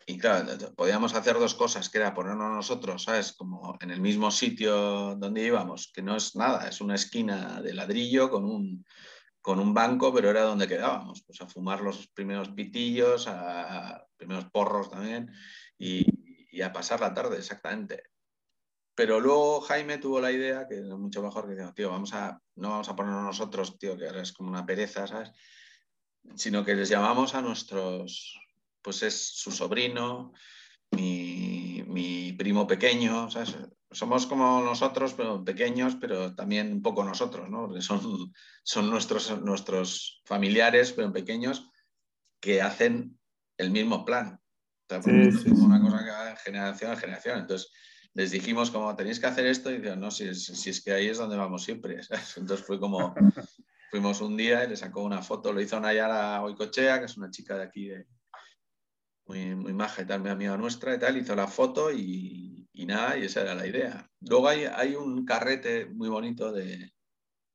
[0.08, 3.34] y claro, podíamos hacer dos cosas, que era ponernos nosotros, ¿sabes?
[3.34, 7.74] Como en el mismo sitio donde íbamos, que no es nada, es una esquina de
[7.74, 8.86] ladrillo con un,
[9.42, 14.46] con un banco, pero era donde quedábamos, pues a fumar los primeros pitillos, a primeros
[14.50, 15.30] porros también
[15.76, 16.06] y,
[16.56, 18.04] y a pasar la tarde, exactamente.
[18.94, 22.40] Pero luego Jaime tuvo la idea, que es mucho mejor, que dijo, tío, vamos a,
[22.54, 25.32] no vamos a ponernos nosotros, tío, que ahora es como una pereza, ¿sabes?
[26.34, 28.38] Sino que les llamamos a nuestros,
[28.88, 30.32] pues es su sobrino,
[30.92, 33.54] mi, mi primo pequeño, ¿sabes?
[33.90, 37.66] Somos como nosotros, pero pequeños, pero también un poco nosotros, ¿no?
[37.66, 38.32] Porque son,
[38.62, 41.68] son nuestros, nuestros familiares, pero pequeños,
[42.40, 43.18] que hacen
[43.58, 44.40] el mismo plan.
[44.86, 47.38] O sea, Sí, sí, es una cosa que va de generación en generación.
[47.40, 47.70] Entonces,
[48.14, 50.92] les dijimos como tenéis que hacer esto y dijeron, no, si, si- si es que
[50.92, 52.02] ahí es donde vamos siempre.
[52.02, 52.38] ¿sabes?
[52.38, 53.14] Entonces fue como,
[53.90, 57.30] fuimos un día y le sacó una foto, lo hizo Nayara Oicochea, que es una
[57.30, 58.06] chica de aquí, de,
[59.28, 62.86] muy, muy maja y tal, muy amiga nuestra y tal, hizo la foto y, y
[62.86, 64.10] nada, y esa era la idea.
[64.20, 66.92] Luego hay, hay un carrete muy bonito de,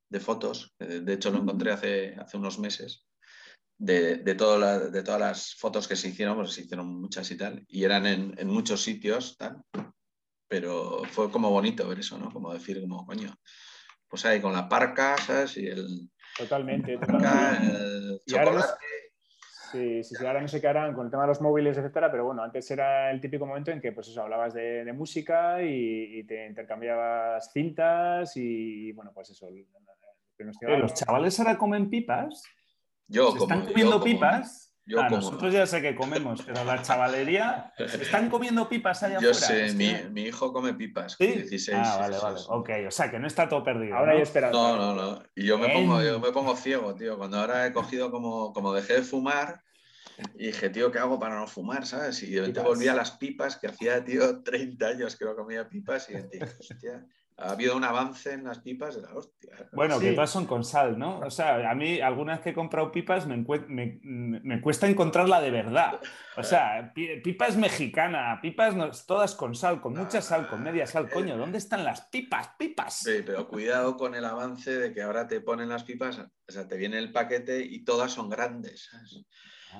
[0.10, 3.08] de fotos, de hecho lo encontré hace, hace unos meses,
[3.78, 4.36] de, de, de
[5.04, 8.36] todas las fotos que se hicieron, pues se hicieron muchas y tal, y eran en,
[8.38, 9.62] en muchos sitios, tal,
[10.48, 12.32] pero fue como bonito ver eso, ¿no?
[12.32, 13.36] Como decir, como, coño,
[14.08, 15.58] pues ahí con la parca, ¿sabes?
[15.58, 16.08] Y el...
[16.38, 17.76] Totalmente, totalmente.
[17.76, 18.74] El chocolate.
[19.74, 22.12] Sí, sí, sí, ahora no sé qué harán con el tema de los móviles, etcétera,
[22.12, 25.64] pero bueno, antes era el típico momento en que pues eso, hablabas de, de música
[25.64, 29.50] y, y, te intercambiabas cintas y bueno, pues eso.
[30.62, 32.44] ¿Los chavales ahora comen pipas?
[33.08, 34.73] Yo ¿Se como, ¿Están comiendo yo como, pipas?
[34.86, 37.74] Yo Ah, como, nosotros ya sé que comemos, pero la chavalería.
[37.78, 39.48] ¿Están comiendo pipas allá yo afuera?
[39.48, 41.26] sé, Es mi, mi hijo come pipas, ¿Sí?
[41.28, 41.78] con 16.
[41.82, 42.40] Ah, vale, vale.
[42.50, 43.96] Ok, o sea que no está todo perdido.
[43.96, 44.18] Ahora ¿no?
[44.18, 44.58] hay esperanza.
[44.58, 45.24] No, no, no.
[45.36, 47.18] Y yo me, pongo, yo me pongo ciego, tío.
[47.18, 49.62] Cuando ahora he cogido como, como dejé de fumar,
[50.36, 51.86] y dije, tío, ¿qué hago para no fumar?
[51.88, 52.22] ¿Sabes?
[52.24, 55.68] Y de repente volví a las pipas, que hacía, tío, 30 años que no comía
[55.68, 57.06] pipas, y dije, hostia,
[57.38, 59.70] ha habido un avance en las pipas de la hostia.
[59.74, 60.06] Bueno, Sí.
[60.06, 61.20] que todas son con sal, ¿no?
[61.20, 65.52] O sea, a mí algunas que he comprado pipas me, me- me cuesta encontrarla de
[65.52, 66.00] verdad.
[66.38, 70.86] O sea, pi- pipas mexicana, pipas no- todas con sal, con mucha sal, con media
[70.88, 71.10] sal.
[71.10, 72.50] Coño, ¿dónde están las pipas?
[72.58, 73.00] ¡Pipas!
[73.00, 76.68] Sí, pero cuidado con el avance de que ahora te ponen las pipas, o sea,
[76.68, 78.90] te viene el paquete y todas son grandes.
[78.92, 79.26] ¿sabes?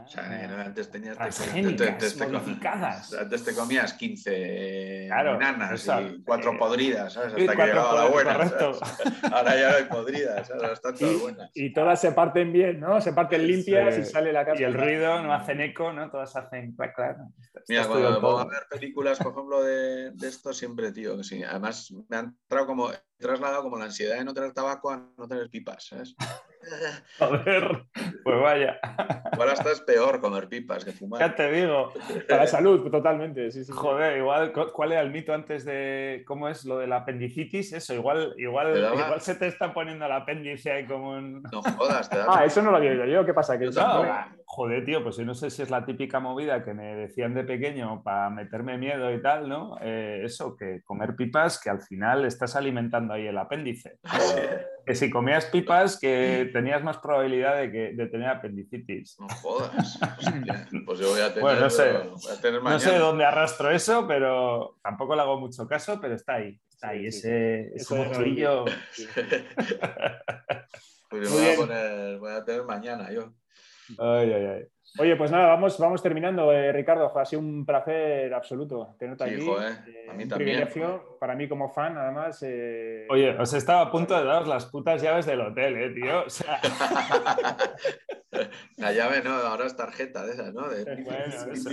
[0.04, 1.14] O sea, antes tenías...
[1.14, 3.14] te- Transgénicas, te- te- te- modificadas.
[3.14, 7.34] Antes te comías 15 Claro, nanas esa- y cuatro eh, podridas, ¿sabes?
[7.34, 8.34] Hasta que llegaba la buena.
[9.32, 10.62] Ahora ya no hay podridas, ¿sabes?
[10.64, 11.52] Ahora están todas buenas.
[11.54, 13.00] Y todas se parten bien, ¿no?
[13.02, 14.02] Se parten limpias Sí.
[14.02, 14.62] y sale la casa.
[14.62, 16.10] Y el ruido no hacen eco, ¿no?
[16.12, 17.18] Todas hacen clac, clac.
[17.68, 21.24] Mira, cuando me pongo a ver películas, por ejemplo, de, de esto, siempre, tío, que
[21.24, 21.44] sí.
[21.44, 25.10] Además, me han entrado como, he trasladado como la ansiedad de no tener tabaco a
[25.18, 26.16] no tener pipas, ¿sabes?
[27.20, 27.84] Joder,
[28.24, 28.80] pues vaya.
[29.38, 31.20] Ahora hasta es peor comer pipas que fumar.
[31.20, 31.92] Ya te digo.
[32.28, 33.52] Para la salud, totalmente.
[33.52, 33.72] Sí, sí, sí.
[33.76, 37.74] Joder, igual, cu- ¿cuál era el mito antes de cómo es lo de la apendicitis?
[37.74, 41.44] Eso, igual, igual, igual se te está poniendo el apéndice ahí como un.
[41.52, 42.26] No jodas, te da.
[42.30, 43.26] Ah, eso no lo había oído yo.
[43.26, 43.58] ¿Qué pasa?
[43.60, 46.94] Que pone- Joder, tío, pues yo no sé si es la típica movida que me
[46.96, 49.78] decían de pequeño para meterme miedo y tal, ¿no?
[49.82, 53.98] Eh, eso, que comer pipas, que al final estás alimentando ahí el apéndice.
[54.86, 59.18] Que si comías pipas, que tenías más probabilidad de, que, de tener apendicitis.
[59.20, 60.00] No jodas.
[60.18, 61.92] Hostia, Pues yo voy a tener, Bueno, no sé.
[61.94, 62.80] voy a tener No mañana.
[62.80, 66.60] sé dónde arrastro eso, pero tampoco le hago mucho caso, pero está ahí.
[66.70, 68.66] Está ahí, Sí, sí, ese, ese monstruillo.
[68.92, 69.08] Sí.
[71.10, 73.34] Pues voy a, poner, voy a tener mañana yo.
[74.00, 74.64] Ay, ay, ay.
[75.00, 77.12] Oye, pues nada, vamos, vamos terminando, eh, Ricardo.
[77.18, 79.46] Ha sido un placer absoluto tenerte Sí, aquí.
[79.46, 80.50] joder, Eh, a mí un también.
[80.68, 82.40] privilegio para mí como fan, además.
[82.46, 86.26] eh, Oye, os estaba a punto de daros las putas llaves del hotel, ¿eh, tío?
[86.26, 86.60] O sea,
[88.78, 90.68] La llave no, ahora es tarjeta de esas, ¿no?
[90.68, 91.70] De- bueno, eso.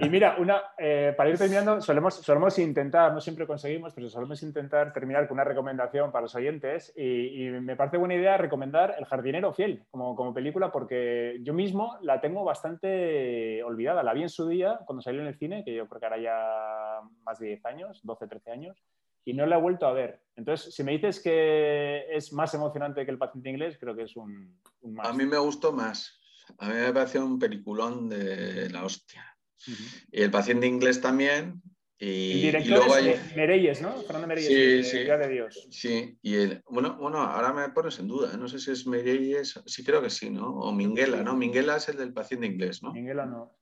[0.00, 4.42] Y mira, una, eh, para ir terminando, solemos, solemos intentar, no siempre conseguimos, pero solemos
[4.42, 6.92] intentar terminar con una recomendación para los oyentes.
[6.96, 11.54] Y, y me parece buena idea recomendar El jardinero fiel como, como película, porque yo
[11.54, 14.02] mismo la tengo bastante olvidada.
[14.02, 16.20] La vi en su día cuando salió en el cine, que yo creo que ahora
[16.20, 18.82] ya más de 10 años, 12, 13 años,
[19.24, 20.22] y no la he vuelto a ver.
[20.36, 24.16] Entonces, si me dices que es más emocionante que El paciente inglés, creo que es
[24.16, 25.08] un, un más.
[25.08, 26.20] A mí me gustó más.
[26.58, 29.24] A mí me pareció un peliculón de la hostia.
[30.10, 31.62] Y el paciente inglés también.
[32.02, 33.08] El Y, y director luego es hay.
[33.10, 33.92] eh, Mereyes, ¿no?
[34.02, 34.98] Fernando Mereyes, Sí, de sí.
[35.04, 35.68] De Dios.
[35.70, 38.32] Sí, y el, bueno, bueno, ahora me pones en duda.
[38.34, 38.36] ¿eh?
[38.36, 40.48] No sé si es Meirelles, sí creo que sí, ¿no?
[40.48, 41.36] O Minguela, ¿no?
[41.36, 42.92] Minguela es el del paciente inglés, ¿no?
[42.92, 43.56] Minguela no.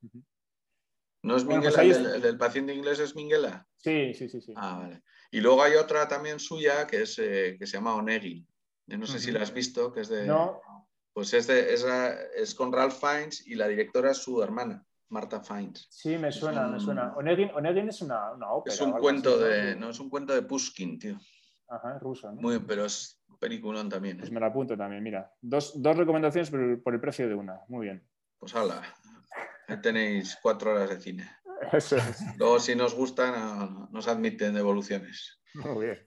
[1.22, 1.76] ¿No es Bueno, Minguela?
[1.76, 3.68] pues ahí el, del- el del paciente inglés es Minguela.
[3.76, 4.54] Sí, sí, sí, sí.
[4.56, 5.02] Ah, vale.
[5.30, 8.46] Y luego hay otra también suya que, es, eh, que se llama Onegin.
[8.86, 10.24] Yo No sé si la has visto, que es de.
[10.26, 10.62] No,
[11.12, 11.84] Pues es, de, es,
[12.36, 15.87] es con Ralph Fiennes y la directora es su hermana, Marta Fiennes.
[15.91, 17.12] sí, me suena, un- me suena.
[17.16, 18.74] Onegin, Onegin es una, una ópera.
[18.74, 19.77] Es un cuento de.
[19.77, 21.19] No, es un cuento de Pushkin, tío.
[21.69, 22.41] Ajá, es ruso, ¿no?
[22.41, 24.19] Muy, pero es peliculón también.
[24.19, 24.35] Pues ¿eh?
[24.35, 25.32] me la apunto también, mira.
[25.41, 27.61] Dos, dos recomendaciones por el, por el precio de una.
[27.69, 28.09] Muy bien.
[28.39, 28.82] Pues hala.
[29.69, 31.31] Ahí tenéis cuatro horas de cine.
[31.73, 32.23] Eso es.
[32.39, 35.41] Luego, si nos gustan, no- nos admiten devoluciones.
[35.55, 36.07] Muy bien.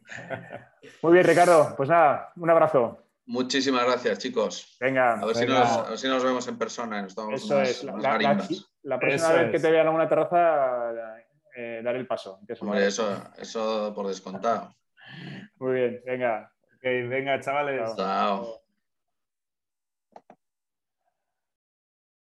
[1.01, 1.73] Muy bien, Ricardo.
[1.75, 3.02] Pues nada, un abrazo.
[3.25, 4.75] Muchísimas gracias, chicos.
[4.79, 5.13] Venga.
[5.19, 7.69] A ver, si nos, a ver si nos vemos en persona nos tomamos Eso unas,
[7.69, 7.83] es.
[7.83, 8.71] La, la- la- garimbas.
[8.83, 10.91] la próxima Eso vez que te vea en alguna terraza,
[11.55, 12.39] eh, daré el paso.
[12.45, 14.75] que eso Hombre, eso, eso por descontado.
[15.57, 16.51] Muy bien, venga.
[16.75, 17.81] Ok, venga, chavales.
[17.85, 17.95] Chao.
[17.95, 18.62] Chao.